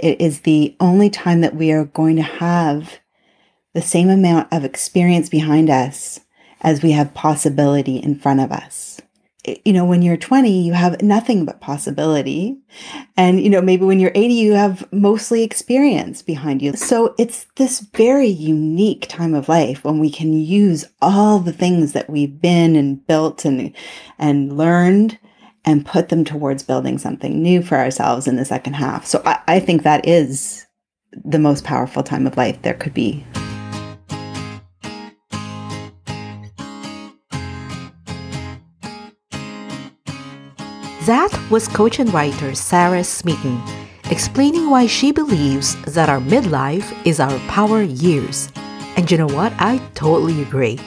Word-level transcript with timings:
It 0.00 0.20
is 0.20 0.40
the 0.40 0.76
only 0.80 1.10
time 1.10 1.40
that 1.40 1.56
we 1.56 1.72
are 1.72 1.84
going 1.84 2.16
to 2.16 2.22
have 2.22 2.98
the 3.74 3.82
same 3.82 4.08
amount 4.08 4.52
of 4.52 4.64
experience 4.64 5.28
behind 5.28 5.70
us 5.70 6.20
as 6.60 6.82
we 6.82 6.92
have 6.92 7.14
possibility 7.14 7.96
in 7.96 8.18
front 8.18 8.40
of 8.40 8.52
us. 8.52 9.00
You 9.64 9.72
know, 9.72 9.84
when 9.84 10.02
you're 10.02 10.16
20, 10.16 10.62
you 10.62 10.72
have 10.72 11.02
nothing 11.02 11.44
but 11.44 11.60
possibility. 11.60 12.58
And, 13.16 13.40
you 13.42 13.50
know, 13.50 13.60
maybe 13.60 13.84
when 13.84 13.98
you're 13.98 14.12
80, 14.14 14.34
you 14.34 14.52
have 14.52 14.90
mostly 14.92 15.42
experience 15.42 16.22
behind 16.22 16.62
you. 16.62 16.74
So 16.74 17.12
it's 17.18 17.46
this 17.56 17.80
very 17.80 18.28
unique 18.28 19.08
time 19.08 19.34
of 19.34 19.48
life 19.48 19.82
when 19.82 19.98
we 19.98 20.12
can 20.12 20.32
use 20.32 20.84
all 21.00 21.40
the 21.40 21.52
things 21.52 21.92
that 21.92 22.08
we've 22.08 22.40
been 22.40 22.76
and 22.76 23.04
built 23.04 23.44
and, 23.44 23.74
and 24.16 24.56
learned 24.56 25.18
and 25.64 25.86
put 25.86 26.08
them 26.08 26.24
towards 26.24 26.62
building 26.62 26.98
something 26.98 27.42
new 27.42 27.62
for 27.62 27.78
ourselves 27.78 28.26
in 28.26 28.36
the 28.36 28.44
second 28.44 28.74
half. 28.74 29.06
So 29.06 29.22
I, 29.24 29.40
I 29.46 29.60
think 29.60 29.82
that 29.82 30.06
is 30.06 30.66
the 31.24 31.38
most 31.38 31.64
powerful 31.64 32.02
time 32.02 32.26
of 32.26 32.36
life 32.36 32.60
there 32.62 32.74
could 32.74 32.94
be. 32.94 33.24
That 41.06 41.36
was 41.50 41.66
coach 41.66 41.98
and 41.98 42.12
writer 42.14 42.54
Sarah 42.54 43.02
Smeaton 43.02 43.60
explaining 44.12 44.68
why 44.68 44.86
she 44.86 45.10
believes 45.10 45.74
that 45.94 46.08
our 46.08 46.20
midlife 46.20 46.94
is 47.06 47.18
our 47.18 47.38
power 47.48 47.82
years. 47.82 48.52
And 48.96 49.10
you 49.10 49.16
know 49.16 49.26
what? 49.26 49.52
I 49.58 49.78
totally 49.94 50.42
agree. 50.42 50.78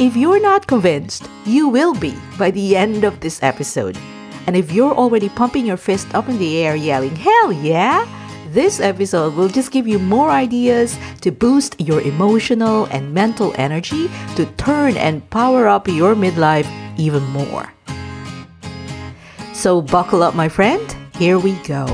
If 0.00 0.16
you're 0.16 0.40
not 0.40 0.66
convinced, 0.66 1.28
you 1.44 1.68
will 1.68 1.94
be 1.94 2.16
by 2.38 2.50
the 2.50 2.76
end 2.76 3.04
of 3.04 3.20
this 3.20 3.42
episode. 3.42 3.98
And 4.46 4.56
if 4.56 4.72
you're 4.72 4.94
already 4.94 5.28
pumping 5.28 5.66
your 5.66 5.76
fist 5.76 6.14
up 6.14 6.28
in 6.28 6.38
the 6.38 6.58
air 6.58 6.74
yelling, 6.74 7.16
hell 7.16 7.52
yeah! 7.52 8.06
This 8.52 8.80
episode 8.80 9.34
will 9.34 9.48
just 9.48 9.70
give 9.70 9.86
you 9.86 10.00
more 10.00 10.30
ideas 10.30 10.98
to 11.20 11.30
boost 11.30 11.80
your 11.80 12.00
emotional 12.00 12.86
and 12.86 13.14
mental 13.14 13.54
energy 13.56 14.10
to 14.34 14.46
turn 14.56 14.96
and 14.96 15.28
power 15.30 15.68
up 15.68 15.86
your 15.86 16.16
midlife 16.16 16.66
even 16.98 17.22
more. 17.30 17.72
So 19.52 19.80
buckle 19.80 20.24
up, 20.24 20.34
my 20.34 20.48
friend. 20.48 20.82
Here 21.14 21.38
we 21.38 21.52
go. 21.62 21.86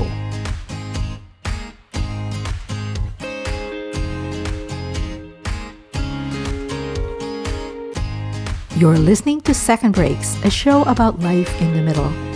You're 8.77 8.97
listening 8.97 9.41
to 9.41 9.53
Second 9.53 9.93
Breaks, 9.93 10.41
a 10.43 10.49
show 10.49 10.83
about 10.83 11.19
life 11.19 11.61
in 11.61 11.73
the 11.73 11.81
middle. 11.81 12.26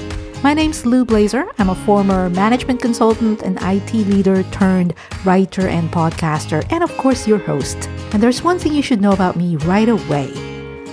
My 0.43 0.55
name's 0.55 0.87
Lou 0.87 1.05
Blaser. 1.05 1.47
I'm 1.59 1.69
a 1.69 1.75
former 1.75 2.27
management 2.31 2.81
consultant 2.81 3.43
and 3.43 3.59
IT 3.61 3.93
leader 3.93 4.41
turned 4.45 4.95
writer 5.23 5.67
and 5.67 5.91
podcaster, 5.91 6.65
and 6.71 6.83
of 6.83 6.91
course, 6.97 7.27
your 7.27 7.37
host. 7.37 7.87
And 8.11 8.23
there's 8.23 8.41
one 8.41 8.57
thing 8.57 8.73
you 8.73 8.81
should 8.81 9.01
know 9.01 9.11
about 9.11 9.35
me 9.35 9.57
right 9.57 9.87
away 9.87 10.33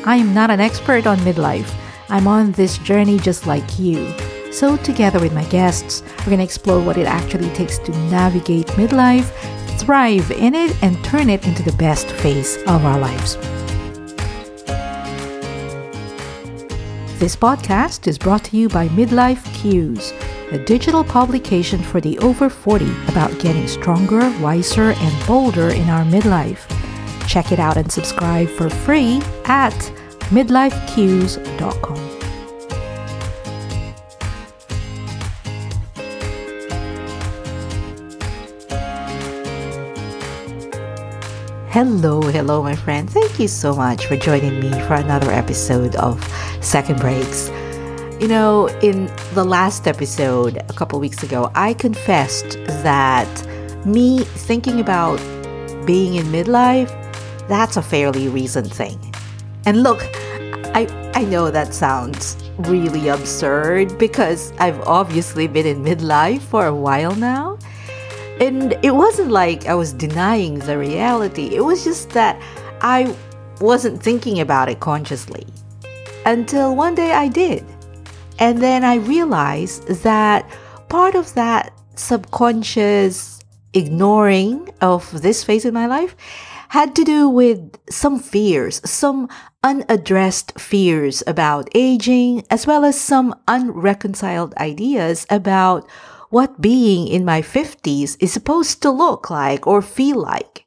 I 0.05 0.17
am 0.17 0.35
not 0.35 0.51
an 0.51 0.61
expert 0.61 1.07
on 1.07 1.17
midlife. 1.21 1.75
I'm 2.11 2.27
on 2.29 2.53
this 2.53 2.77
journey 2.79 3.19
just 3.19 3.47
like 3.47 3.79
you. 3.79 4.15
So, 4.53 4.77
together 4.77 5.19
with 5.19 5.33
my 5.33 5.45
guests, 5.45 6.03
we're 6.19 6.27
going 6.27 6.39
to 6.39 6.45
explore 6.45 6.83
what 6.83 6.99
it 6.99 7.07
actually 7.07 7.49
takes 7.55 7.79
to 7.79 7.93
navigate 8.11 8.67
midlife, 8.69 9.31
thrive 9.79 10.31
in 10.31 10.55
it, 10.55 10.77
and 10.83 11.03
turn 11.03 11.31
it 11.31 11.47
into 11.47 11.63
the 11.63 11.77
best 11.79 12.07
phase 12.07 12.59
of 12.67 12.85
our 12.85 12.99
lives. 12.99 13.37
This 17.19 17.35
podcast 17.35 18.07
is 18.07 18.17
brought 18.17 18.45
to 18.45 18.57
you 18.57 18.69
by 18.69 18.87
Midlife 18.91 19.45
Cues, 19.53 20.13
a 20.53 20.59
digital 20.65 21.03
publication 21.03 21.83
for 21.83 22.01
the 22.01 22.17
over 22.21 22.49
40 22.49 22.89
about 23.09 23.37
getting 23.41 23.67
stronger, 23.67 24.21
wiser, 24.41 24.93
and 24.97 25.27
bolder 25.27 25.71
in 25.71 25.91
our 25.91 26.05
midlife. 26.05 26.71
Check 27.27 27.51
it 27.51 27.59
out 27.59 27.77
and 27.77 27.91
subscribe 27.91 28.49
for 28.49 28.71
free 28.71 29.21
at 29.47 29.75
midlifecues.com. 30.31 32.08
Hello, 41.71 42.23
hello, 42.23 42.63
my 42.63 42.75
friend. 42.75 43.11
Thank 43.11 43.39
you 43.39 43.47
so 43.47 43.77
much 43.77 44.07
for 44.07 44.17
joining 44.17 44.59
me 44.59 44.71
for 44.87 44.95
another 44.95 45.31
episode 45.31 45.97
of 45.97 46.19
Second 46.63 46.99
Breaks. 46.99 47.51
You 48.19 48.27
know, 48.27 48.69
in 48.81 49.13
the 49.35 49.45
last 49.45 49.87
episode 49.87 50.57
a 50.57 50.73
couple 50.73 50.99
weeks 50.99 51.23
ago, 51.23 51.51
I 51.55 51.75
confessed 51.75 52.53
that 52.83 53.29
me 53.85 54.21
thinking 54.21 54.81
about 54.81 55.19
being 55.85 56.15
in 56.15 56.25
midlife, 56.29 56.89
that's 57.49 57.77
a 57.77 57.83
fairly 57.83 58.29
recent 58.29 58.73
thing. 58.73 58.99
And 59.67 59.83
look, 59.83 60.01
I, 60.75 60.87
I 61.15 61.25
know 61.25 61.51
that 61.51 61.75
sounds 61.75 62.39
really 62.61 63.09
absurd 63.09 63.99
because 63.99 64.55
I've 64.59 64.81
obviously 64.89 65.47
been 65.47 65.67
in 65.67 65.85
midlife 65.85 66.41
for 66.41 66.65
a 66.65 66.75
while 66.75 67.15
now. 67.15 67.58
And 68.41 68.73
it 68.85 68.95
wasn't 68.95 69.31
like 69.31 69.67
I 69.67 69.75
was 69.75 69.93
denying 69.93 70.61
the 70.61 70.79
reality, 70.79 71.55
it 71.55 71.63
was 71.63 71.85
just 71.85 72.11
that 72.11 72.41
I 72.81 73.15
wasn't 73.61 74.03
thinking 74.03 74.41
about 74.41 74.69
it 74.69 74.81
consciously. 74.81 75.47
Until 76.25 76.77
one 76.77 76.95
day 76.95 77.13
I 77.13 77.29
did. 77.29 77.65
And 78.39 78.63
then 78.63 78.85
I 78.85 78.97
realized 78.97 79.89
that 80.03 80.49
part 80.89 81.15
of 81.15 81.35
that 81.35 81.73
subconscious 81.97 83.41
ignoring 83.75 84.69
of 84.81 85.23
this 85.23 85.43
phase 85.43 85.65
in 85.65 85.75
my 85.75 85.87
life 85.87 86.15
had 86.69 86.95
to 86.95 87.05
do 87.05 87.29
with 87.29 87.77
some 87.91 88.19
fears, 88.19 88.81
some 88.89 89.29
unaddressed 89.63 90.59
fears 90.61 91.23
about 91.27 91.69
aging, 91.75 92.45
as 92.51 92.67
well 92.67 92.85
as 92.85 93.01
some 93.01 93.35
unreconciled 93.49 94.55
ideas 94.59 95.27
about 95.31 95.89
what 96.31 96.61
being 96.61 97.09
in 97.09 97.25
my 97.25 97.43
50s 97.43 98.17
is 98.21 98.33
supposed 98.33 98.83
to 98.83 98.91
look 98.91 99.31
like 99.31 99.67
or 99.67 99.83
feel 99.83 100.21
like. 100.21 100.67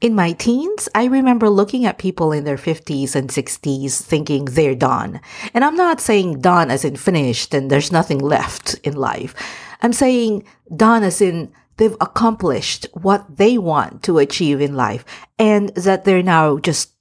In 0.00 0.14
my 0.14 0.32
teens, 0.32 0.88
I 0.94 1.06
remember 1.06 1.48
looking 1.48 1.86
at 1.86 1.98
people 1.98 2.30
in 2.30 2.44
their 2.44 2.58
50s 2.58 3.14
and 3.14 3.30
60s 3.30 4.02
thinking 4.02 4.44
they're 4.44 4.74
done. 4.74 5.20
And 5.54 5.64
I'm 5.64 5.76
not 5.76 6.00
saying 6.00 6.40
done 6.40 6.70
as 6.70 6.84
in 6.84 6.96
finished 6.96 7.54
and 7.54 7.70
there's 7.70 7.90
nothing 7.90 8.18
left 8.18 8.74
in 8.84 8.94
life. 8.94 9.34
I'm 9.80 9.94
saying 9.94 10.44
done 10.74 11.02
as 11.02 11.22
in 11.22 11.50
they've 11.78 11.96
accomplished 12.00 12.86
what 12.92 13.36
they 13.36 13.56
want 13.56 14.02
to 14.02 14.18
achieve 14.18 14.60
in 14.60 14.76
life 14.76 15.04
and 15.38 15.70
that 15.70 16.04
they're 16.04 16.22
now 16.22 16.58
just 16.58 16.92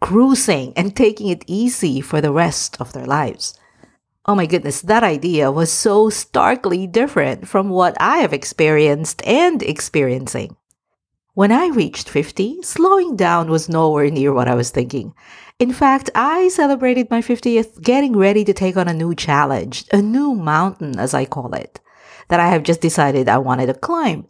cruising 0.00 0.74
and 0.76 0.94
taking 0.94 1.28
it 1.28 1.44
easy 1.46 2.02
for 2.02 2.20
the 2.20 2.32
rest 2.32 2.76
of 2.78 2.92
their 2.92 3.06
lives. 3.06 3.58
Oh 4.26 4.34
my 4.34 4.46
goodness, 4.46 4.80
that 4.80 5.02
idea 5.02 5.52
was 5.52 5.70
so 5.70 6.08
starkly 6.08 6.86
different 6.86 7.46
from 7.46 7.68
what 7.68 7.94
I 8.00 8.18
have 8.18 8.32
experienced 8.32 9.22
and 9.26 9.62
experiencing. 9.62 10.56
When 11.34 11.52
I 11.52 11.66
reached 11.68 12.08
50, 12.08 12.62
slowing 12.62 13.16
down 13.16 13.50
was 13.50 13.68
nowhere 13.68 14.08
near 14.08 14.32
what 14.32 14.48
I 14.48 14.54
was 14.54 14.70
thinking. 14.70 15.12
In 15.58 15.74
fact, 15.74 16.08
I 16.14 16.48
celebrated 16.48 17.10
my 17.10 17.20
50th 17.20 17.82
getting 17.82 18.16
ready 18.16 18.44
to 18.44 18.54
take 18.54 18.78
on 18.78 18.88
a 18.88 18.94
new 18.94 19.14
challenge, 19.14 19.84
a 19.92 20.00
new 20.00 20.34
mountain, 20.34 20.98
as 20.98 21.12
I 21.12 21.26
call 21.26 21.52
it, 21.52 21.80
that 22.28 22.40
I 22.40 22.48
have 22.48 22.62
just 22.62 22.80
decided 22.80 23.28
I 23.28 23.36
wanted 23.36 23.66
to 23.66 23.74
climb. 23.74 24.26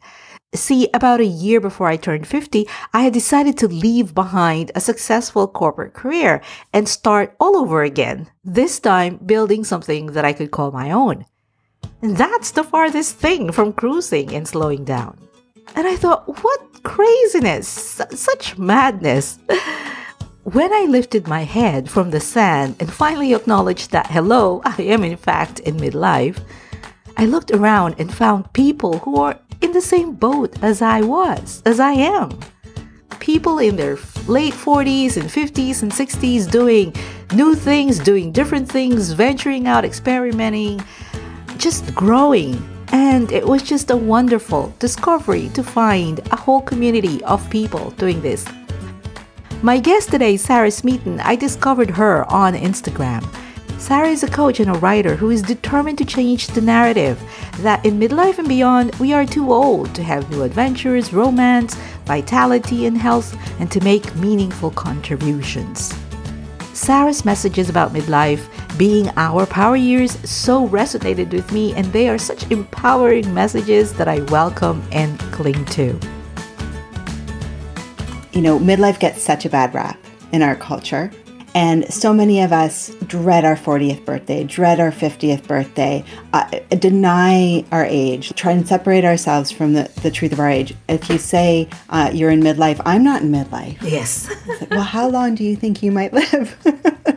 See, 0.54 0.88
about 0.94 1.20
a 1.20 1.24
year 1.24 1.60
before 1.60 1.88
I 1.88 1.96
turned 1.96 2.28
50, 2.28 2.68
I 2.92 3.02
had 3.02 3.12
decided 3.12 3.58
to 3.58 3.68
leave 3.68 4.14
behind 4.14 4.70
a 4.74 4.80
successful 4.80 5.48
corporate 5.48 5.94
career 5.94 6.42
and 6.72 6.88
start 6.88 7.34
all 7.40 7.56
over 7.56 7.82
again, 7.82 8.30
this 8.44 8.78
time 8.78 9.16
building 9.16 9.64
something 9.64 10.06
that 10.12 10.24
I 10.24 10.32
could 10.32 10.52
call 10.52 10.70
my 10.70 10.92
own. 10.92 11.26
And 12.02 12.16
that's 12.16 12.52
the 12.52 12.62
farthest 12.62 13.16
thing 13.16 13.50
from 13.50 13.72
cruising 13.72 14.32
and 14.32 14.46
slowing 14.46 14.84
down. 14.84 15.18
And 15.74 15.88
I 15.88 15.96
thought, 15.96 16.42
what 16.44 16.82
craziness, 16.84 17.68
such 18.12 18.56
madness. 18.56 19.38
When 20.44 20.74
I 20.74 20.84
lifted 20.84 21.26
my 21.26 21.40
head 21.44 21.88
from 21.88 22.10
the 22.10 22.20
sand 22.20 22.76
and 22.78 22.92
finally 22.92 23.32
acknowledged 23.32 23.92
that, 23.92 24.10
hello, 24.10 24.60
I 24.62 24.82
am 24.82 25.02
in 25.02 25.16
fact 25.16 25.58
in 25.60 25.78
midlife, 25.78 26.38
I 27.16 27.24
looked 27.24 27.50
around 27.50 27.94
and 27.98 28.12
found 28.12 28.52
people 28.52 28.98
who 28.98 29.16
are 29.16 29.38
in 29.64 29.72
the 29.72 29.80
same 29.80 30.12
boat 30.12 30.62
as 30.62 30.82
I 30.82 31.00
was, 31.00 31.62
as 31.64 31.80
I 31.80 31.92
am. 31.92 32.38
People 33.18 33.60
in 33.60 33.76
their 33.76 33.96
late 34.28 34.52
40s 34.52 35.16
and 35.16 35.30
50s 35.30 35.82
and 35.82 35.90
60s 35.90 36.50
doing 36.50 36.94
new 37.34 37.54
things, 37.54 37.98
doing 37.98 38.30
different 38.30 38.70
things, 38.70 39.12
venturing 39.12 39.66
out, 39.66 39.82
experimenting, 39.82 40.84
just 41.56 41.94
growing. 41.94 42.62
And 42.88 43.32
it 43.32 43.46
was 43.46 43.62
just 43.62 43.90
a 43.90 43.96
wonderful 43.96 44.74
discovery 44.78 45.48
to 45.54 45.62
find 45.62 46.20
a 46.30 46.36
whole 46.36 46.60
community 46.60 47.24
of 47.24 47.48
people 47.48 47.90
doing 47.92 48.20
this. 48.20 48.44
My 49.62 49.80
guest 49.80 50.10
today, 50.10 50.36
Sarah 50.36 50.70
Smeaton, 50.70 51.20
I 51.20 51.36
discovered 51.36 51.88
her 51.88 52.30
on 52.30 52.52
Instagram. 52.52 53.24
Sarah 53.84 54.08
is 54.08 54.22
a 54.22 54.28
coach 54.28 54.60
and 54.60 54.70
a 54.70 54.78
writer 54.78 55.14
who 55.14 55.28
is 55.28 55.42
determined 55.42 55.98
to 55.98 56.06
change 56.06 56.46
the 56.46 56.60
narrative 56.62 57.22
that 57.58 57.84
in 57.84 58.00
midlife 58.00 58.38
and 58.38 58.48
beyond, 58.48 58.94
we 58.94 59.12
are 59.12 59.26
too 59.26 59.52
old 59.52 59.94
to 59.94 60.02
have 60.02 60.30
new 60.30 60.42
adventures, 60.42 61.12
romance, 61.12 61.74
vitality, 62.06 62.86
and 62.86 62.96
health, 62.96 63.36
and 63.60 63.70
to 63.70 63.84
make 63.84 64.16
meaningful 64.16 64.70
contributions. 64.70 65.94
Sarah's 66.72 67.26
messages 67.26 67.68
about 67.68 67.92
midlife 67.92 68.48
being 68.78 69.10
our 69.18 69.44
power 69.44 69.76
years 69.76 70.12
so 70.26 70.66
resonated 70.68 71.30
with 71.30 71.52
me, 71.52 71.74
and 71.74 71.84
they 71.92 72.08
are 72.08 72.16
such 72.16 72.50
empowering 72.50 73.34
messages 73.34 73.92
that 73.92 74.08
I 74.08 74.20
welcome 74.30 74.82
and 74.92 75.18
cling 75.30 75.62
to. 75.66 76.00
You 78.32 78.40
know, 78.40 78.58
midlife 78.58 78.98
gets 78.98 79.22
such 79.22 79.44
a 79.44 79.50
bad 79.50 79.74
rap 79.74 79.98
in 80.32 80.40
our 80.40 80.56
culture. 80.56 81.12
And 81.54 81.92
so 81.92 82.12
many 82.12 82.40
of 82.42 82.52
us 82.52 82.88
dread 83.06 83.44
our 83.44 83.54
40th 83.54 84.04
birthday, 84.04 84.42
dread 84.42 84.80
our 84.80 84.90
50th 84.90 85.46
birthday, 85.46 86.04
uh, 86.32 86.48
deny 86.70 87.64
our 87.70 87.84
age, 87.84 88.34
try 88.34 88.52
and 88.52 88.66
separate 88.66 89.04
ourselves 89.04 89.52
from 89.52 89.74
the, 89.74 89.90
the 90.02 90.10
truth 90.10 90.32
of 90.32 90.40
our 90.40 90.50
age. 90.50 90.74
If 90.88 91.08
you 91.08 91.18
say 91.18 91.68
uh, 91.90 92.10
you're 92.12 92.30
in 92.30 92.40
midlife, 92.40 92.80
I'm 92.84 93.04
not 93.04 93.22
in 93.22 93.30
midlife. 93.30 93.80
Yes. 93.82 94.28
like, 94.60 94.70
well, 94.70 94.82
how 94.82 95.08
long 95.08 95.36
do 95.36 95.44
you 95.44 95.54
think 95.54 95.82
you 95.82 95.92
might 95.92 96.12
live? 96.12 96.56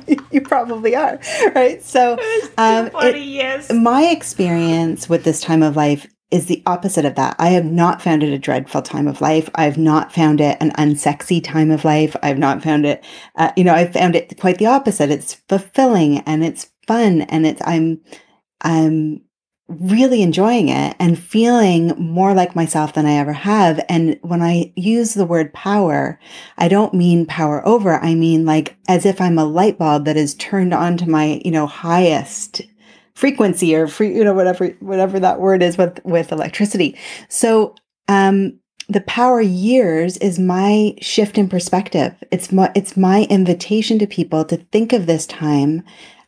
you 0.32 0.42
probably 0.42 0.96
are, 0.96 1.20
right? 1.56 1.82
So, 1.84 2.14
um, 2.58 2.92
funny, 2.92 3.40
it, 3.40 3.74
my 3.74 4.04
experience 4.06 5.10
with 5.10 5.24
this 5.24 5.42
time 5.42 5.64
of 5.64 5.76
life 5.76 6.08
is 6.30 6.48
the 6.48 6.62
opposite 6.66 7.06
of 7.06 7.16
that. 7.16 7.36
I 7.40 7.50
have 7.50 7.66
not 7.66 8.02
found 8.02 8.22
it 8.22 8.34
a 8.34 8.40
dreadful 8.40 8.82
time 8.82 9.08
of 9.08 9.22
life. 9.22 9.50
I've 9.56 9.78
not 9.78 10.12
found 10.12 10.42
it 10.42 10.58
an 10.60 10.72
unsexy 10.72 11.42
time 11.42 11.72
of 11.72 11.86
life. 11.86 12.16
I've 12.22 12.38
not 12.38 12.62
found 12.62 12.86
it, 12.86 13.04
uh, 13.36 13.52
you 13.56 13.64
know, 13.64 13.74
I've 13.74 13.94
found 13.94 14.16
it 14.16 14.38
quite 14.40 14.58
the 14.58 14.66
opposite. 14.66 15.10
It's 15.10 15.36
fulfilling 15.48 16.20
and 16.20 16.44
it's 16.44 16.70
fun 16.86 17.22
and 17.22 17.46
it's, 17.46 17.62
I'm, 17.66 18.02
I'm 18.62 19.22
really 19.70 20.22
enjoying 20.22 20.70
it 20.70 20.96
and 21.00 21.20
feeling 21.20 21.94
more 21.98 22.34
like 22.34 22.56
myself 22.56 22.94
than 22.94 23.06
I 23.06 23.14
ever 23.14 23.34
have. 23.34 23.84
And 23.90 24.18
when 24.22 24.42
I 24.42 24.72
use 24.76 25.14
the 25.14 25.26
word 25.26 25.54
power, 25.54 26.20
I 26.58 26.68
don't 26.68 26.94
mean 26.94 27.26
power 27.26 27.66
over. 27.68 27.96
I 27.96 28.16
mean 28.16 28.46
like 28.46 28.78
as 28.88 29.06
if 29.06 29.20
I'm 29.20 29.38
a 29.38 29.46
light 29.46 29.78
bulb 29.78 30.06
that 30.06 30.18
is 30.18 30.36
turned 30.36 30.74
on 30.74 30.98
to 30.98 31.10
my, 31.10 31.42
you 31.44 31.52
know, 31.52 31.68
highest 31.68 32.62
frequency 33.18 33.76
or 33.76 33.88
free, 33.88 34.16
you 34.16 34.24
know, 34.24 34.34
whatever, 34.36 34.68
whatever 34.80 35.20
that 35.20 35.40
word 35.40 35.64
is 35.64 35.76
with, 35.76 36.00
with 36.06 36.32
electricity. 36.32 36.96
So, 37.30 37.74
um, 38.08 38.60
the 38.90 39.02
power 39.02 39.42
years 39.42 40.18
is 40.18 40.38
my 40.38 40.94
shift 41.02 41.38
in 41.38 41.50
perspective. 41.50 42.14
It's 42.32 42.52
my, 42.52 42.72
it's 42.76 42.96
my 42.96 43.24
invitation 43.24 43.98
to 44.00 44.08
people 44.08 44.46
to 44.46 44.58
think 44.58 44.94
of 44.94 45.08
this 45.08 45.26
time 45.26 45.84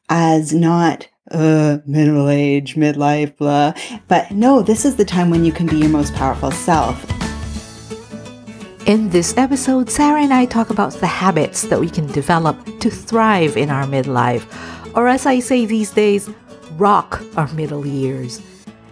as 0.09 0.51
not 0.51 1.07
uh, 1.30 1.77
middle 1.86 2.27
age, 2.27 2.75
midlife, 2.75 3.38
blah. 3.38 3.74
But 4.07 4.31
no, 4.31 4.63
this 4.63 4.83
is 4.83 4.95
the 4.95 5.06
time 5.06 5.30
when 5.30 5.45
you 5.45 5.51
can 5.53 5.68
be 5.68 5.77
your 5.77 5.89
most 5.89 6.15
powerful 6.15 6.51
self. 6.51 7.06
In 8.88 9.09
this 9.09 9.38
episode, 9.38 9.92
Sarah 9.92 10.24
and 10.24 10.33
I 10.33 10.45
talk 10.45 10.71
about 10.71 10.94
the 10.94 11.07
habits 11.07 11.62
that 11.68 11.80
we 11.80 11.89
can 11.89 12.07
develop 12.07 12.57
to 12.80 12.89
thrive 12.89 13.56
in 13.57 13.69
our 13.69 13.85
midlife, 13.85 14.44
or 14.97 15.07
as 15.07 15.27
I 15.27 15.39
say 15.39 15.65
these 15.68 15.92
days, 15.92 16.27
rock 16.80 17.22
our 17.36 17.48
middle 17.54 17.86
years. 17.86 18.42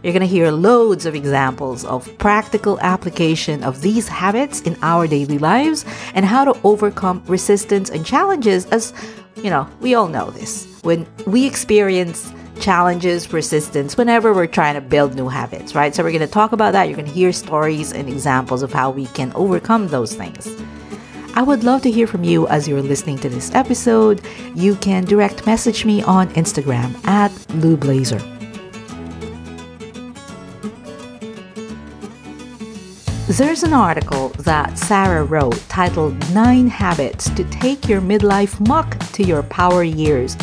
You're 0.04 0.13
going 0.13 0.22
to 0.22 0.28
hear 0.28 0.51
loads 0.51 1.06
of 1.06 1.16
examples 1.16 1.84
of 1.86 2.16
practical 2.19 2.80
application 2.81 3.63
of 3.63 3.81
these 3.81 4.07
habits 4.07 4.62
in 4.62 4.78
our 4.81 5.07
daily 5.07 5.39
lives 5.39 5.86
and 6.13 6.25
how 6.25 6.45
to 6.45 6.60
overcome 6.63 7.24
resistance 7.28 7.89
and 7.89 8.06
challenges 8.06 8.66
as, 8.68 8.94
you 9.38 9.50
know, 9.50 9.68
we 9.81 9.95
all 9.95 10.07
know 10.07 10.30
this. 10.30 10.80
When 10.84 11.07
we 11.25 11.48
experience 11.48 12.31
challenges, 12.60 13.31
resistance, 13.34 13.98
whenever 13.98 14.34
we're 14.34 14.48
trying 14.48 14.75
to 14.75 14.81
build 14.81 15.16
new 15.16 15.28
habits, 15.28 15.74
right? 15.74 15.95
So 15.95 16.04
we're 16.04 16.12
going 16.12 16.22
to 16.22 16.28
talk 16.28 16.51
about 16.51 16.74
that. 16.74 16.86
You're 16.86 16.98
going 16.98 17.07
to 17.07 17.13
hear 17.13 17.31
stories 17.31 17.92
and 17.92 18.07
examples 18.07 18.63
of 18.63 18.74
how 18.74 18.92
we 18.92 19.06
can 19.07 19.31
overcome 19.34 19.88
those 19.88 20.16
things. 20.16 20.48
I 21.38 21.44
would 21.44 21.63
love 21.63 21.84
to 21.84 21.92
hear 21.92 22.07
from 22.07 22.24
you 22.24 22.48
as 22.48 22.68
you're 22.68 22.81
listening 22.81 23.19
to 23.19 23.30
this 23.30 23.54
episode. 23.54 24.25
You 24.56 24.75
can 24.78 25.06
direct 25.06 25.45
message 25.45 25.86
me 25.86 26.01
on 26.01 26.30
Instagram 26.30 26.95
at 27.06 27.31
Lou 27.54 27.78
Blaser. 27.78 28.19
There's 33.38 33.62
an 33.62 33.74
article 33.74 34.30
that 34.39 34.80
Sarah 34.80 35.24
wrote 35.24 35.63
titled 35.69 36.18
Nine 36.34 36.66
Habits 36.66 37.30
to 37.30 37.44
Take 37.51 37.88
Your 37.88 38.01
Midlife 38.01 38.60
Muck 38.68 38.98
to 39.12 39.24
Your 39.24 39.44
Power 39.44 39.84
Years. 39.84 40.36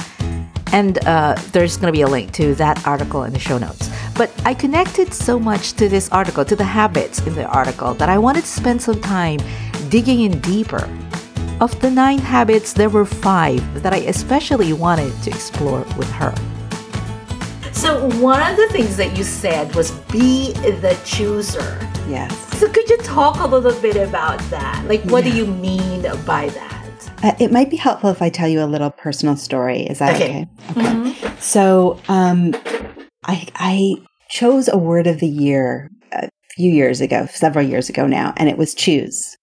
And 0.72 1.04
uh, 1.06 1.34
there's 1.50 1.76
going 1.76 1.92
to 1.92 1.96
be 1.96 2.02
a 2.02 2.08
link 2.08 2.30
to 2.34 2.54
that 2.54 2.86
article 2.86 3.24
in 3.24 3.32
the 3.32 3.40
show 3.40 3.58
notes. 3.58 3.90
But 4.16 4.30
I 4.44 4.54
connected 4.54 5.12
so 5.12 5.40
much 5.40 5.72
to 5.72 5.88
this 5.88 6.08
article, 6.10 6.44
to 6.44 6.54
the 6.54 6.62
habits 6.62 7.18
in 7.26 7.34
the 7.34 7.46
article, 7.46 7.94
that 7.94 8.08
I 8.08 8.16
wanted 8.16 8.42
to 8.42 8.46
spend 8.46 8.80
some 8.80 9.00
time 9.00 9.40
digging 9.94 10.22
in 10.22 10.40
deeper. 10.40 10.90
Of 11.60 11.80
the 11.80 11.88
nine 11.88 12.18
habits, 12.18 12.72
there 12.72 12.88
were 12.88 13.04
five 13.04 13.62
that 13.84 13.92
I 13.92 13.98
especially 13.98 14.72
wanted 14.72 15.12
to 15.22 15.30
explore 15.30 15.82
with 15.96 16.10
her. 16.10 16.34
So, 17.70 18.08
one 18.18 18.42
of 18.42 18.56
the 18.56 18.66
things 18.72 18.96
that 18.96 19.16
you 19.16 19.22
said 19.22 19.72
was 19.76 19.92
be 20.10 20.52
the 20.54 20.98
chooser. 21.04 21.78
Yes. 22.08 22.36
So, 22.58 22.68
could 22.68 22.90
you 22.90 22.96
talk 23.04 23.38
a 23.38 23.46
little 23.46 23.80
bit 23.80 23.94
about 23.94 24.40
that? 24.50 24.84
Like, 24.88 25.00
what 25.02 25.24
yeah. 25.24 25.30
do 25.30 25.36
you 25.36 25.46
mean 25.46 26.02
by 26.26 26.48
that? 26.48 27.12
Uh, 27.22 27.36
it 27.38 27.52
might 27.52 27.70
be 27.70 27.76
helpful 27.76 28.10
if 28.10 28.20
I 28.20 28.30
tell 28.30 28.48
you 28.48 28.64
a 28.64 28.66
little 28.66 28.90
personal 28.90 29.36
story. 29.36 29.82
Is 29.82 30.00
that 30.00 30.16
okay? 30.16 30.48
Okay. 30.70 30.80
okay. 30.80 30.90
Mm-hmm. 30.90 31.38
So, 31.38 32.00
um, 32.08 32.52
I, 33.22 33.46
I 33.54 33.94
chose 34.28 34.66
a 34.66 34.76
word 34.76 35.06
of 35.06 35.20
the 35.20 35.28
year 35.28 35.88
a 36.10 36.28
few 36.50 36.72
years 36.72 37.00
ago, 37.00 37.26
several 37.30 37.64
years 37.64 37.88
ago 37.88 38.08
now, 38.08 38.34
and 38.36 38.48
it 38.48 38.58
was 38.58 38.74
choose. 38.74 39.36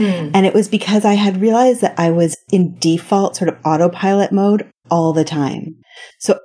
Mm. 0.00 0.30
And 0.32 0.46
it 0.46 0.54
was 0.54 0.68
because 0.68 1.04
I 1.04 1.12
had 1.12 1.40
realized 1.40 1.82
that 1.82 1.94
I 1.98 2.10
was 2.10 2.36
in 2.50 2.78
default 2.78 3.36
sort 3.36 3.50
of 3.50 3.58
autopilot 3.64 4.32
mode 4.32 4.68
all 4.90 5.12
the 5.12 5.24
time. 5.24 5.76
So 6.18 6.40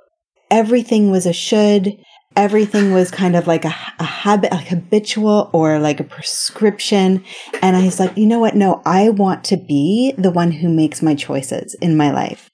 everything 0.50 1.10
was 1.10 1.24
a 1.24 1.32
should. 1.32 1.96
Everything 2.36 2.92
was 2.92 3.10
kind 3.10 3.34
of 3.34 3.46
like 3.46 3.64
a, 3.64 3.74
a 3.98 4.04
habit, 4.04 4.52
like 4.52 4.66
habitual 4.66 5.48
or 5.54 5.78
like 5.78 6.00
a 6.00 6.04
prescription. 6.04 7.24
And 7.62 7.76
I 7.76 7.84
was 7.86 7.98
like, 7.98 8.14
you 8.14 8.26
know 8.26 8.40
what? 8.40 8.54
No, 8.54 8.82
I 8.84 9.08
want 9.08 9.42
to 9.44 9.56
be 9.56 10.12
the 10.18 10.30
one 10.30 10.52
who 10.52 10.68
makes 10.68 11.00
my 11.00 11.14
choices 11.14 11.74
in 11.80 11.96
my 11.96 12.10
life. 12.10 12.50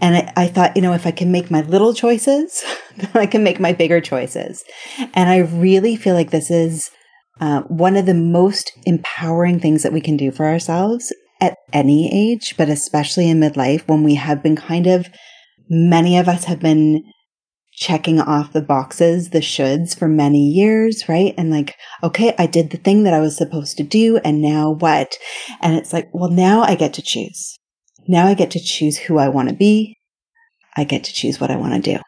And 0.00 0.16
I, 0.16 0.32
I, 0.36 0.46
thought, 0.48 0.74
you 0.74 0.82
know, 0.82 0.94
if 0.94 1.06
I 1.06 1.12
can 1.12 1.30
make 1.30 1.48
my 1.48 1.60
little 1.60 1.94
choices, 1.94 2.64
then 2.96 3.10
I 3.14 3.26
can 3.26 3.44
make 3.44 3.60
my 3.60 3.72
bigger 3.72 4.00
choices. 4.00 4.64
And 5.14 5.30
I 5.30 5.38
really 5.38 5.94
feel 5.94 6.14
like 6.14 6.30
this 6.30 6.50
is 6.50 6.90
uh, 7.40 7.62
one 7.62 7.96
of 7.96 8.06
the 8.06 8.14
most 8.14 8.72
empowering 8.84 9.58
things 9.58 9.82
that 9.82 9.92
we 9.92 10.00
can 10.00 10.16
do 10.16 10.30
for 10.30 10.46
ourselves 10.46 11.12
at 11.40 11.56
any 11.72 12.10
age, 12.12 12.54
but 12.56 12.68
especially 12.68 13.28
in 13.28 13.40
midlife 13.40 13.86
when 13.88 14.02
we 14.02 14.14
have 14.14 14.42
been 14.42 14.56
kind 14.56 14.86
of, 14.86 15.08
many 15.68 16.18
of 16.18 16.28
us 16.28 16.44
have 16.44 16.60
been 16.60 17.02
checking 17.72 18.20
off 18.20 18.52
the 18.52 18.60
boxes, 18.60 19.30
the 19.30 19.38
shoulds 19.38 19.98
for 19.98 20.06
many 20.06 20.46
years, 20.46 21.08
right? 21.08 21.34
And 21.38 21.50
like, 21.50 21.76
okay, 22.02 22.34
I 22.38 22.46
did 22.46 22.70
the 22.70 22.76
thing 22.76 23.04
that 23.04 23.14
I 23.14 23.20
was 23.20 23.36
supposed 23.36 23.78
to 23.78 23.82
do. 23.82 24.18
And 24.18 24.42
now 24.42 24.72
what? 24.72 25.16
And 25.62 25.74
it's 25.76 25.92
like, 25.92 26.10
well, 26.12 26.30
now 26.30 26.60
I 26.60 26.74
get 26.74 26.92
to 26.94 27.02
choose. 27.02 27.56
Now 28.06 28.26
I 28.26 28.34
get 28.34 28.50
to 28.50 28.60
choose 28.60 28.98
who 28.98 29.16
I 29.16 29.28
want 29.28 29.48
to 29.48 29.54
be. 29.54 29.96
I 30.76 30.84
get 30.84 31.04
to 31.04 31.12
choose 31.12 31.40
what 31.40 31.50
I 31.50 31.56
want 31.56 31.72
to 31.82 31.94
do. 31.94 32.00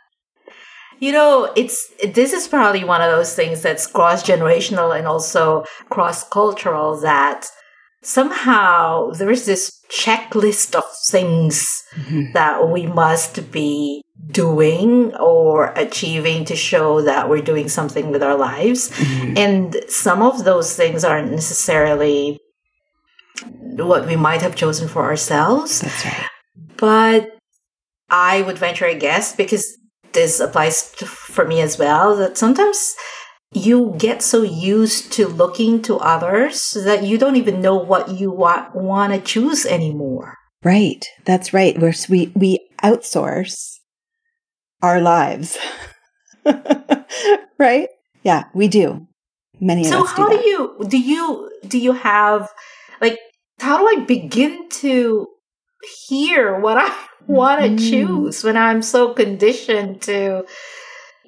You 1.03 1.11
know, 1.11 1.53
it's 1.57 1.93
this 2.15 2.33
is 2.33 2.47
probably 2.47 2.85
one 2.85 3.03
of 3.03 3.11
those 3.11 3.35
things 3.35 3.61
that's 3.61 3.89
cross 3.89 4.23
generational 4.23 4.97
and 4.97 5.09
also 5.09 5.65
cross 5.91 6.23
cultural 6.29 7.01
that 7.01 7.49
somehow 8.03 9.11
there 9.11 9.33
is 9.33 9.45
this 9.45 9.81
checklist 9.91 10.77
of 10.77 10.85
things 11.09 11.67
mm-hmm. 11.97 12.31
that 12.35 12.69
we 12.69 12.87
must 12.87 13.51
be 13.51 14.05
doing 14.31 15.13
or 15.17 15.73
achieving 15.73 16.45
to 16.45 16.55
show 16.55 17.03
that 17.03 17.29
we're 17.29 17.43
doing 17.43 17.69
something 17.69 18.13
with 18.13 18.23
our 18.23 18.37
lives. 18.37 18.91
Mm-hmm. 18.91 19.37
And 19.37 19.77
some 19.89 20.23
of 20.23 20.45
those 20.45 20.77
things 20.77 21.03
aren't 21.03 21.33
necessarily 21.33 22.39
what 23.61 24.07
we 24.07 24.15
might 24.15 24.43
have 24.43 24.55
chosen 24.55 24.87
for 24.87 25.03
ourselves. 25.03 25.81
That's 25.81 26.05
right. 26.05 26.29
But 26.77 27.37
I 28.09 28.43
would 28.43 28.57
venture 28.57 28.87
a 28.87 28.95
guess 28.97 29.35
because 29.35 29.82
this 30.13 30.41
applies 30.41 30.91
to, 30.93 31.07
for 31.07 31.47
me 31.47 31.61
as 31.61 31.79
well 31.79 32.17
that 32.17 32.39
sometimes 32.39 32.95
you 33.53 33.95
get 33.99 34.23
so 34.23 34.43
used 34.43 35.13
to 35.13 35.27
looking 35.29 35.83
to 35.83 35.97
others 35.99 36.77
that 36.85 37.03
you 37.03 37.19
don't 37.19 37.37
even 37.37 37.61
know 37.61 37.77
what 37.77 38.09
you 38.09 38.31
want 38.31 38.75
want 38.75 39.13
to 39.13 39.21
choose 39.21 39.67
anymore. 39.67 40.37
Right. 40.65 41.05
That's 41.25 41.53
right. 41.53 41.79
We're, 41.79 41.95
we 42.09 42.33
we 42.35 42.69
outsource 42.83 43.79
our 44.81 45.01
lives. 45.01 45.59
right? 47.59 47.89
Yeah, 48.23 48.45
we 48.55 48.69
do. 48.69 49.07
Many 49.61 49.85
so 49.85 49.99
of 49.99 50.05
us. 50.05 50.17
So 50.17 50.23
how 50.23 50.29
do, 50.29 50.39
do 50.39 50.49
you 50.49 50.77
do 50.89 50.99
you 50.99 51.51
do 51.67 51.79
you 51.79 51.93
have 51.93 52.49
like 53.01 53.19
how 53.61 53.79
do 53.79 53.87
I 53.87 54.05
begin 54.05 54.69
to 54.81 55.27
hear 56.09 56.59
what 56.61 56.79
I 56.79 56.95
want 57.27 57.63
to 57.63 57.69
mm. 57.69 57.91
choose 57.91 58.45
when 58.45 58.57
I'm 58.57 58.83
so 58.83 59.15
conditioned 59.15 60.03
to 60.03 60.45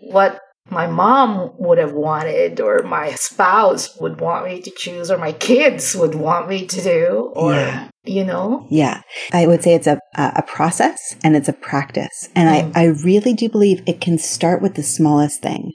what 0.01 0.41
my 0.71 0.87
mom 0.87 1.53
would 1.59 1.79
have 1.79 1.93
wanted 1.93 2.61
or 2.61 2.83
my 2.83 3.13
spouse 3.13 3.99
would 4.01 4.21
want 4.21 4.47
me 4.47 4.61
to 4.63 4.71
choose 4.71 5.11
or 5.11 5.19
my 5.19 5.33
kids 5.33 5.95
would 5.95 6.15
want 6.15 6.49
me 6.49 6.67
to 6.67 6.83
do 6.83 7.33
or 7.37 7.53
yeah. 7.53 7.89
you 8.05 8.25
know 8.25 8.67
yeah 8.71 9.03
i 9.33 9.47
would 9.47 9.63
say 9.63 9.75
it's 9.75 9.87
a 9.87 9.99
a 10.17 10.43
process 10.47 11.17
and 11.23 11.37
it's 11.37 11.49
a 11.49 11.53
practice 11.53 12.31
and 12.35 12.49
mm. 12.49 12.77
i 12.77 12.83
i 12.83 12.85
really 12.87 13.35
do 13.35 13.49
believe 13.49 13.83
it 13.87 14.01
can 14.01 14.17
start 14.17 14.63
with 14.63 14.75
the 14.75 14.83
smallest 14.83 15.43
thing 15.43 15.71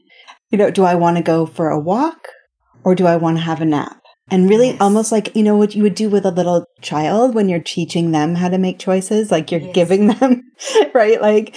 you 0.49 0.57
know 0.57 0.71
do 0.71 0.83
i 0.83 0.95
want 0.95 1.17
to 1.17 1.23
go 1.23 1.45
for 1.45 1.69
a 1.69 1.79
walk 1.79 2.27
or 2.83 2.95
do 2.95 3.05
i 3.05 3.15
want 3.15 3.37
to 3.37 3.43
have 3.43 3.61
a 3.61 3.65
nap 3.65 4.01
and 4.31 4.49
really 4.49 4.69
yes. 4.69 4.81
almost 4.81 5.11
like, 5.11 5.35
you 5.35 5.43
know, 5.43 5.55
what 5.57 5.75
you 5.75 5.83
would 5.83 5.95
do 5.95 6.09
with 6.09 6.25
a 6.25 6.31
little 6.31 6.65
child 6.81 7.33
when 7.33 7.49
you're 7.49 7.59
teaching 7.59 8.11
them 8.11 8.35
how 8.35 8.49
to 8.49 8.57
make 8.57 8.79
choices, 8.79 9.31
like 9.31 9.51
you're 9.51 9.61
yes. 9.61 9.73
giving 9.73 10.07
them, 10.07 10.43
right? 10.93 11.21
Like 11.21 11.55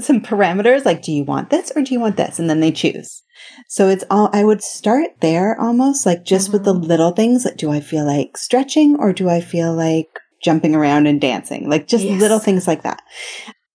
some 0.00 0.20
parameters, 0.20 0.84
like, 0.84 1.02
do 1.02 1.12
you 1.12 1.24
want 1.24 1.50
this 1.50 1.72
or 1.74 1.82
do 1.82 1.92
you 1.92 2.00
want 2.00 2.16
this? 2.16 2.38
And 2.38 2.48
then 2.48 2.60
they 2.60 2.72
choose. 2.72 3.22
So 3.68 3.88
it's 3.88 4.04
all, 4.10 4.30
I 4.32 4.44
would 4.44 4.62
start 4.62 5.08
there 5.20 5.60
almost 5.60 6.06
like 6.06 6.24
just 6.24 6.46
mm-hmm. 6.46 6.52
with 6.52 6.64
the 6.64 6.74
mm-hmm. 6.74 6.86
little 6.86 7.10
things. 7.10 7.44
Like, 7.44 7.56
do 7.56 7.70
I 7.70 7.80
feel 7.80 8.06
like 8.06 8.36
stretching 8.36 8.96
or 8.98 9.12
do 9.12 9.28
I 9.28 9.40
feel 9.40 9.74
like 9.74 10.08
jumping 10.42 10.74
around 10.74 11.06
and 11.06 11.20
dancing? 11.20 11.68
Like 11.68 11.88
just 11.88 12.04
yes. 12.04 12.20
little 12.20 12.38
things 12.38 12.66
like 12.66 12.82
that. 12.82 13.02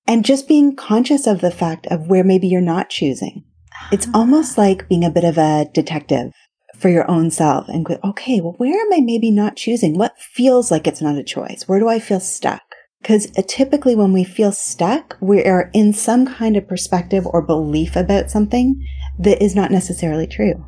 And 0.08 0.24
just 0.24 0.48
being 0.48 0.76
conscious 0.76 1.28
of 1.28 1.42
the 1.42 1.52
fact 1.52 1.86
of 1.88 2.08
where 2.08 2.24
maybe 2.24 2.48
you're 2.48 2.62
not 2.62 2.90
choosing. 2.90 3.44
It's 3.92 4.08
ah. 4.08 4.12
almost 4.20 4.58
like 4.58 4.88
being 4.88 5.04
a 5.04 5.12
bit 5.12 5.26
of 5.26 5.38
a 5.38 5.68
detective 5.74 6.32
for 6.78 6.90
your 6.90 7.10
own 7.10 7.32
self 7.32 7.68
and 7.68 7.86
go, 7.86 8.00
okay, 8.04 8.40
well, 8.42 8.56
where 8.58 8.80
am 8.80 8.94
I 8.94 9.02
maybe 9.02 9.32
not 9.32 9.56
choosing? 9.56 9.98
What 9.98 10.20
feels 10.20 10.72
like 10.72 10.88
it's 10.88 11.02
not 11.02 11.18
a 11.18 11.24
choice? 11.24 11.64
Where 11.68 11.80
do 11.80 11.88
I 11.88 12.00
feel 12.00 12.20
stuck? 12.20 12.62
Because 13.02 13.28
uh, 13.38 13.42
typically 13.48 13.96
when 13.96 14.14
we 14.14 14.24
feel 14.24 14.52
stuck, 14.52 15.18
we 15.20 15.44
are 15.44 15.70
in 15.74 15.94
some 15.94 16.28
kind 16.28 16.58
of 16.58 16.68
perspective 16.68 17.26
or 17.26 17.42
belief 17.42 17.96
about 17.96 18.30
something 18.30 18.84
that 19.20 19.44
is 19.44 19.56
not 19.56 19.72
necessarily 19.72 20.28
true. 20.28 20.66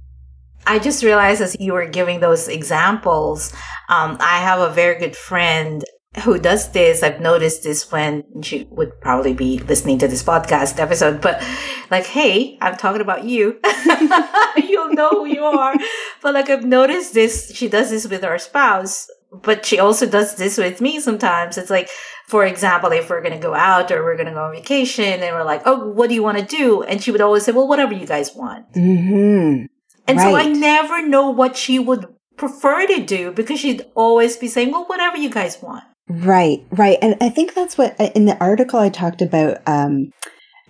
I 0.66 0.80
just 0.80 1.04
realized 1.04 1.42
as 1.42 1.56
you 1.60 1.74
were 1.74 1.88
giving 1.88 2.20
those 2.20 2.48
examples, 2.48 3.54
um, 3.88 4.18
I 4.20 4.40
have 4.40 4.60
a 4.60 4.74
very 4.74 5.00
good 5.00 5.16
friend 5.16 5.84
who 6.24 6.40
does 6.40 6.72
this. 6.72 7.04
I've 7.04 7.22
noticed 7.22 7.64
this 7.64 7.92
when 7.92 8.24
she 8.42 8.68
would 8.72 9.00
probably 9.00 9.34
be 9.34 9.60
listening 9.60 10.00
to 10.00 10.08
this 10.08 10.24
podcast 10.24 10.80
episode, 10.80 11.22
but 11.22 11.44
like, 11.92 12.06
hey, 12.06 12.58
I'm 12.62 12.78
talking 12.78 13.02
about 13.02 13.26
you. 13.26 13.60
You'll 14.58 14.94
know 14.94 15.10
who 15.10 15.26
you 15.26 15.44
are. 15.44 15.76
But 16.22 16.34
like, 16.34 16.50
I've 16.50 16.66
noticed 16.66 17.14
this. 17.14 17.54
She 17.54 17.70
does 17.70 17.92
this 17.92 18.08
with 18.08 18.24
her 18.24 18.40
spouse, 18.40 19.08
but 19.32 19.66
she 19.66 19.78
also 19.78 20.08
does 20.08 20.36
this 20.36 20.58
with 20.58 20.82
me 20.82 21.00
sometimes. 21.00 21.60
It's 21.60 21.70
like, 21.70 21.90
for 22.28 22.44
example, 22.44 22.92
if 22.92 23.10
we're 23.10 23.22
going 23.22 23.36
to 23.36 23.40
go 23.40 23.54
out 23.54 23.92
or 23.92 24.04
we're 24.04 24.16
going 24.16 24.28
to 24.28 24.34
go 24.34 24.46
on 24.46 24.52
vacation 24.56 25.22
and 25.22 25.36
we're 25.36 25.44
like, 25.44 25.62
oh, 25.66 25.92
what 25.92 26.10
do 26.10 26.16
you 26.16 26.24
want 26.24 26.40
to 26.40 26.46
do? 26.46 26.82
And 26.82 27.04
she 27.04 27.12
would 27.12 27.22
always 27.22 27.46
say, 27.46 27.52
well, 27.52 27.68
whatever 27.68 27.94
you 27.94 28.08
guys 28.08 28.34
want. 28.36 28.72
Mm-hmm. 28.74 29.66
And 30.08 30.18
right. 30.18 30.32
so 30.32 30.36
I 30.36 30.48
never 30.48 31.08
know 31.08 31.30
what 31.30 31.56
she 31.56 31.78
would 31.78 32.08
prefer 32.36 32.88
to 32.88 33.06
do 33.06 33.32
because 33.32 33.60
she'd 33.60 33.86
always 33.94 34.38
be 34.38 34.48
saying, 34.48 34.72
well, 34.72 34.86
whatever 34.86 35.18
you 35.18 35.30
guys 35.30 35.62
want. 35.62 35.84
Right, 36.10 36.66
right. 36.72 36.98
And 37.04 37.16
I 37.22 37.30
think 37.30 37.54
that's 37.54 37.78
what 37.78 37.96
in 38.00 38.26
the 38.26 38.38
article 38.40 38.80
I 38.80 38.90
talked 38.90 39.22
about. 39.22 39.60
Um, 39.68 40.12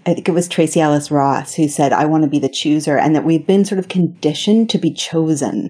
I 0.06 0.14
think 0.14 0.28
it 0.28 0.34
was 0.34 0.50
Tracee 0.50 0.82
Ellis 0.82 1.12
Ross 1.12 1.54
who 1.54 1.70
said, 1.70 1.94
I 1.94 2.06
want 2.06 2.24
to 2.24 2.30
be 2.30 2.40
the 2.40 2.50
chooser, 2.50 2.98
and 2.98 3.16
that 3.16 3.24
we've 3.24 3.48
been 3.48 3.64
sort 3.64 3.80
of 3.80 3.88
conditioned 3.88 4.70
to 4.72 4.78
be 4.78 4.92
chosen, 4.94 5.70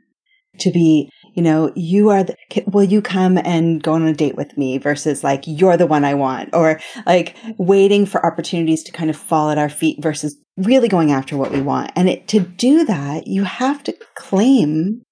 to 0.60 0.72
be, 0.72 1.10
you 1.36 1.44
know, 1.44 1.72
you 1.76 2.10
are 2.10 2.24
the, 2.24 2.36
will 2.66 2.84
you 2.84 3.02
come 3.02 3.38
and 3.38 3.82
go 3.82 3.94
on 3.94 4.08
a 4.08 4.14
date 4.14 4.36
with 4.36 4.58
me 4.58 4.80
versus 4.80 5.24
like, 5.24 5.44
you're 5.46 5.78
the 5.78 5.88
one 5.88 6.04
I 6.04 6.16
want, 6.16 6.50
or 6.54 6.80
like 7.06 7.36
waiting 7.58 8.08
for 8.08 8.26
opportunities 8.26 8.84
to 8.84 8.92
kind 8.92 9.10
of 9.10 9.18
fall 9.18 9.52
at 9.52 9.58
our 9.60 9.70
feet 9.70 10.02
versus 10.02 10.36
really 10.58 10.88
going 10.88 11.12
after 11.12 11.38
what 11.38 11.52
we 11.52 11.62
want. 11.62 11.92
And 11.96 12.10
it, 12.10 12.28
to 12.30 12.40
do 12.40 12.86
that, 12.86 13.28
you 13.28 13.44
have 13.44 13.84
to 13.84 13.96
claim 14.16 15.04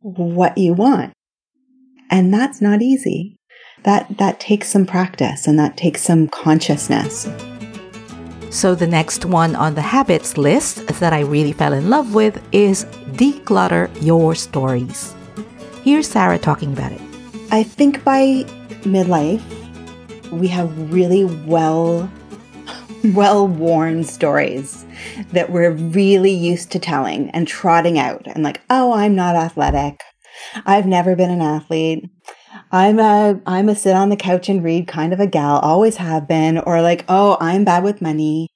what 0.00 0.56
you 0.56 0.72
want. 0.72 1.12
And 2.10 2.32
that's 2.32 2.60
not 2.60 2.82
easy 2.82 3.36
that 3.84 4.18
that 4.18 4.40
takes 4.40 4.68
some 4.68 4.86
practice 4.86 5.46
and 5.46 5.58
that 5.58 5.76
takes 5.76 6.02
some 6.02 6.28
consciousness. 6.28 7.28
So 8.50 8.74
the 8.74 8.86
next 8.86 9.24
one 9.24 9.56
on 9.56 9.74
the 9.74 9.82
habits 9.82 10.38
list 10.38 10.86
that 10.86 11.12
I 11.12 11.20
really 11.20 11.52
fell 11.52 11.72
in 11.72 11.90
love 11.90 12.14
with 12.14 12.40
is 12.52 12.84
declutter 13.12 13.90
your 14.02 14.34
stories. 14.34 15.14
Here's 15.82 16.08
Sarah 16.08 16.38
talking 16.38 16.72
about 16.72 16.92
it. 16.92 17.00
I 17.50 17.62
think 17.62 18.04
by 18.04 18.44
midlife 18.84 19.42
we 20.30 20.48
have 20.48 20.92
really 20.92 21.24
well 21.24 22.10
well 23.04 23.46
worn 23.46 24.04
stories 24.04 24.86
that 25.32 25.50
we're 25.50 25.72
really 25.72 26.32
used 26.32 26.72
to 26.72 26.78
telling 26.78 27.30
and 27.30 27.46
trotting 27.46 27.98
out 27.98 28.26
and 28.26 28.42
like, 28.42 28.60
oh, 28.70 28.92
I'm 28.92 29.14
not 29.14 29.36
athletic. 29.36 30.00
I've 30.64 30.86
never 30.86 31.14
been 31.16 31.30
an 31.30 31.42
athlete. 31.42 32.08
I'm 32.70 32.98
a 32.98 33.40
I'm 33.46 33.68
a 33.68 33.74
sit 33.74 33.94
on 33.94 34.08
the 34.08 34.16
couch 34.16 34.48
and 34.48 34.62
read 34.62 34.86
kind 34.86 35.12
of 35.12 35.20
a 35.20 35.26
gal, 35.26 35.58
always 35.58 35.96
have 35.96 36.28
been, 36.28 36.58
or 36.58 36.82
like, 36.82 37.04
oh, 37.08 37.36
I'm 37.40 37.64
bad 37.64 37.84
with 37.84 38.02
money, 38.02 38.48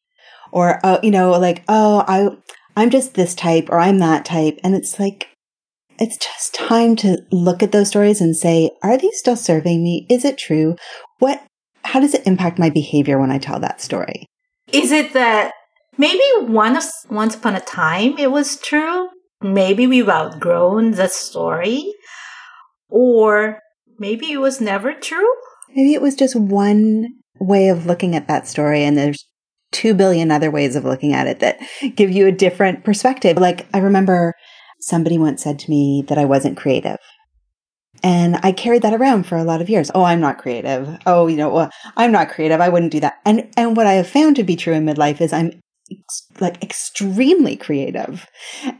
or 0.53 0.81
oh, 0.85 1.01
you 1.03 1.11
know, 1.11 1.33
like, 1.33 1.65
oh, 1.69 2.05
I 2.07 2.31
I'm 2.77 2.91
just 2.91 3.15
this 3.15 3.35
type 3.35 3.69
or 3.71 3.79
I'm 3.79 3.99
that 3.99 4.25
type, 4.25 4.59
and 4.63 4.75
it's 4.75 4.99
like 4.99 5.29
it's 5.99 6.17
just 6.17 6.55
time 6.55 6.95
to 6.97 7.19
look 7.33 7.63
at 7.63 7.73
those 7.73 7.89
stories 7.89 8.21
and 8.21 8.37
say, 8.37 8.71
are 8.83 8.97
these 8.97 9.19
still 9.19 9.37
serving 9.37 9.83
me? 9.83 10.07
Is 10.09 10.25
it 10.25 10.39
true? 10.39 10.77
What 11.19 11.43
how 11.85 12.01
does 12.01 12.15
it 12.15 12.27
impact 12.27 12.59
my 12.59 12.71
behavior 12.71 13.19
when 13.19 13.31
I 13.31 13.39
tell 13.39 13.59
that 13.61 13.81
story? 13.81 14.27
Is 14.73 14.93
it 14.93 15.13
that 15.15 15.53
maybe 15.97 16.23
once 16.41 16.93
once 17.11 17.35
upon 17.35 17.57
a 17.57 17.61
time 17.61 18.17
it 18.19 18.31
was 18.31 18.61
true? 18.61 19.09
Maybe 19.41 19.87
we've 19.87 20.09
outgrown 20.09 20.93
the 20.93 21.09
story. 21.09 21.93
Or 22.91 23.59
maybe 23.99 24.33
it 24.33 24.39
was 24.39 24.61
never 24.61 24.95
true. 24.95 25.29
Maybe 25.75 25.95
it 25.95 26.03
was 26.03 26.15
just 26.15 26.37
one 26.37 27.09
way 27.41 27.69
of 27.69 27.87
looking 27.87 28.15
at 28.17 28.29
that 28.29 28.49
story, 28.49 28.83
and 28.85 28.97
there's 28.97 29.27
two 29.71 29.95
billion 29.95 30.31
other 30.31 30.51
ways 30.51 30.77
of 30.77 30.85
looking 30.85 31.13
at 31.13 31.27
it 31.27 31.41
that 31.41 31.61
give 31.95 32.11
you 32.11 32.27
a 32.27 32.33
different 32.33 32.85
perspective. 32.85 33.37
Like, 33.37 33.67
I 33.75 33.79
remember 33.79 34.35
somebody 34.81 35.19
once 35.19 35.43
said 35.43 35.59
to 35.61 35.71
me 35.71 36.05
that 36.09 36.19
I 36.19 36.25
wasn't 36.25 36.57
creative. 36.57 36.99
And 38.03 38.39
I 38.43 38.53
carried 38.53 38.83
that 38.83 38.95
around 38.95 39.25
for 39.27 39.37
a 39.37 39.45
lot 39.45 39.61
of 39.61 39.69
years. 39.69 39.91
Oh, 39.95 40.05
I'm 40.05 40.21
not 40.21 40.39
creative. 40.39 40.99
Oh, 41.05 41.27
you 41.27 41.37
know, 41.37 41.49
well, 41.49 41.71
I'm 41.97 42.13
not 42.13 42.31
creative. 42.31 42.61
I 42.61 42.69
wouldn't 42.69 42.93
do 42.93 43.01
that. 43.01 43.15
And 43.25 43.51
and 43.57 43.77
what 43.77 43.89
I 43.89 43.95
have 43.95 44.09
found 44.09 44.37
to 44.37 44.45
be 44.45 44.55
true 44.57 44.73
in 44.73 44.85
midlife 44.85 45.21
is 45.21 45.33
I'm 45.33 45.61
like 46.41 46.63
extremely 46.63 47.57
creative. 47.57 48.27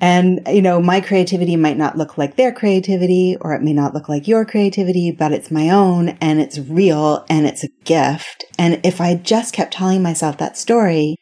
And, 0.01 0.41
you 0.47 0.63
know, 0.63 0.81
my 0.81 1.01
creativity 1.01 1.57
might 1.57 1.77
not 1.77 1.97
look 1.97 2.19
like 2.19 2.37
their 2.37 2.53
creativity 2.53 3.37
or 3.41 3.55
it 3.55 3.63
may 3.63 3.73
not 3.73 3.95
look 3.95 4.09
like 4.09 4.29
your 4.29 4.45
creativity, 4.45 5.11
but 5.11 5.33
it's 5.33 5.51
my 5.51 5.71
own 5.71 6.11
and 6.21 6.41
it's 6.41 6.59
real 6.59 7.25
and 7.29 7.47
it's 7.47 7.65
a 7.65 7.69
gift. 7.85 8.45
And 8.59 8.81
if 8.85 9.01
I 9.01 9.15
just 9.15 9.55
kept 9.55 9.75
telling 9.75 10.03
myself 10.03 10.39
that 10.39 10.57
story, 10.57 11.17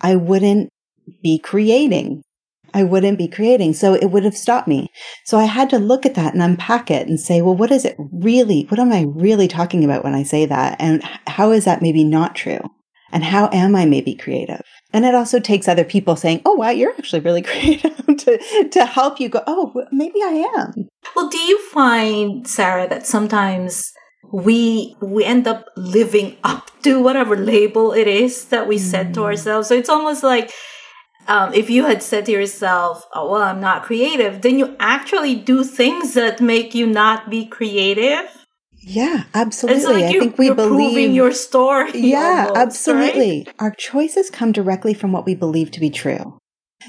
I 0.00 0.16
wouldn't 0.16 0.70
be 1.22 1.38
creating. 1.38 2.22
I 2.74 2.82
wouldn't 2.82 3.16
be 3.16 3.28
creating. 3.28 3.74
So 3.74 3.94
it 3.94 4.10
would 4.10 4.24
have 4.24 4.36
stopped 4.36 4.68
me. 4.68 4.88
So 5.24 5.38
I 5.38 5.44
had 5.44 5.70
to 5.70 5.78
look 5.78 6.04
at 6.04 6.14
that 6.14 6.34
and 6.34 6.42
unpack 6.42 6.90
it 6.90 7.08
and 7.08 7.18
say, 7.18 7.40
well, 7.40 7.56
what 7.56 7.70
is 7.70 7.84
it 7.84 7.96
really? 7.98 8.66
What 8.68 8.80
am 8.80 8.92
I 8.92 9.06
really 9.08 9.48
talking 9.48 9.84
about 9.84 10.04
when 10.04 10.14
I 10.14 10.24
say 10.24 10.44
that? 10.46 10.76
And 10.78 11.02
how 11.26 11.52
is 11.52 11.64
that 11.64 11.80
maybe 11.80 12.04
not 12.04 12.34
true? 12.34 12.60
And 13.16 13.24
how 13.24 13.48
am 13.50 13.74
I 13.74 13.86
maybe 13.86 14.14
creative? 14.14 14.60
And 14.92 15.06
it 15.06 15.14
also 15.14 15.40
takes 15.40 15.68
other 15.68 15.84
people 15.84 16.16
saying, 16.16 16.42
oh, 16.44 16.52
wow, 16.52 16.68
you're 16.68 16.92
actually 16.98 17.20
really 17.20 17.40
creative 17.50 17.96
to, 18.06 18.68
to 18.72 18.84
help 18.84 19.18
you 19.18 19.30
go, 19.30 19.42
oh, 19.46 19.86
maybe 19.90 20.22
I 20.22 20.46
am. 20.54 20.90
Well, 21.14 21.30
do 21.30 21.38
you 21.38 21.58
find, 21.70 22.46
Sarah, 22.46 22.86
that 22.90 23.06
sometimes 23.06 23.90
we 24.30 24.94
we 25.00 25.24
end 25.24 25.46
up 25.46 25.64
living 25.78 26.36
up 26.44 26.70
to 26.82 27.00
whatever 27.00 27.38
label 27.38 27.94
it 27.94 28.06
is 28.06 28.44
that 28.46 28.68
we 28.68 28.76
set 28.76 29.14
to 29.14 29.20
mm. 29.20 29.24
ourselves. 29.24 29.68
So 29.68 29.74
it's 29.74 29.88
almost 29.88 30.22
like 30.22 30.52
um, 31.26 31.54
if 31.54 31.70
you 31.70 31.86
had 31.86 32.02
said 32.02 32.26
to 32.26 32.32
yourself, 32.32 33.06
"Oh 33.14 33.30
well, 33.30 33.40
I'm 33.40 33.62
not 33.62 33.84
creative," 33.84 34.42
then 34.42 34.58
you 34.58 34.76
actually 34.78 35.36
do 35.36 35.64
things 35.64 36.12
that 36.14 36.42
make 36.42 36.74
you 36.74 36.86
not 36.86 37.30
be 37.30 37.46
creative. 37.46 38.45
Yeah, 38.88 39.24
absolutely. 39.34 39.84
Like 39.84 40.04
I 40.04 40.18
think 40.20 40.38
we 40.38 40.50
believe 40.50 41.12
your 41.12 41.32
story. 41.32 41.90
Yeah, 41.94 42.46
almost, 42.48 42.56
absolutely. 42.56 43.44
Right? 43.44 43.54
Our 43.58 43.72
choices 43.72 44.30
come 44.30 44.52
directly 44.52 44.94
from 44.94 45.10
what 45.10 45.26
we 45.26 45.34
believe 45.34 45.72
to 45.72 45.80
be 45.80 45.90
true. 45.90 46.38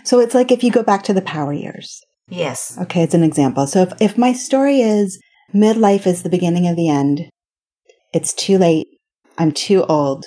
So 0.03 0.19
it's 0.19 0.35
like 0.35 0.51
if 0.51 0.63
you 0.63 0.69
go 0.69 0.83
back 0.83 1.01
to 1.03 1.13
the 1.13 1.23
power 1.23 1.53
years. 1.53 1.99
Yes. 2.29 2.77
Okay, 2.79 3.01
it's 3.01 3.15
an 3.15 3.23
example. 3.23 3.65
So 3.65 3.81
if, 3.81 3.93
if 3.99 4.17
my 4.17 4.31
story 4.31 4.81
is 4.81 5.19
midlife 5.55 6.05
is 6.05 6.21
the 6.21 6.29
beginning 6.29 6.67
of 6.67 6.75
the 6.75 6.87
end, 6.87 7.31
it's 8.13 8.31
too 8.33 8.59
late, 8.59 8.87
I'm 9.39 9.51
too 9.51 9.83
old, 9.85 10.25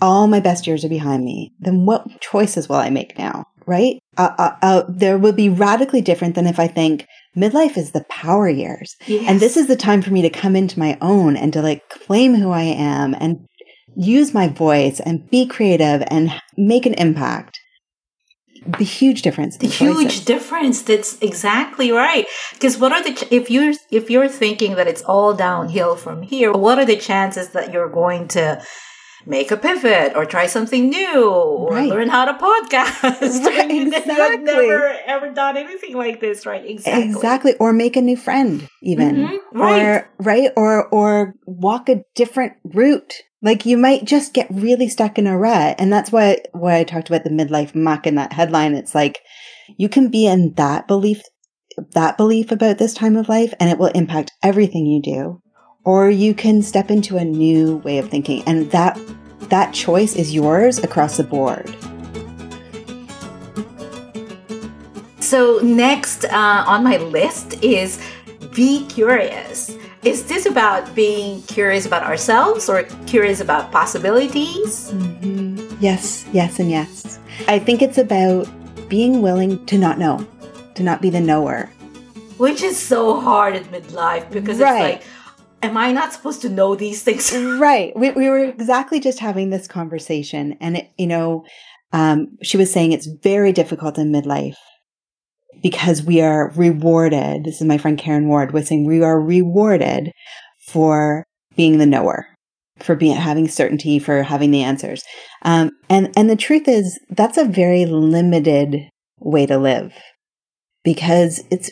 all 0.00 0.28
my 0.28 0.40
best 0.40 0.68
years 0.68 0.84
are 0.84 0.88
behind 0.88 1.24
me, 1.24 1.52
then 1.58 1.84
what 1.84 2.20
choices 2.20 2.68
will 2.68 2.76
I 2.76 2.90
make 2.90 3.18
now? 3.18 3.44
Right? 3.66 3.98
Uh, 4.16 4.30
uh, 4.38 4.56
uh, 4.62 4.82
there 4.88 5.18
will 5.18 5.32
be 5.32 5.48
radically 5.48 6.00
different 6.00 6.36
than 6.36 6.46
if 6.46 6.60
I 6.60 6.68
think 6.68 7.06
midlife 7.36 7.76
is 7.76 7.92
the 7.92 8.04
power 8.08 8.48
years. 8.48 8.96
Yes. 9.06 9.24
And 9.28 9.40
this 9.40 9.56
is 9.56 9.66
the 9.66 9.76
time 9.76 10.02
for 10.02 10.10
me 10.10 10.22
to 10.22 10.30
come 10.30 10.56
into 10.56 10.78
my 10.78 10.96
own 11.00 11.36
and 11.36 11.52
to 11.52 11.62
like 11.62 11.88
claim 11.88 12.34
who 12.34 12.50
I 12.50 12.62
am 12.62 13.14
and 13.18 13.46
use 13.96 14.34
my 14.34 14.48
voice 14.48 15.00
and 15.00 15.28
be 15.30 15.46
creative 15.46 16.02
and 16.08 16.32
make 16.56 16.86
an 16.86 16.94
impact. 16.94 17.60
The 18.78 18.84
huge 18.84 19.22
difference. 19.22 19.58
The 19.58 19.68
huge 19.68 20.24
difference. 20.24 20.82
That's 20.82 21.18
exactly 21.20 21.92
right. 21.92 22.26
Because 22.52 22.78
what 22.78 22.92
are 22.92 23.02
the 23.02 23.14
ch- 23.14 23.30
if 23.30 23.48
you're 23.48 23.74
if 23.92 24.10
you're 24.10 24.28
thinking 24.28 24.74
that 24.74 24.88
it's 24.88 25.02
all 25.02 25.34
downhill 25.34 25.94
from 25.94 26.22
here, 26.22 26.52
what 26.52 26.78
are 26.78 26.84
the 26.84 26.96
chances 26.96 27.50
that 27.50 27.72
you're 27.72 27.88
going 27.88 28.26
to 28.28 28.60
make 29.26 29.50
a 29.50 29.56
pivot 29.56 30.14
or 30.16 30.24
try 30.24 30.46
something 30.46 30.88
new 30.88 31.24
or 31.30 31.72
Right. 31.74 31.90
learn 31.90 32.08
how 32.08 32.24
to 32.24 32.34
podcast? 32.34 33.02
Right, 33.46 33.70
exactly. 33.70 34.44
never 34.44 34.96
ever 35.06 35.30
done 35.30 35.56
anything 35.56 35.96
like 35.96 36.20
this, 36.20 36.46
right? 36.46 36.64
Exactly. 36.64 37.02
Exactly. 37.04 37.54
Or 37.56 37.72
make 37.72 37.96
a 37.96 38.02
new 38.02 38.16
friend 38.16 38.68
even. 38.82 39.16
Mhm, 39.16 39.38
right. 39.52 39.82
Or 39.98 40.10
right. 40.18 40.50
Or 40.56 40.86
or 40.88 41.34
walk 41.46 41.88
a 41.88 42.02
different 42.14 42.54
route. 42.64 43.14
Like 43.42 43.66
you 43.66 43.76
might 43.76 44.04
just 44.04 44.32
get 44.32 44.46
really 44.50 44.88
stuck 44.88 45.18
in 45.18 45.26
a 45.26 45.36
rut. 45.38 45.76
And 45.78 45.92
that's 45.92 46.10
why 46.12 46.38
why 46.52 46.76
I 46.78 46.84
talked 46.84 47.08
about 47.08 47.24
the 47.24 47.30
midlife 47.30 47.74
muck 47.74 48.06
in 48.06 48.14
that 48.16 48.32
headline. 48.32 48.74
It's 48.74 48.94
like 48.94 49.20
you 49.76 49.88
can 49.88 50.08
be 50.08 50.26
in 50.26 50.54
that 50.54 50.86
belief 50.86 51.20
that 51.92 52.16
belief 52.16 52.50
about 52.52 52.78
this 52.78 52.94
time 52.94 53.16
of 53.16 53.28
life 53.28 53.52
and 53.60 53.68
it 53.70 53.78
will 53.78 53.88
impact 53.88 54.32
everything 54.42 54.86
you 54.86 55.02
do. 55.02 55.42
Or 55.84 56.10
you 56.10 56.34
can 56.34 56.62
step 56.62 56.90
into 56.90 57.16
a 57.16 57.24
new 57.24 57.76
way 57.76 57.98
of 57.98 58.08
thinking. 58.08 58.42
And 58.46 58.70
that 58.72 58.98
that 59.48 59.72
choice 59.72 60.14
is 60.16 60.34
yours 60.34 60.78
across 60.78 61.16
the 61.16 61.24
board. 61.24 61.74
So 65.20 65.58
next 65.62 66.24
uh, 66.26 66.64
on 66.66 66.84
my 66.84 66.96
list 66.98 67.62
is 67.62 68.00
be 68.54 68.86
curious. 68.86 69.76
Is 70.04 70.24
this 70.26 70.46
about 70.46 70.94
being 70.94 71.42
curious 71.42 71.84
about 71.84 72.04
ourselves 72.04 72.68
or 72.68 72.84
curious 73.06 73.40
about 73.40 73.72
possibilities? 73.72 74.92
Mhm. 74.92 75.76
Yes, 75.80 76.24
yes, 76.32 76.58
and 76.60 76.70
yes. 76.70 77.18
I 77.48 77.58
think 77.58 77.82
it's 77.82 77.98
about 77.98 78.46
being 78.88 79.20
willing 79.20 79.64
to 79.66 79.76
not 79.76 79.98
know, 79.98 80.24
to 80.74 80.82
not 80.82 81.02
be 81.02 81.10
the 81.10 81.20
knower. 81.20 81.68
Which 82.38 82.62
is 82.62 82.76
so 82.78 83.18
hard 83.20 83.56
at 83.56 83.64
midlife 83.72 84.30
because 84.30 84.58
Right. 84.58 84.94
it's 84.96 85.04
like, 85.04 85.04
am 85.62 85.76
I 85.76 85.92
not 85.92 86.12
supposed 86.12 86.42
to 86.42 86.48
know 86.48 86.74
these 86.74 87.02
things? 87.02 87.32
Right. 87.58 87.96
We, 87.96 88.10
we 88.10 88.28
were 88.28 88.44
exactly 88.44 89.00
just 89.00 89.18
having 89.18 89.50
this 89.50 89.66
conversation, 89.66 90.56
and 90.60 90.78
it, 90.78 90.90
you 90.98 91.06
know, 91.06 91.44
um, 91.92 92.36
she 92.42 92.56
was 92.56 92.72
saying 92.72 92.92
it's 92.92 93.06
very 93.06 93.52
difficult 93.52 93.98
in 93.98 94.12
midlife 94.12 94.56
because 95.62 96.02
we 96.02 96.20
are 96.20 96.52
rewarded. 96.54 97.44
This 97.44 97.60
is 97.60 97.66
my 97.66 97.78
friend 97.78 97.98
Karen 97.98 98.28
Ward 98.28 98.52
was 98.52 98.68
saying 98.68 98.84
we 98.84 99.02
are 99.02 99.20
rewarded 99.20 100.12
for 100.66 101.24
being 101.56 101.78
the 101.78 101.86
knower, 101.86 102.26
for 102.78 102.94
being 102.94 103.16
having 103.16 103.48
certainty, 103.48 103.98
for 103.98 104.22
having 104.22 104.50
the 104.50 104.62
answers. 104.62 105.02
Um, 105.42 105.70
and 105.88 106.12
and 106.16 106.28
the 106.28 106.36
truth 106.36 106.68
is 106.68 106.98
that's 107.10 107.38
a 107.38 107.44
very 107.44 107.86
limited 107.86 108.88
way 109.18 109.46
to 109.46 109.58
live 109.58 109.94
because 110.84 111.42
it's 111.50 111.70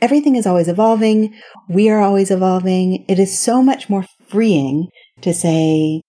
everything 0.00 0.36
is 0.36 0.46
always 0.46 0.68
evolving. 0.68 1.34
We 1.68 1.88
are 1.90 2.00
always 2.00 2.30
evolving. 2.30 3.04
It 3.08 3.18
is 3.18 3.38
so 3.38 3.62
much 3.62 3.88
more 3.88 4.04
freeing 4.28 4.88
to 5.22 5.32
say, 5.34 6.00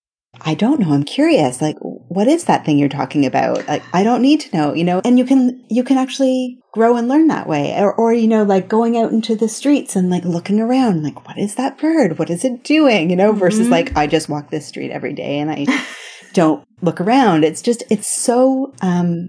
I 0.43 0.53
don't 0.53 0.79
know. 0.79 0.93
I'm 0.93 1.03
curious. 1.03 1.61
Like, 1.61 1.75
what 1.81 2.27
is 2.27 2.45
that 2.45 2.65
thing 2.65 2.79
you're 2.79 2.89
talking 2.89 3.25
about? 3.25 3.67
Like, 3.67 3.83
I 3.93 4.03
don't 4.03 4.21
need 4.21 4.39
to 4.41 4.57
know, 4.57 4.73
you 4.73 4.83
know, 4.83 5.01
and 5.03 5.19
you 5.19 5.25
can, 5.25 5.63
you 5.69 5.83
can 5.83 5.97
actually 5.97 6.57
grow 6.73 6.95
and 6.95 7.07
learn 7.07 7.27
that 7.27 7.47
way. 7.47 7.75
Or, 7.77 7.93
or, 7.93 8.13
you 8.13 8.27
know, 8.27 8.43
like 8.43 8.67
going 8.69 8.97
out 8.97 9.11
into 9.11 9.35
the 9.35 9.49
streets 9.49 9.95
and 9.95 10.09
like 10.09 10.23
looking 10.23 10.59
around, 10.59 11.03
like, 11.03 11.27
what 11.27 11.37
is 11.37 11.55
that 11.55 11.77
bird? 11.77 12.17
What 12.17 12.29
is 12.29 12.45
it 12.45 12.63
doing? 12.63 13.09
You 13.09 13.15
know, 13.17 13.33
versus 13.33 13.67
Mhm. 13.67 13.71
like, 13.71 13.97
I 13.97 14.07
just 14.07 14.29
walk 14.29 14.49
this 14.49 14.65
street 14.65 14.91
every 14.91 15.13
day 15.13 15.37
and 15.39 15.51
I 15.51 15.65
don't 16.33 16.63
look 16.81 17.01
around. 17.01 17.43
It's 17.43 17.61
just, 17.61 17.83
it's 17.91 18.07
so, 18.07 18.73
um, 18.81 19.27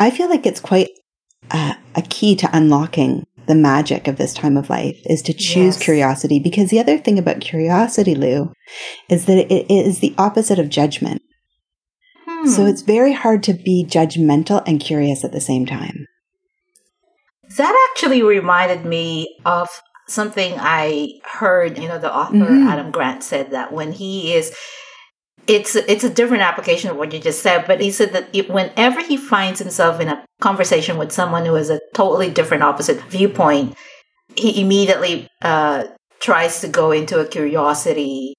I 0.00 0.10
feel 0.10 0.28
like 0.28 0.46
it's 0.46 0.60
quite 0.60 0.90
a, 1.52 1.76
a 1.94 2.02
key 2.02 2.34
to 2.36 2.50
unlocking 2.52 3.24
the 3.50 3.56
magic 3.56 4.06
of 4.06 4.16
this 4.16 4.32
time 4.32 4.56
of 4.56 4.70
life 4.70 4.96
is 5.06 5.22
to 5.22 5.32
choose 5.32 5.74
Yes. 5.74 5.82
curiosity. 5.82 6.38
Because 6.38 6.70
the 6.70 6.78
other 6.78 6.96
thing 6.96 7.18
about 7.18 7.40
curiosity, 7.40 8.14
Lou, 8.14 8.52
is 9.08 9.24
that 9.24 9.38
it 9.52 9.68
is 9.68 9.98
the 9.98 10.14
opposite 10.16 10.60
of 10.60 10.68
judgment. 10.68 11.20
Hmm. 12.24 12.46
So 12.46 12.66
it's 12.66 12.82
very 12.82 13.12
hard 13.12 13.42
to 13.44 13.52
be 13.52 13.84
judgmental 13.88 14.62
and 14.68 14.78
curious 14.80 15.24
at 15.24 15.32
the 15.32 15.40
same 15.40 15.66
time. 15.66 16.06
that 17.56 17.88
actually 17.90 18.22
reminded 18.22 18.84
me 18.84 19.36
of 19.44 19.68
something 20.06 20.54
I 20.56 21.14
heard. 21.24 21.78
You 21.78 21.88
know, 21.88 21.98
the 21.98 22.14
author 22.14 22.36
Mhm. 22.36 22.68
Adam 22.70 22.92
Grant 22.92 23.24
said 23.24 23.50
that 23.50 23.72
when 23.72 23.90
he 23.90 24.32
is, 24.34 24.54
it's 25.50 25.74
it's 25.74 26.04
a 26.04 26.10
different 26.10 26.44
application 26.44 26.90
of 26.90 26.96
what 26.96 27.12
you 27.12 27.18
just 27.18 27.42
said, 27.42 27.66
but 27.66 27.80
he 27.80 27.90
said 27.90 28.12
that 28.12 28.28
it, 28.32 28.48
whenever 28.48 29.02
he 29.02 29.16
finds 29.16 29.58
himself 29.58 30.00
in 30.00 30.08
a 30.08 30.24
conversation 30.40 30.96
with 30.96 31.10
someone 31.10 31.44
who 31.44 31.54
has 31.54 31.70
a 31.70 31.80
totally 31.92 32.30
different, 32.30 32.62
opposite 32.62 33.00
viewpoint, 33.10 33.76
he 34.36 34.60
immediately 34.60 35.26
uh, 35.42 35.84
tries 36.20 36.60
to 36.60 36.68
go 36.68 36.92
into 36.92 37.18
a 37.18 37.26
curiosity 37.26 38.34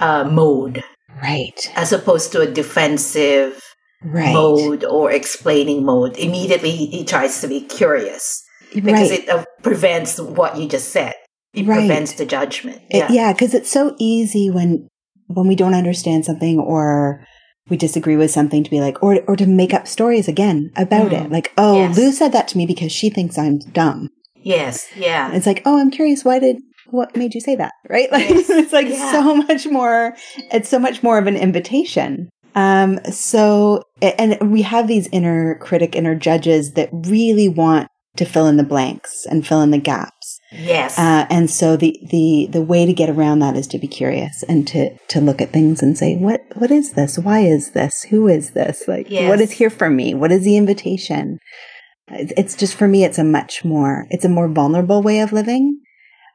uh, 0.00 0.24
mode 0.24 0.82
Right. 1.22 1.72
as 1.76 1.92
opposed 1.92 2.32
to 2.32 2.40
a 2.40 2.50
defensive 2.50 3.62
Right. 4.02 4.32
mode 4.32 4.84
or 4.84 5.10
explaining 5.10 5.84
mode. 5.84 6.16
Immediately, 6.16 6.70
he, 6.70 6.86
he 6.86 7.04
tries 7.04 7.40
to 7.40 7.48
be 7.48 7.60
curious 7.62 8.42
because 8.72 9.10
right. 9.10 9.20
it 9.20 9.28
uh, 9.28 9.44
prevents 9.62 10.20
what 10.20 10.56
you 10.56 10.68
just 10.68 10.90
said. 10.90 11.14
It 11.52 11.66
Right. 11.66 11.78
prevents 11.78 12.12
the 12.14 12.26
judgment. 12.26 12.82
Yeah, 12.90 13.32
because 13.32 13.54
it's 13.54 13.70
so 13.70 13.96
easy 13.98 14.50
when 14.50 14.88
when 15.28 15.46
we 15.46 15.54
don't 15.54 15.74
understand 15.74 16.24
something 16.24 16.58
or 16.58 17.24
we 17.70 17.76
disagree 17.76 18.16
with 18.16 18.30
something 18.30 18.64
to 18.64 18.70
be 18.70 18.80
like, 18.80 19.02
or 19.02 19.20
or 19.28 19.36
to 19.36 19.46
make 19.46 19.72
up 19.74 19.86
stories 19.86 20.26
again 20.28 20.70
about 20.76 21.10
Mm. 21.12 21.24
it. 21.26 21.30
Like, 21.30 21.52
oh, 21.58 21.76
Yes. 21.76 21.96
Lou 21.96 22.12
said 22.12 22.32
that 22.32 22.48
to 22.48 22.58
me 22.58 22.66
because 22.66 22.90
she 22.92 23.10
thinks 23.10 23.36
I'm 23.38 23.58
dumb. 23.72 24.08
Yes. 24.42 24.86
Yeah. 24.96 25.32
It's 25.32 25.46
like, 25.46 25.62
oh, 25.66 25.78
I'm 25.78 25.90
curious. 25.90 26.24
Why 26.24 26.38
did 26.38 26.56
what 26.90 27.14
made 27.16 27.34
you 27.34 27.40
say 27.42 27.54
that? 27.56 27.72
Right? 27.88 28.10
Like 28.16 28.30
Yes. 28.30 28.48
it's 28.48 28.72
like 28.72 28.88
Yeah. 28.88 29.12
so 29.12 29.34
much 29.34 29.66
more. 29.66 30.14
It's 30.50 30.68
so 30.70 30.78
much 30.78 31.02
more 31.02 31.18
of 31.18 31.26
an 31.26 31.36
invitation. 31.36 32.30
Um. 32.54 32.98
So, 33.12 33.82
and 34.00 34.38
we 34.50 34.62
have 34.62 34.88
these 34.88 35.06
inner 35.12 35.56
critic, 35.56 35.94
inner 35.94 36.14
judges 36.14 36.72
that 36.72 36.88
really 36.92 37.48
want 37.48 37.88
to 38.16 38.24
fill 38.24 38.46
in 38.46 38.56
the 38.56 38.64
blanks 38.64 39.26
and 39.30 39.46
fill 39.46 39.62
in 39.62 39.70
the 39.70 39.78
gaps. 39.78 40.40
Yes. 40.50 40.98
Uh, 40.98 41.26
and 41.30 41.48
so 41.50 41.76
the, 41.76 41.98
the, 42.10 42.48
the 42.50 42.62
way 42.62 42.84
to 42.86 42.92
get 42.92 43.10
around 43.10 43.38
that 43.40 43.56
is 43.56 43.66
to 43.68 43.78
be 43.78 43.86
curious 43.86 44.42
and 44.48 44.66
to, 44.68 44.96
to 45.08 45.20
look 45.20 45.40
at 45.40 45.52
things 45.52 45.82
and 45.82 45.96
say, 45.96 46.16
what, 46.16 46.40
what 46.56 46.70
is 46.70 46.92
this? 46.92 47.18
Why 47.18 47.40
is 47.40 47.72
this? 47.72 48.02
Who 48.04 48.26
is 48.28 48.52
this? 48.52 48.88
Like, 48.88 49.08
Yes. 49.10 49.28
what 49.28 49.40
is 49.40 49.52
here 49.52 49.70
for 49.70 49.88
me? 49.90 50.14
What 50.14 50.32
is 50.32 50.42
the 50.44 50.56
invitation? 50.56 51.38
It's 52.10 52.56
just 52.56 52.74
for 52.74 52.88
me, 52.88 53.04
it's 53.04 53.18
a 53.18 53.24
much 53.24 53.64
more, 53.64 54.06
it's 54.10 54.24
a 54.24 54.28
more 54.30 54.48
vulnerable 54.48 55.02
way 55.02 55.20
of 55.20 55.32
living. 55.32 55.80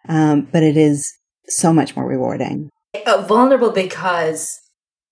Um, 0.07 0.47
but 0.51 0.63
it 0.63 0.77
is 0.77 1.11
so 1.47 1.73
much 1.73 1.95
more 1.95 2.07
rewarding. 2.07 2.69
uh, 3.07 3.25
vulnerable 3.27 3.71
because 3.71 4.59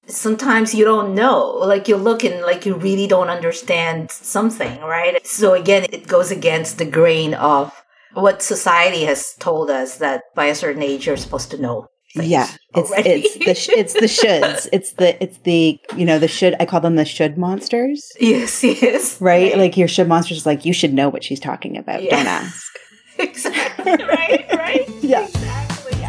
sometimes 0.07 0.73
you 0.73 0.85
don't 0.85 1.15
know. 1.15 1.45
Like 1.51 1.87
you 1.87 1.95
look 1.95 2.23
and 2.23 2.41
like 2.41 2.65
you 2.65 2.75
really 2.75 3.07
don't 3.07 3.29
understand 3.29 4.11
something, 4.11 4.79
right? 4.81 5.25
So 5.25 5.53
again, 5.53 5.85
it 5.91 6.07
goes 6.07 6.31
against 6.31 6.77
the 6.77 6.85
grain 6.85 7.33
of 7.33 7.73
what 8.13 8.41
society 8.41 9.03
has 9.05 9.33
told 9.39 9.69
us 9.69 9.97
that 9.97 10.23
by 10.35 10.45
a 10.45 10.55
certain 10.55 10.81
age 10.83 11.07
you're 11.07 11.17
supposed 11.17 11.51
to 11.51 11.57
know. 11.61 11.87
yeah. 12.15 12.47
It's, 12.75 12.91
it's 12.95 13.37
the, 13.45 13.55
sh- 13.55 13.69
it's 13.69 13.93
the 13.93 14.01
shoulds. 14.01 14.67
It's 14.73 14.93
the, 14.93 15.21
it's 15.23 15.37
the, 15.39 15.79
you 15.95 16.05
know, 16.05 16.19
the 16.19 16.27
should, 16.27 16.55
I 16.59 16.65
call 16.65 16.81
them 16.81 16.95
the 16.95 17.05
should 17.05 17.37
monsters. 17.37 18.11
yes, 18.19 18.61
yes, 18.63 19.21
Right? 19.21 19.57
Like 19.57 19.77
your 19.77 19.87
should 19.87 20.09
monsters 20.09 20.37
is 20.39 20.45
like, 20.45 20.65
you 20.65 20.73
should 20.73 20.93
know 20.93 21.07
what 21.07 21.23
she's 21.23 21.39
talking 21.39 21.77
about. 21.77 22.03
Yeah. 22.03 22.17
Don't 22.17 22.27
ask. 22.27 22.65
exactly 23.19 23.91
right, 23.91 24.45
right, 24.57 24.89
Yeah. 25.01 25.25
exactly. 25.25 26.07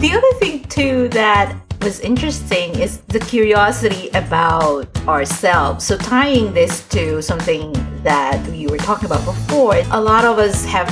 The 0.00 0.12
other 0.12 0.38
thing 0.38 0.64
too 0.64 1.08
that 1.10 1.56
was 1.84 2.00
interesting 2.00 2.74
is 2.80 3.00
the 3.08 3.20
curiosity 3.20 4.08
about 4.14 4.86
ourselves. 5.06 5.84
So 5.84 5.98
tying 5.98 6.54
this 6.54 6.88
to 6.88 7.20
something 7.20 7.74
that 8.02 8.40
you 8.54 8.68
were 8.68 8.78
talking 8.78 9.04
about 9.04 9.22
before, 9.26 9.76
a 9.90 10.00
lot 10.00 10.24
of 10.24 10.38
us 10.38 10.64
have 10.64 10.88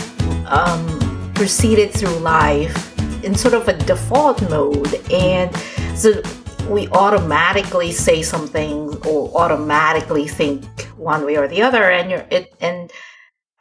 um, 0.47 1.33
proceeded 1.35 1.93
through 1.93 2.19
life 2.19 2.77
in 3.25 3.35
sort 3.35 3.55
of 3.55 3.69
a 3.69 3.73
default 3.73 4.43
mode, 4.51 4.95
and 5.11 5.57
so 5.97 6.21
we 6.69 6.89
automatically 6.89 7.91
say 7.91 8.23
something 8.23 8.95
or 9.07 9.35
automatically 9.35 10.29
think 10.29 10.65
one 10.99 11.25
way 11.25 11.37
or 11.39 11.49
the 11.49 11.63
other, 11.63 11.91
and 11.91 12.11
you're 12.11 12.27
it 12.31 12.55
and 12.61 12.91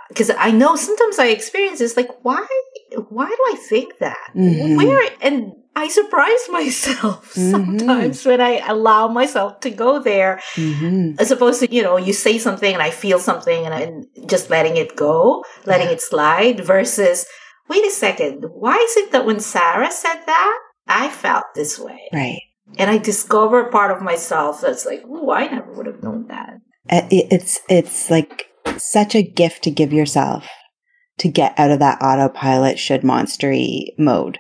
because 0.10 0.30
I 0.38 0.52
know 0.52 0.76
sometimes 0.76 1.17
I 1.17 1.28
experience 1.28 1.80
this 1.80 1.96
like 1.96 2.10
why 2.24 2.46
why 3.10 3.28
do 3.30 3.44
I 3.54 3.56
think 3.70 4.00
that 4.00 4.32
Mhm. 4.36 4.76
where 4.76 5.10
and 5.22 5.54
I 5.75 5.88
surprise 5.88 6.47
myself 6.49 7.34
mm-hmm. 7.36 7.51
sometimes 7.51 8.25
when 8.25 8.41
I 8.41 8.57
allow 8.67 9.07
myself 9.07 9.60
to 9.62 9.69
go 9.69 9.99
there, 9.99 10.41
mm-hmm. 10.55 11.19
as 11.19 11.31
opposed 11.31 11.62
to, 11.62 11.73
you 11.73 11.81
know, 11.81 11.97
you 11.97 12.13
say 12.13 12.38
something 12.38 12.73
and 12.73 12.84
I 12.84 12.89
feel 12.89 13.19
something 13.19 13.65
and 13.65 13.73
I'm 13.73 14.27
just 14.27 14.49
letting 14.49 14.77
it 14.77 14.95
go, 14.95 15.43
letting 15.65 15.88
yeah. 15.88 15.93
it 15.93 16.01
slide 16.01 16.65
versus, 16.65 17.25
wait 17.69 17.86
a 17.86 17.91
second, 17.91 18.45
why 18.51 18.75
is 18.75 18.97
it 18.97 19.12
that 19.12 19.25
when 19.25 19.39
Sarah 19.39 19.91
said 19.91 20.21
that, 20.25 20.60
I 20.88 21.10
felt 21.10 21.45
this 21.55 21.79
way? 21.79 22.10
Right. 22.12 22.41
And 22.77 22.89
I 22.89 22.97
discover 22.97 23.69
part 23.69 23.91
of 23.91 24.01
myself 24.01 24.62
that's 24.62 24.86
like, 24.86 25.03
oh, 25.07 25.31
I 25.31 25.47
never 25.47 25.71
would 25.73 25.86
have 25.86 26.03
known 26.03 26.27
that. 26.27 26.55
Uh, 26.89 27.07
it's, 27.10 27.60
it's 27.69 28.10
like 28.10 28.47
such 28.77 29.15
a 29.15 29.23
gift 29.23 29.63
to 29.63 29.71
give 29.71 29.93
yourself 29.93 30.47
to 31.19 31.27
get 31.29 31.57
out 31.57 31.71
of 31.71 31.79
that 31.79 32.01
autopilot 32.01 32.79
should 32.79 33.01
monstery 33.01 33.88
mode 33.97 34.39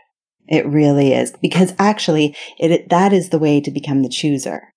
it 0.51 0.67
really 0.67 1.13
is 1.13 1.33
because 1.41 1.73
actually 1.79 2.35
it, 2.59 2.89
that 2.89 3.13
is 3.13 3.29
the 3.29 3.39
way 3.39 3.61
to 3.61 3.71
become 3.71 4.03
the 4.03 4.09
chooser. 4.09 4.73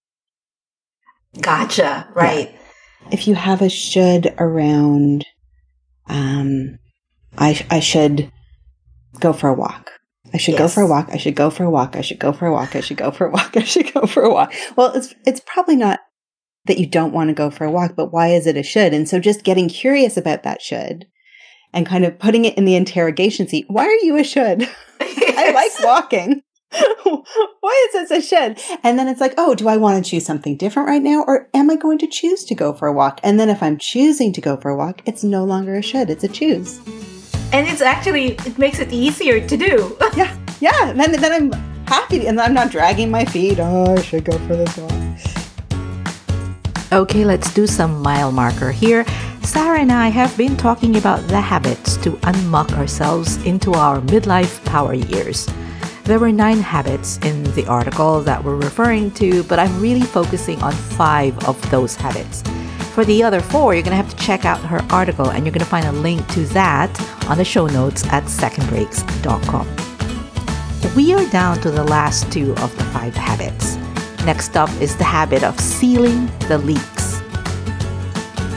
Gotcha. 1.41 2.09
Right. 2.15 2.53
Yeah. 2.53 3.09
If 3.11 3.27
you 3.27 3.35
have 3.35 3.61
a 3.61 3.69
should 3.69 4.33
around, 4.39 5.27
um, 6.07 6.79
I, 7.37 7.67
I 7.71 7.81
should 7.81 8.31
go 9.19 9.33
for 9.33 9.49
a 9.49 9.55
walk. 9.55 9.91
I 10.33 10.37
should 10.37 10.53
yes. 10.53 10.61
go 10.61 10.69
for 10.69 10.83
a 10.83 10.87
walk. 10.87 11.09
I 11.13 11.17
should 11.17 11.35
go 11.35 11.51
for 11.51 11.65
a 11.65 11.71
walk. 11.71 11.97
I 11.97 12.01
should 12.03 12.21
go 12.21 12.33
for 12.33 12.47
a 12.47 12.53
walk. 12.53 12.77
I 12.77 12.81
should 12.81 12.97
go 12.97 13.11
for 13.11 13.27
a 13.27 13.31
walk. 13.31 13.57
I 13.57 13.65
should 13.65 13.93
go 13.93 14.07
for 14.07 14.23
a 14.23 14.33
walk. 14.33 14.55
Well, 14.77 14.93
it's, 14.95 15.13
it's 15.27 15.43
probably 15.45 15.77
not 15.77 16.01
that 16.67 16.79
you 16.79 16.87
don't 16.87 17.13
want 17.13 17.29
to 17.29 17.35
go 17.35 17.51
for 17.51 17.65
a 17.65 17.71
walk, 17.71 17.95
but 17.97 18.13
why 18.13 18.29
is 18.29 18.47
it 18.47 18.57
a 18.57 18.63
should? 18.63 18.95
And 18.95 19.09
so 19.09 19.19
just 19.19 19.43
getting 19.43 19.69
curious 19.69 20.17
about 20.17 20.45
that 20.45 20.63
should 20.63 21.07
and 21.73 21.85
kind 21.85 22.05
of 22.05 22.19
putting 22.21 22.45
it 22.45 22.57
in 22.57 22.65
the 22.65 22.77
interrogation 22.77 23.49
seat. 23.49 23.67
Why 23.69 23.87
are 23.87 24.05
you 24.05 24.17
a 24.17 24.25
should? 24.25 24.69
I 25.45 25.53
like 25.53 25.85
walking. 25.85 26.43
Why 27.61 27.89
is 27.89 28.09
this 28.09 28.11
a 28.11 28.21
should? 28.21 28.61
And 28.83 28.99
then 28.99 29.07
it's 29.09 29.21
like, 29.21 29.35
oh, 29.39 29.55
do 29.55 29.69
I 29.69 29.77
want 29.77 30.03
to 30.05 30.11
choose 30.11 30.27
something 30.27 30.57
different 30.57 30.89
right 30.89 31.03
now? 31.03 31.25
Or 31.27 31.49
am 31.55 31.71
I 31.71 31.77
going 31.77 31.99
to 31.99 32.07
choose 32.07 32.45
to 32.47 32.55
go 32.55 32.73
for 32.73 32.89
a 32.89 32.93
walk? 32.93 33.21
And 33.23 33.39
then 33.39 33.49
if 33.49 33.63
I'm 33.63 33.79
choosing 33.79 34.33
to 34.33 34.41
go 34.41 34.57
for 34.57 34.71
a 34.71 34.77
walk, 34.77 35.03
it's 35.07 35.23
no 35.23 35.45
longer 35.45 35.75
a 35.77 35.83
should, 35.83 36.11
it's 36.11 36.25
a 36.25 36.29
choose. 36.29 36.79
And 37.53 37.69
it's 37.69 37.83
actually, 37.83 38.33
it 38.47 38.59
makes 38.59 38.81
it 38.81 38.93
easier 38.93 39.47
to 39.47 39.57
do. 39.57 39.97
yeah, 40.17 40.37
yeah. 40.61 40.91
And 40.91 40.99
then, 40.99 41.13
then 41.13 41.33
I'm 41.33 41.53
happy 41.87 42.27
and 42.27 42.41
I'm 42.41 42.55
not 42.55 42.71
dragging 42.71 43.11
my 43.11 43.25
feet. 43.25 43.59
Oh, 43.61 43.95
I 43.95 44.03
should 44.03 44.25
go 44.25 44.37
for 44.39 44.57
this 44.57 44.77
walk. 44.77 44.93
Okay, 46.93 47.25
let's 47.25 47.53
do 47.53 47.67
some 47.67 48.03
mile 48.03 48.33
marker 48.33 48.73
here. 48.73 49.05
Sarah 49.45 49.79
and 49.79 49.93
I 49.93 50.09
have 50.09 50.35
been 50.39 50.57
talking 50.57 50.97
about 50.97 51.21
the 51.29 51.39
habits 51.41 51.99
to 51.99 52.13
unmuck 52.23 52.73
ourselves 52.73 53.37
into 53.45 53.75
our 53.75 54.01
midlife 54.01 54.65
power 54.65 54.95
years. 54.95 55.47
There 56.05 56.19
were 56.19 56.33
nine 56.33 56.61
habits 56.61 57.19
in 57.19 57.45
the 57.53 57.67
article 57.67 58.23
that 58.23 58.43
we're 58.43 58.57
referring 58.57 59.11
to, 59.13 59.45
but 59.45 59.59
I'm 59.59 59.81
really 59.83 60.01
focusing 60.01 60.63
on 60.63 60.73
five 60.73 61.39
of 61.47 61.61
those 61.71 61.95
habits. 61.95 62.43
For 62.95 63.05
the 63.05 63.23
other 63.23 63.41
four, 63.41 63.75
you're 63.75 63.83
going 63.83 63.97
to 63.97 64.03
have 64.03 64.17
to 64.17 64.25
check 64.25 64.47
out 64.47 64.61
her 64.61 64.81
article, 64.91 65.31
and 65.31 65.45
you're 65.45 65.53
going 65.53 65.61
to 65.61 65.67
find 65.67 65.87
a 65.87 65.93
link 65.93 66.27
to 66.29 66.47
that 66.47 66.91
on 67.29 67.37
the 67.37 67.45
show 67.45 67.67
notes 67.67 68.07
at 68.09 68.25
secondbreaks.com. 68.25 69.67
We 70.97 71.13
are 71.13 71.27
down 71.31 71.61
to 71.61 71.71
the 71.71 71.85
last 71.85 72.33
two 72.33 72.53
of 72.53 72.75
the 72.79 72.85
five 72.85 73.15
habits. 73.15 73.77
Next 74.25 74.57
up 74.57 74.71
is 74.81 74.97
the 74.97 75.05
habit 75.05 75.45
of 75.45 75.61
sealing 75.61 76.31
the 76.49 76.57
leaks 76.57 76.94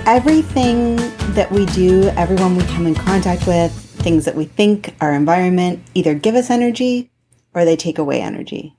everything 0.08 0.96
that 1.34 1.52
we 1.52 1.66
do, 1.66 2.04
everyone 2.16 2.56
we 2.56 2.64
come 2.64 2.88
in 2.88 2.96
contact 2.96 3.46
with, 3.46 3.74
things 3.74 4.24
that 4.24 4.36
we 4.36 4.46
think, 4.46 4.96
our 5.02 5.14
environment 5.14 5.84
either 5.96 6.14
give 6.14 6.34
us 6.34 6.50
energy 6.50 7.12
or 7.54 7.66
they 7.66 7.76
take 7.76 7.98
away 7.98 8.22
energy. 8.22 8.74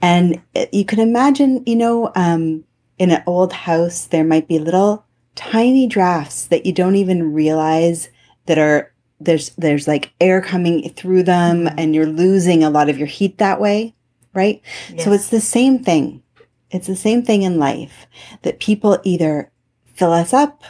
And 0.00 0.40
you 0.72 0.84
can 0.84 1.00
imagine, 1.00 1.64
you 1.66 1.74
know, 1.74 2.12
um, 2.14 2.62
in 2.96 3.10
an 3.10 3.24
old 3.26 3.52
house, 3.52 4.06
there 4.06 4.22
might 4.22 4.46
be 4.46 4.60
little 4.60 5.04
tiny 5.34 5.88
drafts 5.88 6.46
that 6.46 6.64
you 6.64 6.72
don't 6.72 6.94
even 6.94 7.34
realize 7.34 8.08
that 8.46 8.56
are 8.56 8.92
there's 9.18 9.50
there's 9.56 9.88
like 9.88 10.12
air 10.20 10.40
coming 10.40 10.88
through 10.90 11.24
them 11.24 11.64
mm-hmm. 11.64 11.78
and 11.78 11.94
you're 11.94 12.06
losing 12.06 12.62
a 12.62 12.70
lot 12.70 12.88
of 12.88 12.98
your 12.98 13.06
heat 13.06 13.38
that 13.38 13.60
way 13.60 13.94
right 14.32 14.62
yes. 14.92 15.04
so 15.04 15.12
it's 15.12 15.28
the 15.28 15.40
same 15.40 15.82
thing 15.82 16.22
it's 16.70 16.86
the 16.86 16.96
same 16.96 17.22
thing 17.22 17.42
in 17.42 17.58
life 17.58 18.06
that 18.42 18.60
people 18.60 18.98
either 19.04 19.50
fill 19.96 20.12
us 20.12 20.32
up 20.32 20.62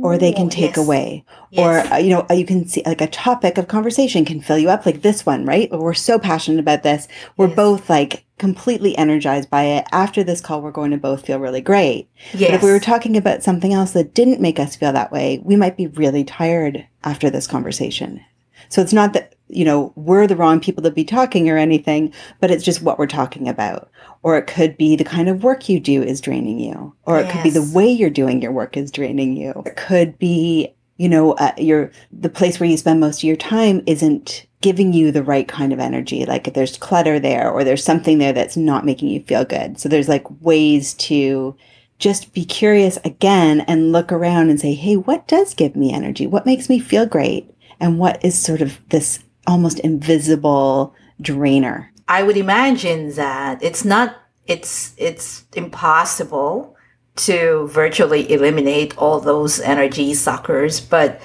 or 0.00 0.16
they 0.16 0.32
can 0.32 0.48
take 0.48 0.76
yes. 0.76 0.78
away 0.78 1.24
yes. 1.50 1.60
or 1.88 1.92
uh, 1.92 1.98
you 1.98 2.08
know 2.08 2.26
you 2.30 2.46
can 2.46 2.66
see 2.66 2.82
like 2.86 3.00
a 3.00 3.06
topic 3.06 3.58
of 3.58 3.68
conversation 3.68 4.24
can 4.24 4.40
fill 4.40 4.58
you 4.58 4.70
up 4.70 4.86
like 4.86 5.02
this 5.02 5.26
one 5.26 5.44
right 5.44 5.70
we're 5.70 5.92
so 5.92 6.18
passionate 6.18 6.58
about 6.58 6.82
this 6.82 7.06
we're 7.36 7.46
yes. 7.46 7.56
both 7.56 7.90
like 7.90 8.24
completely 8.38 8.96
energized 8.96 9.50
by 9.50 9.64
it 9.64 9.86
after 9.92 10.24
this 10.24 10.40
call 10.40 10.62
we're 10.62 10.70
going 10.70 10.90
to 10.90 10.96
both 10.96 11.26
feel 11.26 11.38
really 11.38 11.60
great 11.60 12.08
yes. 12.32 12.50
but 12.50 12.54
if 12.54 12.62
we 12.62 12.70
were 12.70 12.80
talking 12.80 13.16
about 13.16 13.42
something 13.42 13.72
else 13.72 13.92
that 13.92 14.14
didn't 14.14 14.40
make 14.40 14.58
us 14.58 14.74
feel 14.74 14.92
that 14.92 15.12
way 15.12 15.40
we 15.44 15.56
might 15.56 15.76
be 15.76 15.86
really 15.88 16.24
tired 16.24 16.86
after 17.04 17.28
this 17.28 17.46
conversation 17.46 18.24
so 18.68 18.80
it's 18.80 18.94
not 18.94 19.12
that 19.12 19.31
you 19.52 19.64
know 19.64 19.92
we're 19.96 20.26
the 20.26 20.36
wrong 20.36 20.60
people 20.60 20.82
to 20.82 20.90
be 20.90 21.04
talking 21.04 21.48
or 21.48 21.56
anything 21.56 22.12
but 22.40 22.50
it's 22.50 22.64
just 22.64 22.82
what 22.82 22.98
we're 22.98 23.06
talking 23.06 23.48
about. 23.48 23.90
Or 24.22 24.36
it 24.36 24.46
could 24.46 24.76
be 24.76 24.96
the 24.96 25.04
kind 25.04 25.28
of 25.28 25.42
work 25.42 25.68
you 25.68 25.80
do 25.80 26.02
is 26.02 26.20
draining 26.20 26.58
you. 26.60 26.94
Or 27.04 27.18
it 27.18 27.24
yes. 27.24 27.32
could 27.32 27.42
be 27.42 27.50
the 27.50 27.72
way 27.74 27.90
you're 27.90 28.10
doing 28.10 28.40
your 28.40 28.52
work 28.52 28.76
is 28.76 28.90
draining 28.90 29.36
you. 29.36 29.62
It 29.66 29.76
could 29.76 30.18
be 30.18 30.74
you 30.96 31.08
know 31.08 31.32
uh, 31.32 31.52
your 31.56 31.90
the 32.12 32.28
place 32.28 32.60
where 32.60 32.68
you 32.68 32.76
spend 32.76 33.00
most 33.00 33.20
of 33.20 33.24
your 33.24 33.36
time 33.36 33.82
isn't 33.86 34.46
giving 34.60 34.92
you 34.92 35.10
the 35.10 35.24
right 35.24 35.48
kind 35.48 35.72
of 35.72 35.80
energy. 35.80 36.24
Like 36.24 36.46
if 36.46 36.54
there's 36.54 36.76
clutter 36.76 37.18
there 37.18 37.50
or 37.50 37.64
there's 37.64 37.82
something 37.82 38.18
there 38.18 38.32
that's 38.32 38.56
not 38.56 38.86
making 38.86 39.08
you 39.08 39.22
feel 39.22 39.44
good. 39.44 39.80
So 39.80 39.88
there's 39.88 40.08
like 40.08 40.24
ways 40.40 40.94
to 40.94 41.56
just 41.98 42.32
be 42.32 42.44
curious 42.44 42.98
again 43.04 43.60
and 43.62 43.92
look 43.92 44.10
around 44.12 44.50
and 44.50 44.60
say 44.60 44.74
hey 44.74 44.96
what 44.96 45.26
does 45.26 45.54
give 45.54 45.74
me 45.74 45.92
energy? 45.92 46.26
What 46.26 46.46
makes 46.46 46.68
me 46.68 46.78
feel 46.78 47.06
great? 47.06 47.48
And 47.80 47.98
what 47.98 48.24
is 48.24 48.40
sort 48.40 48.62
of 48.62 48.78
this 48.90 49.24
almost 49.46 49.78
invisible 49.80 50.94
drainer 51.20 51.92
I 52.08 52.22
would 52.22 52.36
imagine 52.36 53.14
that 53.14 53.62
it's 53.62 53.84
not 53.84 54.16
it's 54.46 54.94
it's 54.98 55.44
impossible 55.54 56.76
to 57.14 57.68
virtually 57.68 58.30
eliminate 58.32 58.96
all 58.98 59.20
those 59.20 59.60
energy 59.60 60.14
suckers, 60.14 60.80
but 60.80 61.20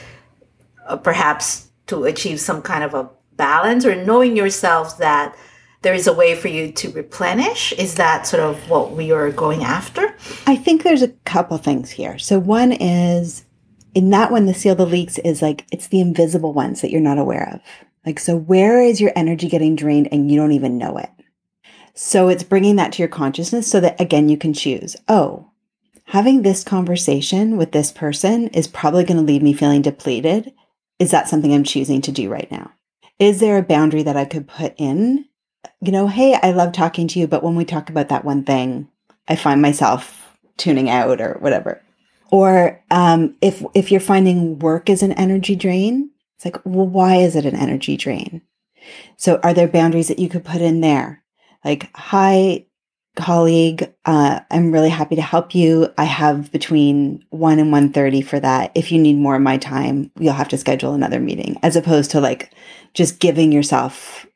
uh, 0.86 0.98
perhaps 0.98 1.70
to 1.88 2.04
achieve 2.06 2.40
some 2.40 2.62
kind 2.62 2.84
of 2.84 2.94
a 2.94 3.10
balance 3.36 3.86
or 3.86 3.96
knowing 3.96 4.36
yourself 4.36 4.98
that 4.98 5.36
there 5.82 5.94
is 5.94 6.08
a 6.08 6.14
way 6.14 6.36
for 6.36 6.48
you 6.48 6.72
to 6.72 6.92
replenish. 6.92 7.72
Is 7.74 7.96
that 7.96 8.28
sort 8.28 8.44
of 8.44 8.70
what 8.70 8.92
we 8.92 9.12
are 9.12 9.32
going 9.32 9.64
after? 9.64 10.16
I 10.46 10.56
think 10.56 10.84
there's 10.84 11.04
a 11.04 11.10
couple 11.26 11.58
things 11.58 11.90
here. 11.90 12.18
So 12.18 12.40
one 12.40 12.72
is 12.72 13.46
in 13.94 14.10
that 14.12 14.32
one, 14.32 14.46
the 14.46 14.54
seal 14.54 14.76
the 14.76 14.86
leaks 14.86 15.18
is 15.20 15.42
like 15.42 15.66
it's 15.72 15.88
the 15.88 16.02
invisible 16.02 16.54
ones 16.54 16.82
that 16.82 16.92
you're 16.92 17.02
not 17.02 17.18
aware 17.18 17.50
of. 17.54 17.87
Like, 18.08 18.22
so 18.22 18.38
where 18.38 18.80
is 18.80 19.02
your 19.02 19.12
energy 19.18 19.50
getting 19.50 19.76
drained 19.76 20.08
and 20.14 20.32
you 20.32 20.40
don't 20.40 20.54
even 20.54 20.78
know 20.78 20.98
it? 20.98 21.10
So 21.94 22.30
it's 22.30 22.42
bringing 22.42 22.78
that 22.78 22.94
to 22.94 23.00
your 23.00 23.10
consciousness 23.10 23.70
so 23.70 23.82
that 23.82 24.00
again, 24.00 24.30
you 24.30 24.38
can 24.38 24.54
choose, 24.54 24.96
oh, 25.10 25.52
having 26.06 26.42
this 26.42 26.64
conversation 26.64 27.58
with 27.58 27.74
this 27.74 27.92
person 27.92 28.48
is 28.48 28.66
probably 28.66 29.04
going 29.04 29.18
to 29.18 29.24
leave 29.24 29.44
me 29.44 29.52
feeling 29.52 29.82
depleted. 29.82 30.54
Is 31.00 31.12
that 31.12 31.28
something 31.28 31.54
I'm 31.54 31.66
choosing 31.66 32.00
to 32.04 32.14
do 32.14 32.30
right 32.30 32.50
now? 32.50 32.72
Is 33.20 33.42
there 33.42 33.58
a 33.58 33.62
boundary 33.62 34.04
that 34.04 34.16
I 34.16 34.24
could 34.24 34.48
put 34.48 34.74
in? 34.78 35.26
You 35.82 35.92
know, 35.92 36.08
hey, 36.08 36.40
I 36.42 36.52
love 36.52 36.72
talking 36.72 37.10
to 37.10 37.20
you, 37.20 37.28
but 37.28 37.44
when 37.44 37.58
we 37.58 37.66
talk 37.66 37.90
about 37.90 38.08
that 38.08 38.24
one 38.24 38.46
thing, 38.46 38.88
I 39.28 39.36
find 39.36 39.62
myself 39.62 40.32
tuning 40.56 40.90
out 40.90 41.20
or 41.20 41.34
whatever. 41.42 41.84
Or 42.32 42.82
um, 42.90 43.36
if 43.42 43.66
if 43.74 43.92
you're 43.92 44.00
finding 44.00 44.60
work 44.60 44.90
is 44.90 45.04
an 45.04 45.12
energy 45.12 45.58
drain, 45.58 46.12
it's 46.38 46.46
like, 46.46 46.58
well, 46.64 46.88
why 46.88 47.16
is 47.16 47.36
it 47.36 47.46
an 47.46 47.56
energy 47.56 47.98
drain? 47.98 48.44
So 49.18 49.40
are 49.44 49.54
there 49.54 49.68
boundaries 49.68 50.08
that 50.08 50.20
you 50.20 50.30
could 50.30 50.46
put 50.46 50.62
in 50.62 50.82
there? 50.82 51.24
Like, 51.66 51.90
hi, 51.96 52.68
colleague, 53.16 53.92
uh, 54.06 54.42
I'm 54.52 54.72
really 54.72 54.90
happy 54.90 55.16
to 55.16 55.22
help 55.22 55.56
you. 55.56 55.92
I 55.98 56.04
have 56.04 56.52
between 56.52 57.26
1 57.32 57.60
and 57.60 57.74
1.30 57.74 58.24
for 58.24 58.40
that. 58.40 58.72
If 58.76 58.92
you 58.92 59.00
need 59.00 59.18
more 59.18 59.36
of 59.36 59.42
my 59.42 59.58
time, 59.58 60.12
you'll 60.20 60.34
have 60.34 60.50
to 60.50 60.58
schedule 60.58 60.94
another 60.94 61.20
meeting, 61.20 61.58
as 61.64 61.76
opposed 61.76 62.12
to 62.12 62.22
like 62.22 62.54
just 62.94 63.20
giving 63.20 63.52
yourself 63.52 64.28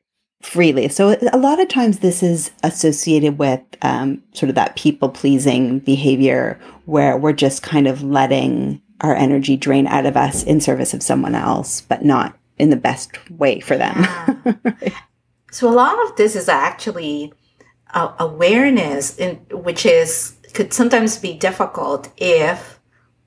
freely. 0.42 0.88
So 0.88 1.16
a 1.32 1.38
lot 1.38 1.60
of 1.60 1.68
times 1.68 2.00
this 2.00 2.22
is 2.22 2.50
associated 2.64 3.38
with 3.38 3.60
um, 3.82 4.20
sort 4.32 4.50
of 4.50 4.56
that 4.56 4.74
people 4.74 5.08
pleasing 5.08 5.78
behavior 5.78 6.58
where 6.84 7.16
we're 7.16 7.32
just 7.32 7.62
kind 7.62 7.86
of 7.86 8.02
letting 8.02 8.82
our 9.02 9.14
energy 9.14 9.56
drain 9.56 9.86
out 9.86 10.06
of 10.06 10.16
us 10.16 10.42
in 10.42 10.60
service 10.60 10.94
of 10.94 11.02
someone 11.02 11.34
else, 11.34 11.80
but 11.82 12.04
not 12.04 12.38
in 12.58 12.70
the 12.70 12.76
best 12.76 13.30
way 13.30 13.60
for 13.60 13.76
them. 13.76 13.94
Yeah. 14.00 14.92
so 15.50 15.68
a 15.68 15.74
lot 15.74 16.00
of 16.08 16.16
this 16.16 16.36
is 16.36 16.48
actually 16.48 17.32
uh, 17.92 18.14
awareness, 18.18 19.18
in, 19.18 19.36
which 19.50 19.84
is 19.84 20.36
could 20.54 20.72
sometimes 20.72 21.18
be 21.18 21.32
difficult 21.34 22.10
if 22.16 22.78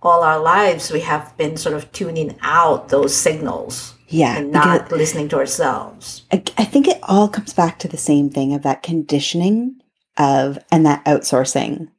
all 0.01 0.23
our 0.23 0.39
lives 0.39 0.91
we 0.91 0.99
have 1.01 1.35
been 1.37 1.57
sort 1.57 1.75
of 1.75 1.91
tuning 1.91 2.37
out 2.41 2.89
those 2.89 3.15
signals 3.15 3.95
Yeah. 4.07 4.37
and 4.37 4.51
not 4.51 4.91
listening 4.91 5.27
to 5.29 5.37
ourselves. 5.37 6.23
I, 6.31 6.43
I 6.57 6.65
think 6.65 6.87
it 6.87 6.99
all 7.03 7.27
comes 7.27 7.53
back 7.53 7.79
to 7.79 7.87
the 7.87 7.97
same 7.97 8.29
thing 8.29 8.53
of 8.53 8.61
that 8.61 8.83
conditioning 8.83 9.81
of 10.17 10.59
and 10.71 10.85
that 10.85 11.03
outsourcing. 11.05 11.89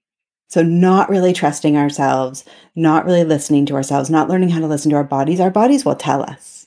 So 0.48 0.62
not 0.62 1.08
really 1.08 1.32
trusting 1.32 1.76
ourselves, 1.76 2.44
not 2.74 3.04
really 3.04 3.24
listening 3.24 3.66
to 3.66 3.74
ourselves, 3.74 4.10
not 4.10 4.28
learning 4.28 4.50
how 4.50 4.60
to 4.60 4.66
listen 4.66 4.90
to 4.90 4.96
our 4.96 5.04
bodies. 5.04 5.40
Our 5.40 5.50
bodies 5.50 5.84
will 5.84 5.96
tell 5.96 6.22
us 6.22 6.66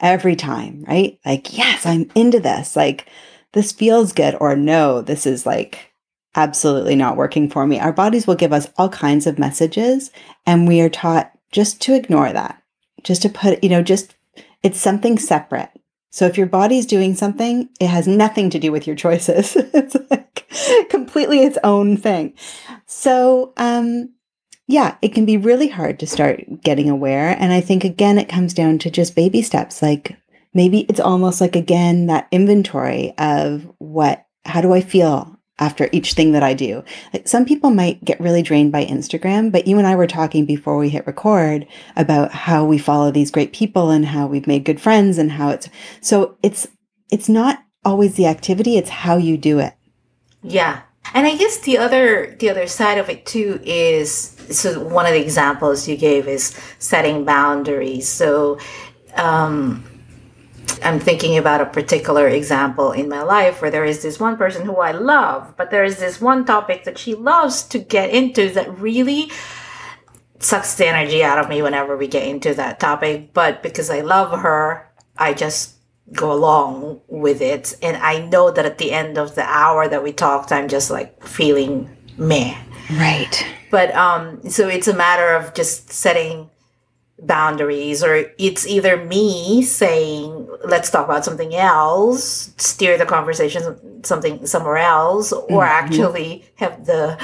every 0.00 0.36
time, 0.36 0.84
right? 0.86 1.18
Like, 1.24 1.56
yes, 1.56 1.86
I'm 1.86 2.10
into 2.14 2.40
this. 2.40 2.76
Like, 2.76 3.06
this 3.52 3.72
feels 3.72 4.12
good, 4.12 4.36
or 4.40 4.54
no, 4.56 5.00
this 5.00 5.26
is 5.26 5.46
like 5.46 5.92
absolutely 6.34 6.94
not 6.94 7.16
working 7.16 7.48
for 7.48 7.66
me. 7.66 7.80
Our 7.80 7.92
bodies 7.92 8.26
will 8.26 8.34
give 8.34 8.52
us 8.52 8.68
all 8.76 8.90
kinds 8.90 9.26
of 9.26 9.38
messages, 9.38 10.10
and 10.46 10.68
we 10.68 10.80
are 10.80 10.90
taught 10.90 11.32
just 11.50 11.80
to 11.82 11.94
ignore 11.94 12.32
that, 12.32 12.62
just 13.02 13.22
to 13.22 13.28
put, 13.28 13.62
you 13.64 13.70
know, 13.70 13.82
just 13.82 14.14
it's 14.62 14.78
something 14.78 15.18
separate. 15.18 15.70
So 16.10 16.26
if 16.26 16.36
your 16.36 16.46
body's 16.46 16.86
doing 16.86 17.14
something, 17.14 17.68
it 17.80 17.86
has 17.86 18.08
nothing 18.08 18.50
to 18.50 18.58
do 18.58 18.72
with 18.72 18.86
your 18.86 18.96
choices. 18.96 19.56
it's 19.56 19.96
like 20.10 20.46
completely 20.90 21.40
its 21.40 21.58
own 21.64 21.96
thing. 21.96 22.34
So, 22.88 23.52
um, 23.58 24.14
yeah, 24.66 24.96
it 25.00 25.14
can 25.14 25.24
be 25.24 25.36
really 25.36 25.68
hard 25.68 25.98
to 26.00 26.06
start 26.06 26.42
getting 26.62 26.90
aware. 26.90 27.36
And 27.38 27.52
I 27.52 27.60
think, 27.60 27.84
again, 27.84 28.18
it 28.18 28.28
comes 28.28 28.52
down 28.52 28.78
to 28.80 28.90
just 28.90 29.14
baby 29.14 29.42
steps. 29.42 29.82
Like 29.82 30.16
maybe 30.52 30.80
it's 30.88 31.00
almost 31.00 31.40
like, 31.40 31.54
again, 31.54 32.06
that 32.06 32.28
inventory 32.32 33.14
of 33.18 33.70
what, 33.78 34.26
how 34.44 34.60
do 34.60 34.72
I 34.72 34.80
feel? 34.80 35.38
after 35.60 35.88
each 35.90 36.12
thing 36.14 36.32
that 36.32 36.42
I 36.42 36.54
do. 36.54 36.84
Like 37.12 37.26
some 37.26 37.44
people 37.44 37.70
might 37.70 38.04
get 38.04 38.20
really 38.20 38.42
drained 38.42 38.70
by 38.70 38.84
Instagram, 38.84 39.50
but 39.50 39.66
you 39.66 39.78
and 39.78 39.86
I 39.86 39.96
were 39.96 40.06
talking 40.06 40.46
before 40.46 40.78
we 40.78 40.88
hit 40.88 41.06
record 41.06 41.66
about 41.96 42.32
how 42.32 42.64
we 42.64 42.78
follow 42.78 43.10
these 43.10 43.30
great 43.30 43.52
people 43.52 43.90
and 43.90 44.06
how 44.06 44.26
we've 44.26 44.46
made 44.46 44.64
good 44.64 44.80
friends 44.80 45.18
and 45.18 45.32
how 45.32 45.50
it's 45.50 45.68
so 46.00 46.36
it's 46.42 46.68
it's 47.10 47.28
not 47.28 47.64
always 47.84 48.14
the 48.14 48.26
activity, 48.26 48.76
it's 48.76 48.90
how 48.90 49.16
you 49.16 49.36
do 49.36 49.58
it. 49.58 49.74
Yeah. 50.42 50.82
And 51.14 51.26
I 51.26 51.36
guess 51.36 51.58
the 51.58 51.78
other 51.78 52.36
the 52.38 52.50
other 52.50 52.66
side 52.66 52.98
of 52.98 53.08
it 53.08 53.26
too 53.26 53.60
is 53.64 54.36
so 54.50 54.80
one 54.80 55.06
of 55.06 55.12
the 55.12 55.20
examples 55.20 55.88
you 55.88 55.96
gave 55.96 56.28
is 56.28 56.58
setting 56.78 57.24
boundaries. 57.24 58.08
So 58.08 58.58
um 59.16 59.84
I'm 60.82 61.00
thinking 61.00 61.38
about 61.38 61.60
a 61.60 61.66
particular 61.66 62.28
example 62.28 62.92
in 62.92 63.08
my 63.08 63.22
life 63.22 63.60
where 63.60 63.70
there 63.70 63.84
is 63.84 64.02
this 64.02 64.20
one 64.20 64.36
person 64.36 64.64
who 64.64 64.76
I 64.76 64.92
love, 64.92 65.54
but 65.56 65.70
there 65.70 65.84
is 65.84 65.98
this 65.98 66.20
one 66.20 66.44
topic 66.44 66.84
that 66.84 66.98
she 66.98 67.14
loves 67.14 67.62
to 67.68 67.78
get 67.78 68.10
into 68.10 68.50
that 68.50 68.78
really 68.78 69.30
sucks 70.38 70.74
the 70.76 70.86
energy 70.86 71.24
out 71.24 71.38
of 71.38 71.48
me 71.48 71.62
whenever 71.62 71.96
we 71.96 72.06
get 72.06 72.26
into 72.26 72.54
that 72.54 72.78
topic. 72.78 73.32
But 73.32 73.62
because 73.62 73.90
I 73.90 74.00
love 74.00 74.38
her, 74.38 74.88
I 75.16 75.34
just 75.34 75.77
go 76.12 76.32
along 76.32 77.00
with 77.08 77.40
it. 77.40 77.76
And 77.82 77.96
I 77.98 78.24
know 78.26 78.50
that 78.50 78.64
at 78.64 78.78
the 78.78 78.92
end 78.92 79.18
of 79.18 79.34
the 79.34 79.44
hour 79.44 79.88
that 79.88 80.02
we 80.02 80.12
talked, 80.12 80.52
I'm 80.52 80.68
just 80.68 80.90
like 80.90 81.22
feeling 81.22 81.88
meh. 82.16 82.56
Right. 82.92 83.46
But 83.70 83.94
um, 83.94 84.48
so 84.48 84.68
it's 84.68 84.88
a 84.88 84.94
matter 84.94 85.34
of 85.34 85.54
just 85.54 85.90
setting 85.90 86.50
boundaries 87.20 88.04
or 88.04 88.30
it's 88.38 88.64
either 88.66 89.04
me 89.04 89.60
saying 89.62 90.48
let's 90.64 90.88
talk 90.88 91.04
about 91.04 91.24
something 91.24 91.52
else 91.52 92.54
steer 92.58 92.96
the 92.96 93.04
conversation 93.04 94.04
something 94.04 94.46
somewhere 94.46 94.76
else 94.76 95.32
or 95.32 95.48
mm-hmm. 95.48 95.62
actually 95.62 96.44
have 96.54 96.86
the 96.86 97.18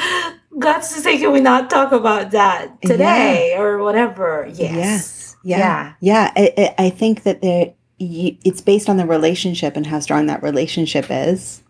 guts 0.59 0.93
to 0.93 1.01
say 1.01 1.17
can 1.17 1.31
we 1.31 1.41
not 1.41 1.71
talk 1.71 1.93
about 1.93 2.33
that 2.33 2.83
today 2.83 3.51
yeah. 3.51 3.61
or 3.61 3.79
whatever 3.85 4.49
yes 4.53 4.75
yes 4.75 5.37
yeah 5.45 5.95
yeah, 6.01 6.33
yeah. 6.37 6.51
I, 6.59 6.75
I 6.87 6.91
think 6.91 7.23
that 7.23 7.41
there 7.41 7.73
it's 7.99 8.61
based 8.61 8.89
on 8.89 8.97
the 8.97 9.07
relationship 9.07 9.77
and 9.77 9.87
how 9.87 10.01
strong 10.01 10.27
that 10.27 10.43
relationship 10.43 11.07
is 11.11 11.63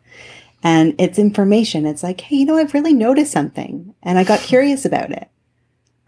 and 0.62 0.94
it's 0.98 1.18
information 1.18 1.86
it's 1.86 2.02
like 2.02 2.20
hey 2.22 2.36
you 2.36 2.44
know 2.44 2.56
i've 2.56 2.74
really 2.74 2.94
noticed 2.94 3.32
something 3.32 3.94
and 4.02 4.18
i 4.18 4.24
got 4.24 4.40
curious 4.40 4.84
about 4.84 5.10
it 5.10 5.28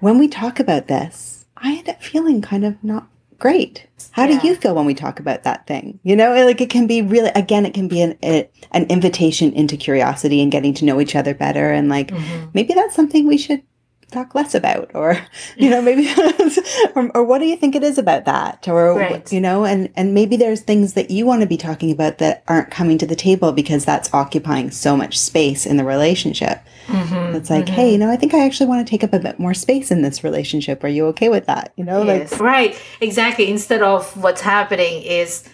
when 0.00 0.18
we 0.18 0.28
talk 0.28 0.58
about 0.58 0.88
this 0.88 1.36
I 1.56 1.72
end 1.76 1.88
up 1.88 2.02
feeling 2.02 2.42
kind 2.42 2.64
of 2.64 2.82
not 2.84 3.08
great. 3.38 3.86
How 4.12 4.24
yeah. 4.24 4.40
do 4.40 4.48
you 4.48 4.54
feel 4.54 4.74
when 4.74 4.86
we 4.86 4.94
talk 4.94 5.20
about 5.20 5.42
that 5.44 5.66
thing? 5.66 6.00
You 6.02 6.16
know, 6.16 6.32
like 6.44 6.60
it 6.60 6.70
can 6.70 6.86
be 6.86 7.02
really, 7.02 7.30
again, 7.34 7.66
it 7.66 7.74
can 7.74 7.88
be 7.88 8.02
an, 8.02 8.18
a, 8.22 8.48
an 8.72 8.84
invitation 8.84 9.52
into 9.52 9.76
curiosity 9.76 10.42
and 10.42 10.52
getting 10.52 10.74
to 10.74 10.84
know 10.84 11.00
each 11.00 11.16
other 11.16 11.34
better. 11.34 11.70
And 11.70 11.88
like, 11.88 12.08
mm-hmm. 12.08 12.50
maybe 12.54 12.74
that's 12.74 12.94
something 12.94 13.26
we 13.26 13.38
should 13.38 13.62
talk 14.10 14.34
less 14.34 14.54
about 14.54 14.90
or 14.94 15.18
you 15.56 15.68
know 15.68 15.82
maybe 15.82 16.08
or, 16.94 17.10
or, 17.16 17.24
what 17.24 17.38
do 17.38 17.46
you 17.46 17.56
think 17.56 17.74
it 17.74 17.82
is 17.82 17.98
about 17.98 18.24
that? 18.24 18.66
Or 18.68 18.94
right. 18.94 19.32
you 19.32 19.40
know 19.40 19.64
and 19.64 19.90
and 19.96 20.14
maybe 20.14 20.36
there's 20.36 20.60
things 20.60 20.94
that 20.94 21.10
you 21.10 21.26
want 21.26 21.42
to 21.42 21.46
be 21.46 21.56
talking 21.56 21.90
about 21.90 22.18
that 22.18 22.44
aren't 22.46 22.70
coming 22.70 22.98
to 22.98 23.06
the 23.06 23.16
table 23.16 23.52
because 23.52 23.84
that's 23.84 24.12
occupying 24.14 24.70
so 24.70 24.96
much 24.96 25.18
space 25.18 25.66
in 25.66 25.76
the 25.76 25.84
relationship. 25.84 26.60
Mm-hmm, 26.86 27.36
it's 27.36 27.50
like 27.50 27.66
mm-hmm. 27.66 27.74
hey 27.74 27.92
you 27.92 27.98
know 27.98 28.10
i 28.10 28.16
think 28.16 28.32
i 28.32 28.44
actually 28.44 28.68
want 28.68 28.86
to 28.86 28.88
take 28.88 29.02
up 29.02 29.12
a 29.12 29.18
bit 29.18 29.40
more 29.40 29.54
space 29.54 29.90
in 29.90 30.02
this 30.02 30.22
relationship. 30.22 30.84
Are 30.84 30.88
you 30.88 31.06
okay 31.06 31.28
with 31.28 31.46
that? 31.46 31.72
You 31.76 31.84
know 31.84 32.04
yes. 32.04 32.32
like 32.32 32.40
right. 32.40 32.82
Exactly. 33.00 33.50
Instead 33.50 33.82
of 33.82 34.16
what's 34.22 34.40
happening 34.40 35.02
is 35.02 35.48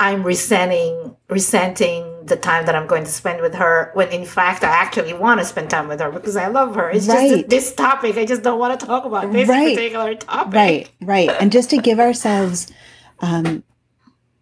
I'm 0.00 0.22
resenting 0.22 1.16
resenting 1.28 2.26
the 2.26 2.36
time 2.36 2.66
that 2.66 2.74
I'm 2.74 2.86
going 2.86 3.04
to 3.04 3.10
spend 3.10 3.40
with 3.40 3.54
her 3.54 3.90
when 3.94 4.08
in 4.08 4.24
fact 4.24 4.62
I 4.62 4.68
actually 4.68 5.12
want 5.12 5.40
to 5.40 5.46
spend 5.46 5.70
time 5.70 5.88
with 5.88 6.00
her 6.00 6.10
because 6.10 6.36
I 6.36 6.48
love 6.48 6.74
her. 6.74 6.90
It's 6.90 7.06
right. 7.06 7.30
just 7.30 7.48
this 7.48 7.74
topic. 7.74 8.16
I 8.16 8.24
just 8.24 8.42
don't 8.42 8.58
want 8.58 8.78
to 8.78 8.86
talk 8.86 9.04
about 9.04 9.32
this 9.32 9.48
right. 9.48 9.74
particular 9.74 10.14
topic. 10.14 10.54
Right, 10.54 10.90
right. 11.00 11.30
And 11.40 11.50
just 11.50 11.70
to 11.70 11.78
give 11.78 11.98
ourselves 11.98 12.70
um 13.20 13.64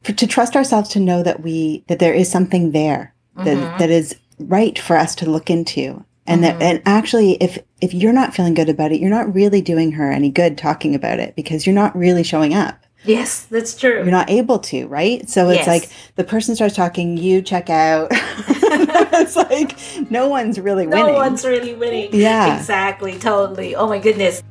for, 0.02 0.12
to 0.12 0.26
trust 0.26 0.56
ourselves 0.56 0.90
to 0.90 1.00
know 1.00 1.22
that 1.22 1.42
we 1.42 1.84
that 1.88 1.98
there 1.98 2.14
is 2.14 2.30
something 2.30 2.72
there 2.72 3.14
that, 3.36 3.56
mm-hmm. 3.56 3.78
that 3.78 3.90
is 3.90 4.16
right 4.38 4.78
for 4.78 4.96
us 4.96 5.14
to 5.16 5.30
look 5.30 5.50
into. 5.50 6.04
And 6.26 6.42
mm-hmm. 6.42 6.58
that 6.58 6.62
and 6.62 6.82
actually 6.84 7.34
if 7.34 7.58
if 7.80 7.94
you're 7.94 8.12
not 8.12 8.34
feeling 8.34 8.54
good 8.54 8.68
about 8.68 8.92
it, 8.92 9.00
you're 9.00 9.10
not 9.10 9.34
really 9.34 9.62
doing 9.62 9.92
her 9.92 10.10
any 10.10 10.30
good 10.30 10.58
talking 10.58 10.94
about 10.94 11.18
it 11.18 11.34
because 11.34 11.66
you're 11.66 11.74
not 11.74 11.96
really 11.96 12.22
showing 12.22 12.52
up. 12.52 12.85
Yes, 13.06 13.42
that's 13.44 13.78
true. 13.78 13.96
You're 13.96 14.06
not 14.06 14.30
able 14.30 14.58
to, 14.58 14.86
right? 14.86 15.28
So 15.28 15.48
it's 15.48 15.58
yes. 15.60 15.68
like 15.68 15.90
the 16.16 16.24
person 16.24 16.56
starts 16.56 16.74
talking, 16.74 17.16
you 17.16 17.40
check 17.42 17.70
out. 17.70 18.08
it's 18.10 19.36
like 19.36 19.78
no 20.10 20.28
one's 20.28 20.58
really 20.58 20.86
winning. 20.86 21.06
No 21.06 21.12
one's 21.12 21.44
really 21.44 21.74
winning. 21.74 22.10
Yeah. 22.12 22.56
Exactly, 22.56 23.18
totally. 23.18 23.74
Oh 23.76 23.88
my 23.88 23.98
goodness. 23.98 24.42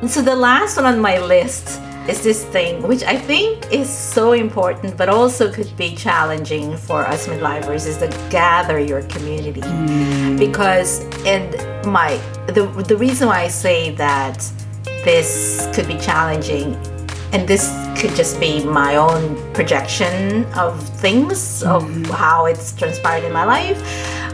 And 0.00 0.10
so 0.10 0.22
the 0.22 0.36
last 0.36 0.76
one 0.76 0.86
on 0.86 1.00
my 1.00 1.18
list 1.18 1.80
is 2.08 2.24
this 2.24 2.44
thing 2.46 2.82
which 2.88 3.02
I 3.02 3.16
think 3.16 3.70
is 3.70 3.88
so 3.88 4.32
important 4.32 4.96
but 4.96 5.10
also 5.10 5.52
could 5.52 5.76
be 5.76 5.94
challenging 5.94 6.76
for 6.76 7.06
us 7.06 7.26
midlifers 7.26 7.86
is 7.86 7.98
to 7.98 8.08
gather 8.30 8.80
your 8.80 9.02
community. 9.02 9.60
Mm. 9.60 10.38
Because 10.38 11.04
and 11.26 11.52
my 11.86 12.16
the 12.46 12.66
the 12.88 12.96
reason 12.96 13.28
why 13.28 13.42
I 13.42 13.48
say 13.48 13.90
that 13.96 14.38
this 15.04 15.68
could 15.74 15.86
be 15.86 15.98
challenging 15.98 16.74
and 17.32 17.46
this 17.46 17.70
could 17.98 18.14
just 18.16 18.40
be 18.40 18.64
my 18.64 18.96
own 18.96 19.36
projection 19.52 20.44
of 20.54 20.82
things 21.00 21.62
mm-hmm. 21.62 22.04
of 22.04 22.10
how 22.10 22.46
it's 22.46 22.72
transpired 22.72 23.24
in 23.24 23.32
my 23.32 23.44
life. 23.44 23.78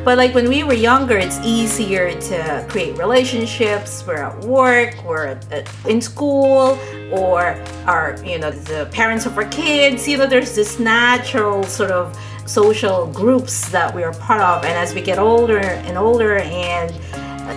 But 0.05 0.19
like 0.19 0.35
when 0.35 0.49
we 0.49 0.63
were 0.63 0.73
younger 0.73 1.17
it's 1.19 1.39
easier 1.41 2.19
to 2.21 2.67
create 2.69 2.97
relationships. 2.97 4.05
We're 4.07 4.23
at 4.23 4.39
work 4.45 4.95
we're 5.05 5.27
at, 5.27 5.69
in 5.87 6.01
school 6.01 6.79
or 7.13 7.61
our 7.87 8.17
you 8.25 8.39
know 8.39 8.51
the 8.51 8.89
parents 8.93 9.27
of 9.27 9.37
our 9.37 9.49
kids. 9.49 10.07
You 10.07 10.19
know 10.19 10.27
there's 10.27 10.55
this 10.55 10.79
natural 10.79 11.65
sort 11.65 11.91
of 11.91 12.17
social 12.47 13.09
groups 13.09 13.69
that 13.71 13.93
we 13.93 14.05
are 14.05 14.13
part 14.15 14.41
of. 14.41 14.65
And 14.65 14.75
as 14.75 14.95
we 14.95 15.03
get 15.03 15.19
older 15.19 15.59
and 15.59 15.99
older 15.99 16.37
and 16.37 16.95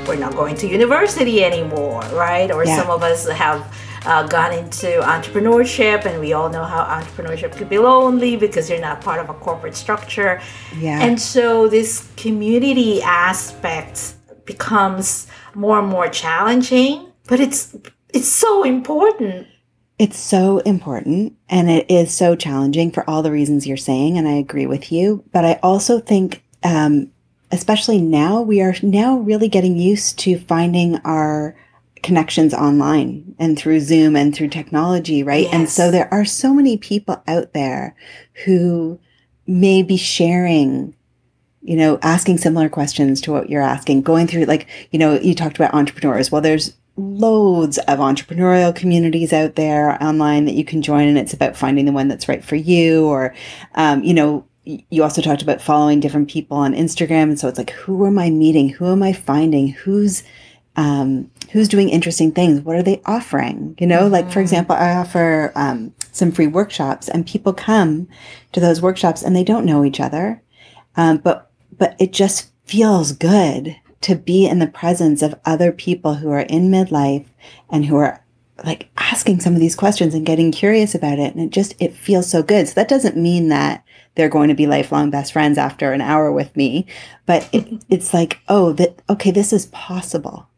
we're 0.08 0.16
not 0.16 0.34
going 0.36 0.56
to 0.56 0.68
university 0.68 1.44
anymore 1.44 2.02
right? 2.14 2.50
Or 2.52 2.66
yeah. 2.66 2.78
some 2.78 2.90
of 2.90 3.04
us 3.04 3.30
have 3.30 3.62
uh, 4.06 4.28
gone 4.28 4.54
into 4.54 4.88
entrepreneurship, 5.02 6.06
and 6.06 6.20
we 6.20 6.34
all 6.34 6.50
know 6.50 6.64
how 6.64 6.84
entrepreneurship 6.84 7.56
could 7.56 7.70
be 7.70 7.78
lonely 7.78 8.36
because 8.36 8.70
you're 8.70 8.80
not 8.80 9.02
part 9.02 9.20
of 9.20 9.30
a 9.30 9.34
corporate 9.34 9.76
structure. 9.76 10.42
Yeah. 10.78 11.02
And 11.02 11.20
so 11.20 11.68
this 11.68 12.10
community 12.16 13.02
aspect 13.02 14.16
becomes 14.46 15.28
more 15.54 15.80
and 15.80 15.88
more 15.88 16.08
challenging, 16.08 17.12
but 17.28 17.40
it's 17.40 17.76
it's 18.14 18.28
so 18.28 18.64
important. 18.64 19.48
It's 19.98 20.18
so 20.18 20.60
important 20.60 21.36
and 21.50 21.70
it 21.70 21.92
is 21.92 22.14
so 22.14 22.36
challenging 22.36 22.90
for 22.90 23.08
all 23.10 23.22
the 23.22 23.32
reasons 23.32 23.68
you're 23.68 23.78
saying, 23.78 24.18
and 24.18 24.28
I 24.28 24.34
agree 24.34 24.66
with 24.66 24.92
you. 24.92 25.24
But 25.34 25.44
I 25.44 25.60
also 25.62 26.00
think, 26.00 26.42
um, 26.64 27.12
especially 27.52 28.00
now, 28.00 28.42
we 28.42 28.62
are 28.62 28.76
now 28.82 29.18
really 29.18 29.50
getting 29.50 29.78
used 29.78 30.18
to 30.20 30.40
finding 30.40 30.96
our 31.00 31.56
connections 32.04 32.54
online 32.54 33.36
and 33.40 33.58
through 33.58 33.80
Zoom 33.80 34.16
and 34.16 34.34
through 34.34 34.50
technology, 34.50 35.24
right? 35.24 35.44
Yes. 35.44 35.54
And 35.54 35.70
so 35.70 35.92
there 35.92 36.12
are 36.14 36.26
so 36.26 36.54
many 36.54 36.78
people 36.78 37.22
out 37.28 37.54
there 37.54 37.96
who 38.46 39.00
may 39.48 39.84
be 39.84 39.98
sharing, 39.98 40.96
you 41.62 41.76
know, 41.76 42.00
asking 42.02 42.38
similar 42.38 42.70
questions 42.70 43.22
to 43.22 43.32
what 43.32 43.50
you're 43.50 43.62
asking, 43.62 44.02
going 44.02 44.28
through 44.28 44.46
like, 44.46 44.68
you 44.92 45.00
know, 45.00 45.20
you 45.20 45.34
talked 45.34 45.58
about 45.58 45.74
entrepreneurs. 45.74 46.32
Well, 46.32 46.42
there's 46.42 46.76
loads 46.96 47.78
of 47.80 48.00
entrepreneurial 48.00 48.76
communities 48.76 49.32
out 49.32 49.56
there 49.56 50.02
online 50.04 50.46
that 50.46 50.56
you 50.56 50.66
can 50.66 50.82
join, 50.82 51.08
and 51.08 51.18
it's 51.18 51.34
about 51.34 51.56
finding 51.56 51.86
the 51.86 51.92
one 51.92 52.08
that's 52.08 52.28
right 52.28 52.44
for 52.44 52.56
you. 52.56 53.06
Or, 53.06 53.34
um, 53.76 54.04
you 54.04 54.14
know, 54.14 54.46
you 54.66 55.02
also 55.02 55.22
talked 55.22 55.42
about 55.42 55.62
following 55.62 56.00
different 56.00 56.30
people 56.30 56.58
on 56.58 56.74
Instagram, 56.74 57.24
and 57.24 57.40
so 57.40 57.48
it's 57.48 57.58
like, 57.58 57.72
who 57.72 58.06
am 58.06 58.20
I 58.20 58.30
meeting? 58.30 58.70
Who 58.70 58.92
am 58.92 59.02
I 59.02 59.14
finding? 59.14 59.70
Who's 59.70 60.24
um, 60.76 61.30
who's 61.52 61.68
doing 61.68 61.90
interesting 61.90 62.32
things? 62.32 62.62
What 62.62 62.76
are 62.76 62.84
they 62.84 63.02
offering? 63.06 63.76
You 63.80 63.88
know, 63.88 64.04
mm-hmm. 64.04 64.14
like 64.14 64.26
for 64.26 64.32
mm-hmm. 64.32 64.40
example, 64.42 64.76
I 64.76 64.96
offer 64.96 65.52
um, 65.56 65.94
some 66.12 66.32
free 66.32 66.48
workshops, 66.48 67.10
and 67.10 67.26
people 67.26 67.54
come 67.54 68.08
to 68.52 68.60
those 68.60 68.82
workshops 68.82 69.22
and 69.22 69.36
they 69.36 69.44
don't 69.44 69.66
know 69.66 69.84
each 69.84 70.00
other, 70.00 70.42
um, 70.96 71.18
but 71.18 71.52
but 71.78 71.96
it 72.00 72.12
just 72.12 72.52
feels 72.66 73.12
good 73.14 73.76
to 74.02 74.16
be 74.16 74.46
in 74.48 74.60
the 74.60 74.68
presence 74.68 75.22
of 75.22 75.40
other 75.46 75.72
people 75.72 76.16
who 76.16 76.30
are 76.30 76.42
in 76.42 76.70
midlife 76.70 77.26
and 77.70 77.86
who 77.86 77.96
are 77.98 78.24
like 78.64 78.90
asking 78.98 79.40
some 79.40 79.54
of 79.54 79.60
these 79.60 79.76
questions 79.76 80.14
and 80.14 80.26
getting 80.26 80.52
curious 80.52 80.94
about 80.94 81.20
it 81.20 81.34
and 81.34 81.44
it 81.44 81.50
just 81.50 81.74
it 81.80 81.94
feels 81.94 82.30
so 82.30 82.44
good 82.44 82.68
so 82.68 82.74
that 82.74 82.90
doesn't 82.90 83.18
mean 83.18 83.50
that 83.50 83.84
they're 84.16 84.30
going 84.30 84.50
to 84.50 84.56
be 84.56 84.68
lifelong 84.68 85.10
best 85.10 85.32
friends 85.32 85.58
after 85.58 85.94
an 85.94 86.02
hour 86.02 86.32
with 86.32 86.56
me 86.56 86.86
but 87.26 87.48
it, 87.52 87.68
it's 87.90 88.14
like 88.14 88.40
oh 88.50 88.74
that 88.74 89.02
okay 89.10 89.32
this 89.32 89.54
is 89.54 89.68
possible 89.68 90.49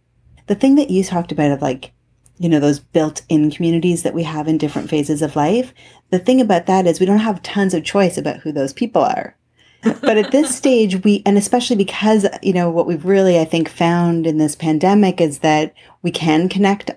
the 0.47 0.55
thing 0.55 0.75
that 0.75 0.89
you 0.89 1.03
talked 1.03 1.31
about 1.31 1.51
of 1.51 1.61
like 1.61 1.91
you 2.37 2.49
know 2.49 2.59
those 2.59 2.79
built-in 2.79 3.51
communities 3.51 4.03
that 4.03 4.13
we 4.13 4.23
have 4.23 4.47
in 4.47 4.57
different 4.57 4.89
phases 4.89 5.21
of 5.21 5.35
life 5.35 5.73
the 6.09 6.19
thing 6.19 6.41
about 6.41 6.65
that 6.65 6.85
is 6.85 6.99
we 6.99 7.05
don't 7.05 7.19
have 7.19 7.41
tons 7.41 7.73
of 7.73 7.83
choice 7.83 8.17
about 8.17 8.37
who 8.37 8.51
those 8.51 8.73
people 8.73 9.01
are. 9.01 9.35
But 9.83 10.17
at 10.17 10.31
this 10.31 10.55
stage 10.61 11.03
we 11.03 11.23
and 11.25 11.37
especially 11.37 11.77
because 11.77 12.27
you 12.41 12.53
know 12.53 12.69
what 12.69 12.85
we've 12.85 13.05
really 13.05 13.39
i 13.39 13.45
think 13.45 13.67
found 13.69 14.27
in 14.27 14.37
this 14.37 14.55
pandemic 14.55 15.19
is 15.19 15.39
that 15.39 15.73
we 16.03 16.11
can 16.11 16.49
connect 16.49 16.91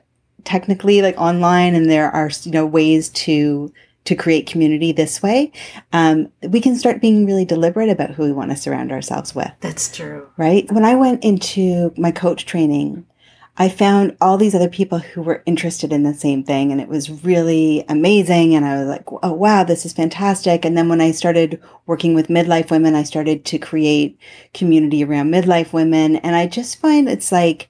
technically 0.44 1.00
like 1.00 1.16
online 1.16 1.74
and 1.74 1.88
there 1.88 2.10
are 2.10 2.30
you 2.42 2.50
know 2.50 2.66
ways 2.66 3.08
to 3.10 3.72
to 4.04 4.14
create 4.14 4.46
community 4.46 4.92
this 4.92 5.22
way. 5.22 5.50
Um, 5.92 6.30
we 6.42 6.60
can 6.60 6.76
start 6.76 7.00
being 7.00 7.24
really 7.24 7.44
deliberate 7.44 7.88
about 7.88 8.10
who 8.10 8.24
we 8.24 8.32
want 8.32 8.50
to 8.50 8.56
surround 8.56 8.92
ourselves 8.92 9.34
with. 9.34 9.50
That's 9.60 9.94
true. 9.94 10.28
Right? 10.36 10.70
When 10.70 10.84
i 10.84 10.94
went 10.94 11.24
into 11.24 11.92
my 11.96 12.10
coach 12.10 12.44
training 12.46 13.06
I 13.56 13.68
found 13.68 14.16
all 14.20 14.36
these 14.36 14.54
other 14.54 14.68
people 14.68 14.98
who 14.98 15.22
were 15.22 15.42
interested 15.46 15.92
in 15.92 16.02
the 16.02 16.12
same 16.12 16.42
thing 16.42 16.72
and 16.72 16.80
it 16.80 16.88
was 16.88 17.24
really 17.24 17.84
amazing. 17.88 18.54
And 18.54 18.64
I 18.64 18.78
was 18.78 18.88
like, 18.88 19.04
oh, 19.22 19.32
wow, 19.32 19.62
this 19.62 19.86
is 19.86 19.92
fantastic. 19.92 20.64
And 20.64 20.76
then 20.76 20.88
when 20.88 21.00
I 21.00 21.12
started 21.12 21.62
working 21.86 22.14
with 22.14 22.26
midlife 22.26 22.72
women, 22.72 22.96
I 22.96 23.04
started 23.04 23.44
to 23.44 23.58
create 23.58 24.18
community 24.54 25.04
around 25.04 25.32
midlife 25.32 25.72
women. 25.72 26.16
And 26.16 26.34
I 26.34 26.48
just 26.48 26.80
find 26.80 27.08
it's 27.08 27.30
like, 27.30 27.68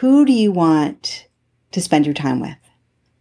who 0.00 0.26
do 0.26 0.32
you 0.32 0.52
want 0.52 1.28
to 1.72 1.80
spend 1.80 2.04
your 2.04 2.14
time 2.14 2.40
with? 2.40 2.56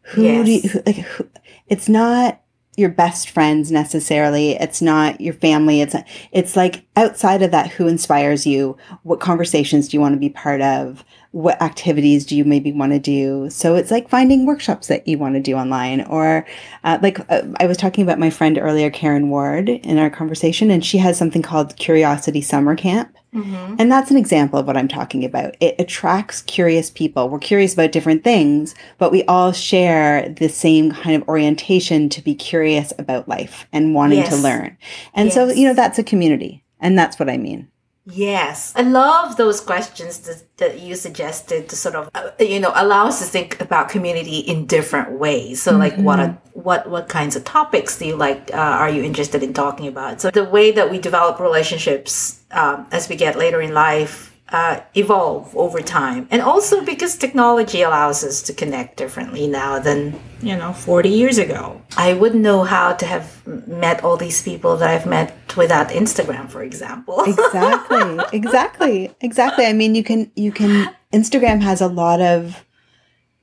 Who 0.02 0.24
yes. 0.24 0.46
do 0.46 0.52
you, 0.52 0.70
who, 0.70 0.82
like, 0.86 0.98
who, 0.98 1.30
it's 1.68 1.88
not 1.88 2.42
your 2.78 2.90
best 2.90 3.32
friends 3.32 3.72
necessarily. 3.72 4.52
It's 4.52 4.84
not 4.84 5.20
your 5.20 5.34
family. 5.34 5.82
It's, 5.82 5.96
it's 6.32 6.56
like 6.56 6.86
outside 6.96 7.42
of 7.42 7.50
that, 7.50 7.72
who 7.72 7.88
inspires 7.88 8.46
you? 8.46 8.78
What 9.02 9.20
conversations 9.20 9.88
do 9.88 9.98
you 9.98 10.02
want 10.02 10.14
to 10.14 10.20
be 10.20 10.30
part 10.30 10.62
of? 10.62 11.04
What 11.38 11.62
activities 11.62 12.26
do 12.26 12.36
you 12.36 12.44
maybe 12.44 12.72
want 12.72 12.92
to 12.94 13.00
do? 13.00 13.48
So 13.52 13.76
it's 13.76 13.92
like 13.92 14.10
finding 14.10 14.48
workshops 14.48 14.88
that 14.88 15.08
you 15.08 15.20
want 15.20 15.36
to 15.36 15.40
do 15.40 15.54
online, 15.54 16.02
or 16.06 16.48
uh, 16.84 16.98
like 17.04 17.20
uh, 17.30 17.44
I 17.60 17.68
was 17.68 17.78
talking 17.78 18.04
about 18.04 18.18
my 18.18 18.32
friend 18.32 18.58
earlier, 18.58 18.90
Karen 18.90 19.30
Ward, 19.30 19.70
in 19.70 20.00
our 20.00 20.10
conversation, 20.10 20.72
and 20.72 20.84
she 20.84 20.98
has 20.98 21.16
something 21.16 21.44
called 21.44 21.76
Curiosity 21.76 22.42
Summer 22.42 22.76
Camp. 22.76 23.16
Mm-hmm. 23.36 23.76
And 23.78 23.92
that's 23.92 24.10
an 24.10 24.18
example 24.18 24.58
of 24.58 24.66
what 24.66 24.78
I'm 24.78 24.88
talking 24.88 25.24
about. 25.24 25.56
It 25.60 25.76
attracts 25.78 26.42
curious 26.42 26.90
people. 26.90 27.30
We're 27.30 27.38
curious 27.38 27.76
about 27.76 27.92
different 27.92 28.24
things, 28.24 28.74
but 28.98 29.12
we 29.12 29.24
all 29.26 29.52
share 29.52 30.28
the 30.30 30.50
same 30.50 30.92
kind 30.92 31.22
of 31.22 31.30
orientation 31.30 32.10
to 32.10 32.22
be 32.24 32.34
curious 32.34 32.94
about 32.98 33.28
life 33.28 33.68
and 33.72 33.94
wanting 33.94 34.20
yes. 34.20 34.30
to 34.30 34.42
learn. 34.42 34.76
And 35.14 35.28
yes. 35.28 35.36
so, 35.36 35.50
you 35.50 35.68
know, 35.68 35.76
that's 35.76 36.00
a 36.00 36.04
community. 36.04 36.64
And 36.80 36.98
that's 36.98 37.20
what 37.20 37.30
I 37.30 37.38
mean. 37.38 37.70
Yes, 38.10 38.72
I 38.74 38.84
love 38.84 39.36
those 39.36 39.60
questions 39.60 40.20
that, 40.20 40.42
that 40.58 40.80
you 40.80 40.96
suggested 40.96 41.68
to 41.68 41.76
sort 41.76 41.96
of 41.96 42.10
uh, 42.16 42.32
you 42.40 42.58
know 42.58 42.72
allow 42.74 43.08
us 43.08 43.20
to 43.20 43.26
think 43.26 43.60
about 43.60 43.90
community 43.90 44.40
in 44.40 44.66
different 44.66 45.20
ways. 45.20 45.62
So, 45.62 45.72
mm-hmm. 45.72 45.80
like, 45.82 45.98
what 45.98 46.20
are, 46.20 46.38
what 46.54 46.90
what 46.90 47.10
kinds 47.10 47.36
of 47.36 47.44
topics 47.44 48.00
do 48.00 48.06
you 48.06 48.16
like? 48.16 48.50
Uh, 48.54 48.58
are 48.58 48.90
you 48.90 49.04
interested 49.04 49.44
in 49.44 49.54
talking 49.54 49.88
about? 49.88 50.22
So, 50.22 50.32
the 50.32 50.46
way 50.46 50.72
that 50.72 50.90
we 50.90 51.00
develop 51.00 51.42
relationships 51.42 52.42
um, 52.52 52.88
as 52.94 53.10
we 53.10 53.18
get 53.18 53.38
later 53.38 53.62
in 53.62 53.74
life 53.74 54.37
uh, 54.50 54.80
evolve 54.96 55.56
over 55.56 55.82
time, 55.82 56.28
and 56.32 56.42
also 56.42 56.84
because 56.84 57.18
technology 57.18 57.82
allows 57.82 58.24
us 58.24 58.42
to 58.44 58.54
connect 58.54 58.98
differently 58.98 59.48
now 59.48 59.80
than 59.80 60.20
you 60.42 60.56
know 60.56 60.74
40 60.74 61.10
years 61.10 61.38
ago. 61.38 61.82
I 61.98 62.14
wouldn't 62.14 62.42
know 62.42 62.64
how 62.64 62.94
to 62.94 63.06
have 63.06 63.46
met 63.68 64.04
all 64.04 64.18
these 64.18 64.42
people 64.42 64.78
that 64.78 64.90
I've 64.90 65.06
met 65.06 65.34
without 65.58 65.90
Instagram, 65.90 66.50
for 66.50 66.64
example. 66.64 67.24
exactly, 67.26 68.20
exactly, 68.34 69.16
exactly. 69.22 69.66
I 69.66 69.74
mean, 69.74 69.96
you 69.96 70.04
can 70.04 70.32
you 70.36 70.52
can 70.52 70.96
Instagram 71.14 71.62
has 71.62 71.82
a 71.82 71.88
lot 71.88 72.22
of 72.22 72.64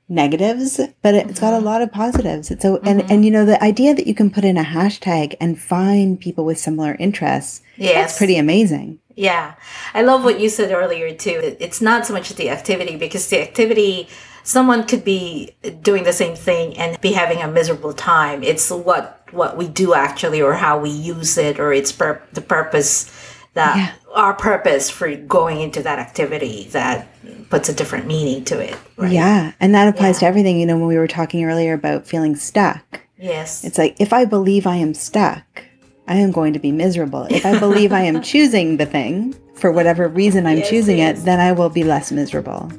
negatives, 0.07 0.79
but 1.01 1.15
it's 1.15 1.39
got 1.39 1.53
a 1.53 1.57
mm-hmm. 1.57 1.65
lot 1.65 1.81
of 1.81 1.91
positives. 1.91 2.51
It's 2.51 2.61
so 2.61 2.77
and 2.83 3.01
mm-hmm. 3.01 3.11
and 3.11 3.25
you 3.25 3.31
know 3.31 3.45
the 3.45 3.61
idea 3.63 3.93
that 3.95 4.07
you 4.07 4.15
can 4.15 4.29
put 4.29 4.45
in 4.45 4.57
a 4.57 4.63
hashtag 4.63 5.35
and 5.39 5.59
find 5.59 6.19
people 6.19 6.45
with 6.45 6.59
similar 6.59 6.95
interests. 6.95 7.61
Yes, 7.77 7.95
that's 7.95 8.17
pretty 8.17 8.37
amazing. 8.37 8.99
Yeah. 9.15 9.55
I 9.93 10.01
love 10.01 10.23
what 10.23 10.39
you 10.39 10.49
said 10.49 10.71
earlier 10.71 11.13
too. 11.13 11.55
It's 11.59 11.81
not 11.81 12.05
so 12.05 12.13
much 12.13 12.29
the 12.35 12.49
activity 12.49 12.97
because 12.97 13.27
the 13.29 13.41
activity, 13.41 14.09
someone 14.43 14.85
could 14.85 15.05
be 15.05 15.55
doing 15.81 16.03
the 16.03 16.13
same 16.13 16.35
thing 16.35 16.77
and 16.77 16.99
be 16.99 17.13
having 17.13 17.39
a 17.39 17.47
miserable 17.47 17.93
time. 17.93 18.43
It's 18.43 18.69
what, 18.69 19.25
what 19.31 19.57
we 19.57 19.67
do 19.67 19.93
actually 19.93 20.41
or 20.41 20.53
how 20.53 20.77
we 20.79 20.89
use 20.89 21.37
it 21.37 21.59
or 21.59 21.71
it's 21.71 21.91
pur- 21.91 22.21
the 22.33 22.41
purpose 22.41 23.09
that 23.55 23.77
yeah. 23.77 24.11
our 24.13 24.33
purpose 24.33 24.89
for 24.89 25.13
going 25.15 25.61
into 25.61 25.81
that 25.81 25.97
activity 25.97 26.67
that 26.71 27.07
puts 27.49 27.69
a 27.69 27.73
different 27.73 28.05
meaning 28.05 28.43
to 28.45 28.59
it. 28.59 28.77
Right? 28.97 29.11
Yeah. 29.11 29.53
And 29.59 29.73
that 29.73 29.87
applies 29.87 30.17
yeah. 30.17 30.19
to 30.21 30.25
everything. 30.27 30.59
You 30.59 30.65
know, 30.65 30.77
when 30.77 30.87
we 30.87 30.97
were 30.97 31.07
talking 31.07 31.43
earlier 31.43 31.73
about 31.73 32.05
feeling 32.05 32.35
stuck. 32.35 33.01
Yes. 33.17 33.63
It's 33.63 33.77
like, 33.77 33.95
if 33.99 34.13
I 34.13 34.25
believe 34.25 34.67
I 34.67 34.75
am 34.75 34.93
stuck, 34.93 35.63
I 36.07 36.17
am 36.17 36.31
going 36.31 36.53
to 36.53 36.59
be 36.59 36.71
miserable. 36.71 37.27
If 37.29 37.45
I 37.45 37.57
believe 37.57 37.91
I 37.93 38.01
am 38.01 38.21
choosing 38.33 38.77
the 38.77 38.85
thing 38.85 39.33
for 39.55 39.71
whatever 39.71 40.07
reason 40.07 40.45
I'm 40.45 40.59
yes, 40.59 40.69
choosing 40.69 40.97
yes. 40.97 41.21
it, 41.21 41.25
then 41.25 41.39
I 41.39 41.53
will 41.53 41.69
be 41.69 41.83
less 41.83 42.11
miserable. 42.11 42.71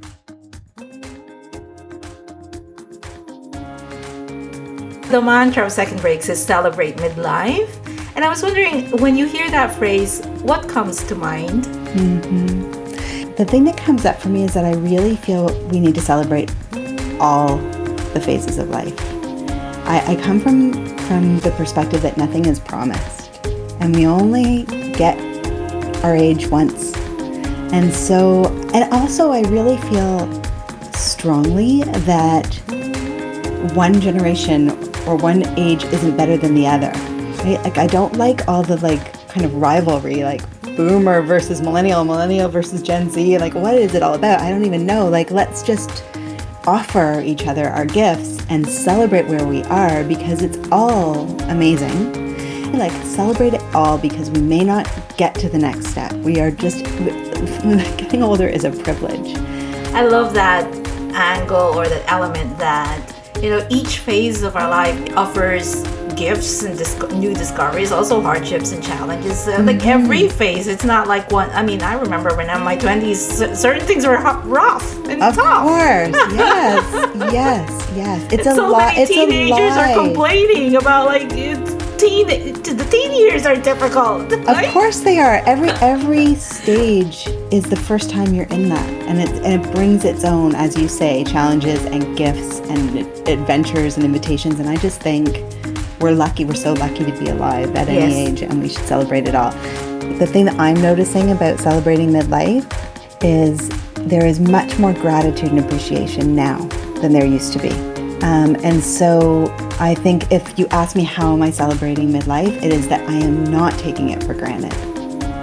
The 5.11 5.23
mantra 5.23 5.65
of 5.65 5.73
Second 5.73 6.01
Breaks 6.03 6.29
is 6.29 6.45
celebrate 6.45 6.97
midlife. 6.97 7.86
And 8.17 8.25
I 8.25 8.31
was 8.31 8.43
wondering, 8.43 8.91
when 8.93 9.15
you 9.15 9.27
hear 9.27 9.51
that 9.51 9.77
phrase, 9.77 10.23
what 10.41 10.67
comes 10.71 11.05
to 11.05 11.15
mind? 11.15 11.65
Mm-hmm. 11.65 13.35
The 13.35 13.45
thing 13.45 13.65
that 13.65 13.77
comes 13.77 14.07
up 14.07 14.17
for 14.19 14.31
me 14.31 14.43
is 14.43 14.55
that 14.55 14.65
I 14.65 14.73
really 14.73 15.17
feel 15.17 15.53
we 15.69 15.79
need 15.81 15.95
to 15.97 16.01
celebrate 16.01 16.51
all 17.21 17.59
the 18.15 18.21
phases 18.25 18.57
of 18.57 18.71
life. 18.71 18.99
I, 19.87 20.03
I 20.07 20.17
come 20.17 20.41
from 20.41 20.97
from 21.01 21.39
the 21.41 21.51
perspective 21.53 22.01
that 22.03 22.17
nothing 22.17 22.47
is 22.47 22.59
promised 22.59 23.37
and 23.81 23.95
we 23.95 24.07
only 24.07 24.63
get 24.95 25.17
our 26.03 26.17
age 26.17 26.49
once. 26.49 26.97
And 27.71 27.93
so, 27.93 28.47
and 28.73 28.91
also, 28.95 29.31
I 29.31 29.43
really 29.43 29.77
feel 29.91 30.43
strongly 30.95 31.83
that 31.85 32.47
one 33.75 34.01
generation 34.01 34.71
or 35.07 35.17
one 35.17 35.47
age 35.59 35.85
isn't 35.85 36.17
better 36.17 36.39
than 36.39 36.55
the 36.55 36.67
other. 36.67 36.93
Right? 37.47 37.63
Like, 37.63 37.79
I 37.79 37.87
don't 37.87 38.15
like 38.15 38.49
all 38.49 38.65
the 38.65 38.77
like 38.79 39.29
kind 39.29 39.47
of 39.47 39.55
rivalry, 39.55 40.25
like 40.25 40.43
boomer 40.77 41.23
versus 41.23 41.63
millennial, 41.63 42.03
millennial 42.03 42.49
versus 42.49 42.83
Gen 42.83 43.09
Z. 43.09 43.39
Like, 43.39 43.55
what 43.55 43.77
is 43.77 43.95
it 43.95 44.03
all 44.03 44.15
about? 44.15 44.41
I 44.41 44.51
don't 44.51 44.65
even 44.65 44.85
know. 44.85 45.09
Like, 45.09 45.31
let's 45.31 45.63
just 45.63 46.03
offer 46.67 47.21
each 47.25 47.47
other 47.47 47.69
our 47.69 47.85
gifts 47.85 48.45
and 48.49 48.69
celebrate 48.69 49.29
where 49.29 49.47
we 49.47 49.63
are 49.65 50.03
because 50.03 50.43
it's 50.43 50.59
all 50.73 51.41
amazing. 51.43 52.73
Like, 52.73 52.91
celebrate 53.05 53.55
it 53.55 53.63
all 53.77 53.97
because 53.97 54.29
we 54.29 54.41
may 54.41 54.65
not 54.65 54.91
get 55.17 55.37
to 55.37 55.49
the 55.49 55.59
next 55.59 55.87
step. 55.87 56.13
We 56.15 56.41
are 56.41 56.51
just, 56.51 56.85
getting 57.97 58.25
older 58.25 58.49
is 58.49 58.65
a 58.65 58.73
privilege. 58.73 59.37
I 59.95 60.03
love 60.03 60.35
that 60.35 60.67
angle 61.15 61.79
or 61.79 61.89
that 61.89 62.11
element 62.11 62.59
that, 62.59 63.09
you 63.41 63.51
know, 63.51 63.65
each 63.71 64.01
phase 64.01 64.43
of 64.43 64.57
our 64.57 64.69
life 64.69 65.17
offers 65.17 65.85
gifts 66.17 66.63
and 66.63 66.77
new 67.21 67.35
discoveries, 67.35 67.93
also 67.93 68.21
hardships 68.21 68.73
and 68.73 68.83
challenges. 68.83 69.47
Uh, 69.47 69.53
mm-hmm. 69.53 69.67
Like 69.67 69.87
every 69.87 70.29
phase, 70.29 70.67
it's 70.67 70.85
not 70.85 71.07
like 71.09 71.31
one. 71.31 71.51
I 71.51 71.63
mean, 71.63 71.83
I 71.83 71.95
remember 71.95 72.35
when 72.37 72.51
I'm 72.51 72.59
in 72.59 72.65
my 72.65 72.77
twenties, 72.77 73.21
certain 73.59 73.87
things 73.87 74.07
were 74.07 74.17
rough 74.17 74.97
and 75.07 75.23
of 75.23 75.35
tough. 75.35 75.63
Of 75.63 75.69
course, 75.69 76.33
yes, 76.35 77.33
yes, 77.33 77.93
yes. 77.97 78.33
It's 78.33 78.47
and 78.47 78.53
a 78.53 78.55
so 78.55 78.69
lot. 78.69 78.95
Many 78.95 79.07
teenagers 79.07 79.77
are 79.77 79.95
complaining 79.95 80.77
about 80.77 81.07
like 81.07 81.29
it's 81.33 81.77
teen 81.97 82.27
the 82.27 82.89
teen 82.91 83.13
years 83.13 83.47
are 83.47 83.57
difficult. 83.57 84.33
Of 84.47 84.73
course 84.73 85.01
they 85.01 85.19
are. 85.19 85.43
Every 85.47 85.71
every 85.81 86.35
stage 86.37 87.27
is 87.51 87.65
the 87.65 87.77
first 87.77 88.11
time 88.11 88.35
you're 88.35 88.47
in 88.47 88.69
that, 88.69 88.89
and 89.09 89.21
it 89.21 89.31
and 89.45 89.63
it 89.63 89.75
brings 89.75 90.05
its 90.05 90.25
own, 90.25 90.55
as 90.55 90.77
you 90.77 90.89
say, 90.89 91.25
challenges 91.25 91.85
and 91.85 92.17
gifts 92.17 92.61
and 92.61 92.99
adventures 93.29 93.97
and 93.97 94.05
invitations. 94.05 94.61
And 94.61 94.69
I 94.69 94.77
just 94.77 95.01
think 95.01 95.43
we're 96.01 96.13
lucky. 96.13 96.45
We're 96.45 96.55
so 96.55 96.73
lucky 96.75 97.05
to 97.05 97.13
be 97.19 97.29
alive 97.29 97.75
at 97.75 97.89
yes. 97.89 98.05
any 98.05 98.27
age, 98.27 98.43
and 98.43 98.63
we 98.63 98.69
should 98.69 98.87
celebrate 98.87 99.29
it 99.29 99.35
all. 99.35 99.53
The 100.19 100.27
thing 100.27 100.45
that 100.47 100.59
I'm 100.59 100.81
noticing 100.81 101.31
about 101.31 101.59
celebrating 101.59 102.11
midlife 102.11 102.67
is 103.23 103.69
there 104.09 104.27
is 104.27 104.41
much 104.41 104.79
more 104.79 104.93
gratitude 104.93 105.51
and 105.51 105.59
appreciation 105.59 106.35
now 106.35 106.59
than 107.01 107.13
there 107.13 107.27
used 107.27 107.53
to 107.55 107.59
be. 107.59 107.71
Um, 108.23 108.57
and 108.65 108.83
so 108.83 109.55
I 109.79 109.95
think 109.95 110.33
if 110.33 110.59
you 110.59 110.67
ask 110.69 110.97
me 110.97 111.03
how 111.03 111.33
am 111.33 111.43
I 111.43 111.51
celebrating 111.51 112.09
midlife, 112.09 112.63
it 112.63 112.73
is 112.73 112.89
that 112.89 113.07
I 113.09 113.15
am 113.15 113.45
not 113.45 113.73
taking 113.79 114.09
it 114.09 114.23
for 114.25 114.33
granted. 114.33 114.73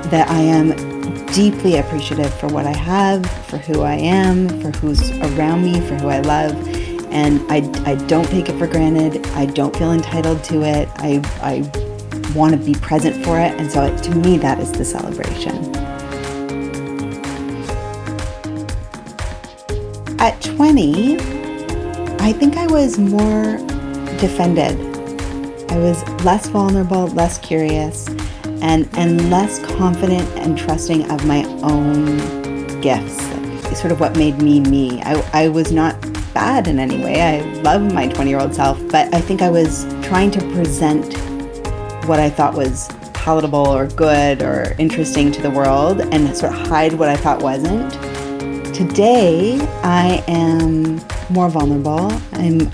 That 0.10 0.30
I 0.30 0.40
am 0.40 0.72
deeply 1.28 1.78
appreciative 1.78 2.34
for 2.34 2.48
what 2.48 2.66
I 2.66 2.76
have, 2.76 3.26
for 3.46 3.58
who 3.58 3.82
I 3.82 3.96
am, 3.96 4.50
for 4.62 4.72
who's 4.78 5.12
around 5.20 5.64
me, 5.64 5.80
for 5.82 5.96
who 5.96 6.08
I 6.08 6.20
love. 6.20 6.54
And 7.14 7.42
I, 7.50 7.58
I 7.86 7.96
don't 8.08 8.28
take 8.28 8.50
it 8.50 8.58
for 8.58 8.66
granted. 8.66 9.26
I 9.28 9.46
don't 9.46 9.76
feel 9.76 9.92
entitled 9.92 10.44
to 10.46 10.64
it. 10.64 10.90
I, 10.96 11.22
I 11.42 11.62
want 12.36 12.54
to 12.54 12.58
be 12.58 12.74
present 12.74 13.24
for 13.24 13.40
it. 13.40 13.54
And 13.60 13.72
so 13.72 13.96
to 13.96 14.16
me, 14.16 14.38
that 14.40 14.60
is 14.60 14.72
the 14.72 14.84
celebration. 14.84 15.74
At 20.20 20.42
20, 20.42 21.18
I 22.20 22.34
think 22.34 22.58
I 22.58 22.66
was 22.68 22.98
more 22.98 23.58
defended. 24.18 24.80
I 25.70 25.78
was 25.78 26.04
less 26.24 26.48
vulnerable, 26.48 27.08
less 27.08 27.38
curious, 27.40 28.08
and, 28.62 28.88
and 28.98 29.30
less 29.30 29.60
confident 29.76 30.28
and 30.38 30.58
trusting 30.58 31.12
of 31.12 31.26
my 31.26 31.44
own 31.62 32.82
gifts. 32.82 33.22
sort 33.80 33.92
of 33.92 34.00
what 34.00 34.16
made 34.16 34.42
me 34.42 34.62
me. 34.62 35.02
I, 35.04 35.44
I 35.44 35.48
was 35.50 35.72
not 35.72 36.13
bad 36.34 36.68
in 36.68 36.80
any 36.80 36.98
way. 36.98 37.22
I 37.22 37.42
love 37.62 37.94
my 37.94 38.08
20 38.08 38.30
year 38.30 38.40
old 38.40 38.56
self, 38.56 38.80
but 38.90 39.14
I 39.14 39.22
think 39.22 39.42
I 39.42 39.50
was 39.50 39.86
trying 40.04 40.32
to 40.32 40.40
present 40.54 41.14
what 42.08 42.20
I 42.20 42.30
thought 42.30 42.56
was 42.56 42.90
palatable 43.14 43.68
or 43.68 43.88
good 43.88 44.42
or 44.42 44.76
interesting 44.78 45.32
to 45.32 45.42
the 45.42 45.50
world 45.50 46.02
and 46.02 46.36
sort 46.36 46.54
of 46.54 46.68
hide 46.68 46.94
what 46.94 47.10
I 47.10 47.16
thought 47.16 47.42
wasn't. 47.42 47.94
Today, 48.74 49.60
I 49.84 50.24
am 50.28 51.00
more 51.30 51.50
vulnerable. 51.50 52.12
I'm, 52.34 52.70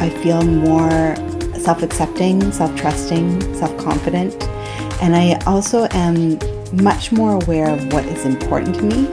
I 0.00 0.10
feel 0.22 0.42
more 0.42 1.16
self 1.58 1.82
accepting, 1.82 2.52
self 2.52 2.74
trusting, 2.76 3.54
self 3.54 3.76
confident. 3.78 4.34
And 5.00 5.16
I 5.16 5.40
also 5.46 5.86
am 5.92 6.38
much 6.82 7.12
more 7.12 7.42
aware 7.42 7.70
of 7.70 7.92
what 7.92 8.04
is 8.04 8.24
important 8.24 8.76
to 8.76 8.82
me 8.82 9.08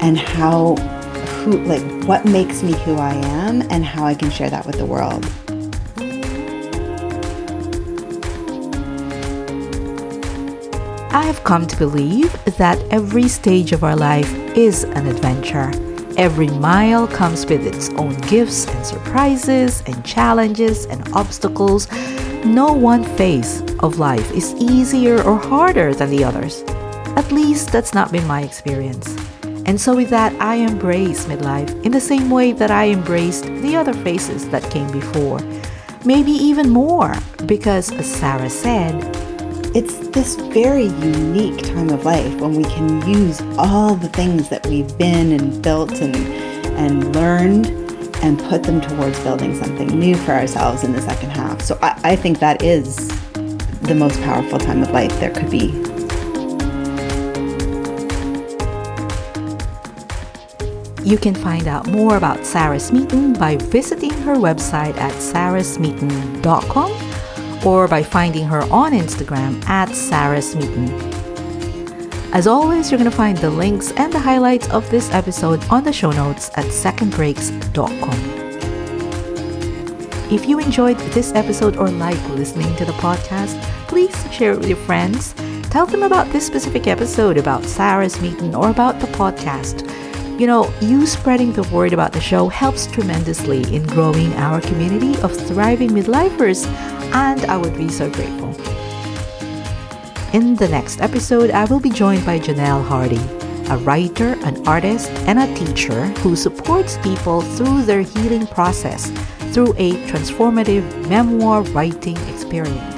and 0.00 0.18
how, 0.18 0.76
who, 1.40 1.58
like, 1.64 1.82
what 2.06 2.24
makes 2.24 2.62
me 2.62 2.72
who 2.84 2.96
I 2.96 3.14
am 3.14 3.62
and 3.70 3.84
how 3.84 4.04
I 4.04 4.14
can 4.14 4.30
share 4.30 4.50
that 4.50 4.66
with 4.66 4.76
the 4.76 4.86
world. 4.86 5.24
I 11.12 11.24
have 11.24 11.42
come 11.44 11.66
to 11.66 11.76
believe 11.76 12.32
that 12.56 12.78
every 12.90 13.26
stage 13.26 13.72
of 13.72 13.82
our 13.82 13.96
life 13.96 14.32
is 14.56 14.84
an 14.84 15.06
adventure. 15.06 15.72
Every 16.16 16.48
mile 16.48 17.08
comes 17.08 17.46
with 17.46 17.66
its 17.66 17.88
own 17.90 18.14
gifts 18.28 18.66
and 18.68 18.84
surprises 18.84 19.82
and 19.86 20.04
challenges 20.04 20.84
and 20.86 21.08
obstacles. 21.14 21.90
No 22.44 22.72
one 22.72 23.04
phase 23.16 23.62
of 23.80 23.98
life 23.98 24.30
is 24.32 24.54
easier 24.54 25.22
or 25.22 25.36
harder 25.36 25.94
than 25.94 26.10
the 26.10 26.22
others. 26.22 26.62
At 27.16 27.32
least 27.32 27.72
that's 27.72 27.94
not 27.94 28.12
been 28.12 28.26
my 28.26 28.42
experience. 28.42 29.16
And 29.70 29.80
so, 29.80 29.94
with 29.94 30.10
that, 30.10 30.34
I 30.40 30.56
embrace 30.56 31.26
midlife 31.26 31.70
in 31.84 31.92
the 31.92 32.00
same 32.00 32.28
way 32.28 32.50
that 32.50 32.72
I 32.72 32.88
embraced 32.88 33.44
the 33.44 33.76
other 33.76 33.92
phases 33.92 34.48
that 34.48 34.68
came 34.68 34.90
before. 34.90 35.38
Maybe 36.04 36.32
even 36.32 36.70
more, 36.70 37.14
because 37.46 37.92
as 37.92 38.12
Sarah 38.12 38.50
said, 38.50 38.96
it's 39.72 40.08
this 40.08 40.34
very 40.34 40.86
unique 40.86 41.62
time 41.62 41.90
of 41.90 42.04
life 42.04 42.40
when 42.40 42.56
we 42.56 42.64
can 42.64 43.08
use 43.08 43.40
all 43.58 43.94
the 43.94 44.08
things 44.08 44.48
that 44.48 44.66
we've 44.66 44.98
been 44.98 45.30
and 45.30 45.62
built 45.62 46.00
and, 46.00 46.16
and 46.76 47.14
learned 47.14 47.66
and 48.24 48.40
put 48.40 48.64
them 48.64 48.80
towards 48.80 49.20
building 49.20 49.54
something 49.54 49.86
new 49.86 50.16
for 50.16 50.32
ourselves 50.32 50.82
in 50.82 50.90
the 50.94 51.00
second 51.00 51.30
half. 51.30 51.62
So 51.62 51.78
I, 51.80 51.96
I 52.02 52.16
think 52.16 52.40
that 52.40 52.64
is 52.64 53.06
the 53.82 53.94
most 53.94 54.20
powerful 54.22 54.58
time 54.58 54.82
of 54.82 54.90
life 54.90 55.16
there 55.20 55.30
could 55.30 55.48
be. 55.48 55.89
You 61.10 61.18
can 61.18 61.34
find 61.34 61.66
out 61.66 61.88
more 61.88 62.16
about 62.16 62.46
Sarah 62.46 62.78
Smeaton 62.78 63.32
by 63.32 63.56
visiting 63.56 64.12
her 64.22 64.36
website 64.36 64.96
at 64.96 65.12
sarahsmeaton.com 65.14 67.66
or 67.66 67.88
by 67.88 68.00
finding 68.00 68.44
her 68.44 68.62
on 68.72 68.92
Instagram 68.92 69.60
at 69.68 69.92
Sarah 69.92 70.40
Smeaton. 70.40 70.88
As 72.32 72.46
always, 72.46 72.92
you're 72.92 72.98
going 72.98 73.10
to 73.10 73.16
find 73.16 73.36
the 73.38 73.50
links 73.50 73.90
and 73.96 74.12
the 74.12 74.20
highlights 74.20 74.70
of 74.70 74.88
this 74.88 75.10
episode 75.10 75.60
on 75.68 75.82
the 75.82 75.92
show 75.92 76.12
notes 76.12 76.48
at 76.54 76.66
secondbreaks.com. 76.66 78.20
If 80.32 80.48
you 80.48 80.60
enjoyed 80.60 80.96
this 81.12 81.34
episode 81.34 81.76
or 81.76 81.90
like 81.90 82.24
listening 82.28 82.76
to 82.76 82.84
the 82.84 82.92
podcast, 82.92 83.60
please 83.88 84.14
share 84.32 84.52
it 84.52 84.60
with 84.60 84.68
your 84.68 84.78
friends. 84.78 85.34
Tell 85.70 85.86
them 85.86 86.04
about 86.04 86.28
this 86.28 86.46
specific 86.46 86.86
episode, 86.86 87.36
about 87.36 87.64
Sarah 87.64 88.08
Smeaton, 88.08 88.54
or 88.54 88.70
about 88.70 89.00
the 89.00 89.08
podcast. 89.08 89.90
You 90.40 90.46
know, 90.46 90.72
you 90.80 91.04
spreading 91.04 91.52
the 91.52 91.64
word 91.64 91.92
about 91.92 92.14
the 92.14 92.20
show 92.22 92.48
helps 92.48 92.86
tremendously 92.86 93.62
in 93.76 93.86
growing 93.86 94.32
our 94.36 94.62
community 94.62 95.20
of 95.20 95.36
thriving 95.36 95.90
midlifers 95.90 96.64
and 97.12 97.44
I 97.44 97.58
would 97.58 97.76
be 97.76 97.90
so 97.90 98.10
grateful. 98.10 98.48
In 100.32 100.54
the 100.54 100.66
next 100.70 101.02
episode, 101.02 101.50
I 101.50 101.66
will 101.66 101.78
be 101.78 101.90
joined 101.90 102.24
by 102.24 102.38
Janelle 102.38 102.82
Hardy, 102.82 103.20
a 103.68 103.76
writer, 103.84 104.34
an 104.46 104.66
artist, 104.66 105.10
and 105.28 105.40
a 105.40 105.54
teacher 105.54 106.06
who 106.22 106.34
supports 106.34 106.96
people 107.02 107.42
through 107.42 107.82
their 107.82 108.00
healing 108.00 108.46
process 108.46 109.10
through 109.52 109.74
a 109.76 109.92
transformative 110.06 111.06
memoir 111.06 111.64
writing 111.64 112.16
experience. 112.28 112.89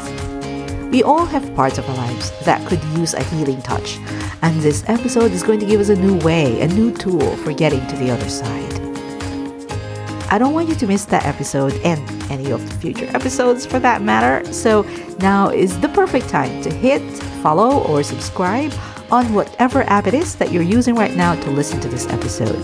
We 0.93 1.03
all 1.03 1.25
have 1.25 1.55
parts 1.57 1.79
of 1.79 1.89
our 1.89 1.97
lives 1.97 2.31
that 2.45 2.69
could 2.69 2.85
use 2.99 3.15
a 3.15 3.23
healing 3.23 3.63
touch, 3.63 3.97
and 4.43 4.61
this 4.61 4.85
episode 4.91 5.33
is 5.33 5.43
going 5.43 5.59
to 5.61 5.65
give 5.65 5.81
us 5.81 5.89
a 5.89 5.97
new 5.97 6.19
way, 6.19 6.61
a 6.61 6.69
new 6.69 6.95
tool 6.95 7.35
for 7.39 7.55
getting 7.55 7.81
to 7.87 7.97
the 7.97 8.11
other 8.11 8.29
side. 8.29 8.75
I 10.31 10.37
don't 10.37 10.53
want 10.53 10.69
you 10.69 10.75
to 10.75 10.87
miss 10.87 11.07
that 11.07 11.25
episode 11.25 11.73
and 11.83 12.31
any 12.31 12.51
of 12.51 12.69
the 12.69 12.75
future 12.77 13.07
episodes 13.17 13.65
for 13.65 13.79
that 13.79 14.03
matter. 14.03 14.45
So 14.53 14.83
now 15.19 15.49
is 15.49 15.81
the 15.81 15.89
perfect 15.89 16.29
time 16.29 16.61
to 16.61 16.71
hit 16.71 17.01
follow 17.43 17.85
or 17.85 18.03
subscribe 18.03 18.75
on 19.11 19.33
whatever 19.33 19.85
app 19.85 20.07
it 20.07 20.13
is 20.13 20.37
that 20.37 20.53
you're 20.53 20.63
using 20.63 20.95
right 20.95 21.17
now 21.17 21.35
to 21.37 21.51
listen 21.53 21.81
to 21.81 21.89
this 21.89 22.07
episode. 22.09 22.61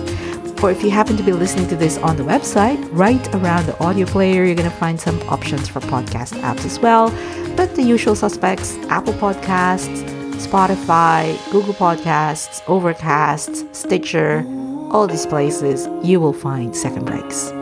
Or 0.63 0.73
if 0.73 0.83
you 0.83 0.91
happen 0.91 1.17
to 1.17 1.23
be 1.23 1.33
listening 1.33 1.69
to 1.69 1.77
this 1.77 1.99
on 1.99 2.17
the 2.17 2.25
website, 2.25 2.85
right 2.91 3.35
around 3.35 3.67
the 3.67 3.79
audio 3.79 4.07
player, 4.07 4.45
you're 4.45 4.57
going 4.57 4.69
to 4.69 4.77
find 4.77 5.01
some 5.01 5.21
options 5.29 5.69
for 5.69 5.81
podcast 5.81 6.35
apps 6.41 6.65
as 6.65 6.81
well. 6.81 7.11
But 7.57 7.77
the 7.77 7.83
usual 7.83 8.17
suspects 8.17 8.77
Apple 8.89 9.15
Podcasts, 9.15 10.03
Spotify, 10.35 11.39
Google 11.53 11.75
Podcasts, 11.75 12.63
Overcast, 12.67 13.73
Stitcher, 13.75 14.45
all 14.91 15.07
these 15.07 15.27
places, 15.27 15.89
you 16.03 16.19
will 16.19 16.33
find 16.33 16.75
Second 16.75 17.07
Breaks. 17.07 17.53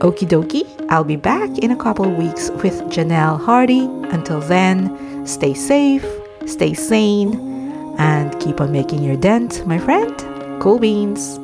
Okie 0.00 0.26
dokie, 0.26 0.66
I'll 0.90 1.04
be 1.04 1.16
back 1.16 1.56
in 1.58 1.70
a 1.70 1.76
couple 1.76 2.04
of 2.04 2.16
weeks 2.18 2.50
with 2.50 2.74
Janelle 2.90 3.40
Hardy. 3.40 3.84
Until 4.10 4.40
then, 4.40 5.24
stay 5.26 5.54
safe, 5.54 6.04
stay 6.46 6.74
sane, 6.74 7.34
and 7.98 8.38
keep 8.40 8.60
on 8.60 8.72
making 8.72 9.04
your 9.04 9.16
dent, 9.16 9.64
my 9.66 9.78
friend. 9.78 10.14
Cool 10.60 10.78
beans. 10.78 11.38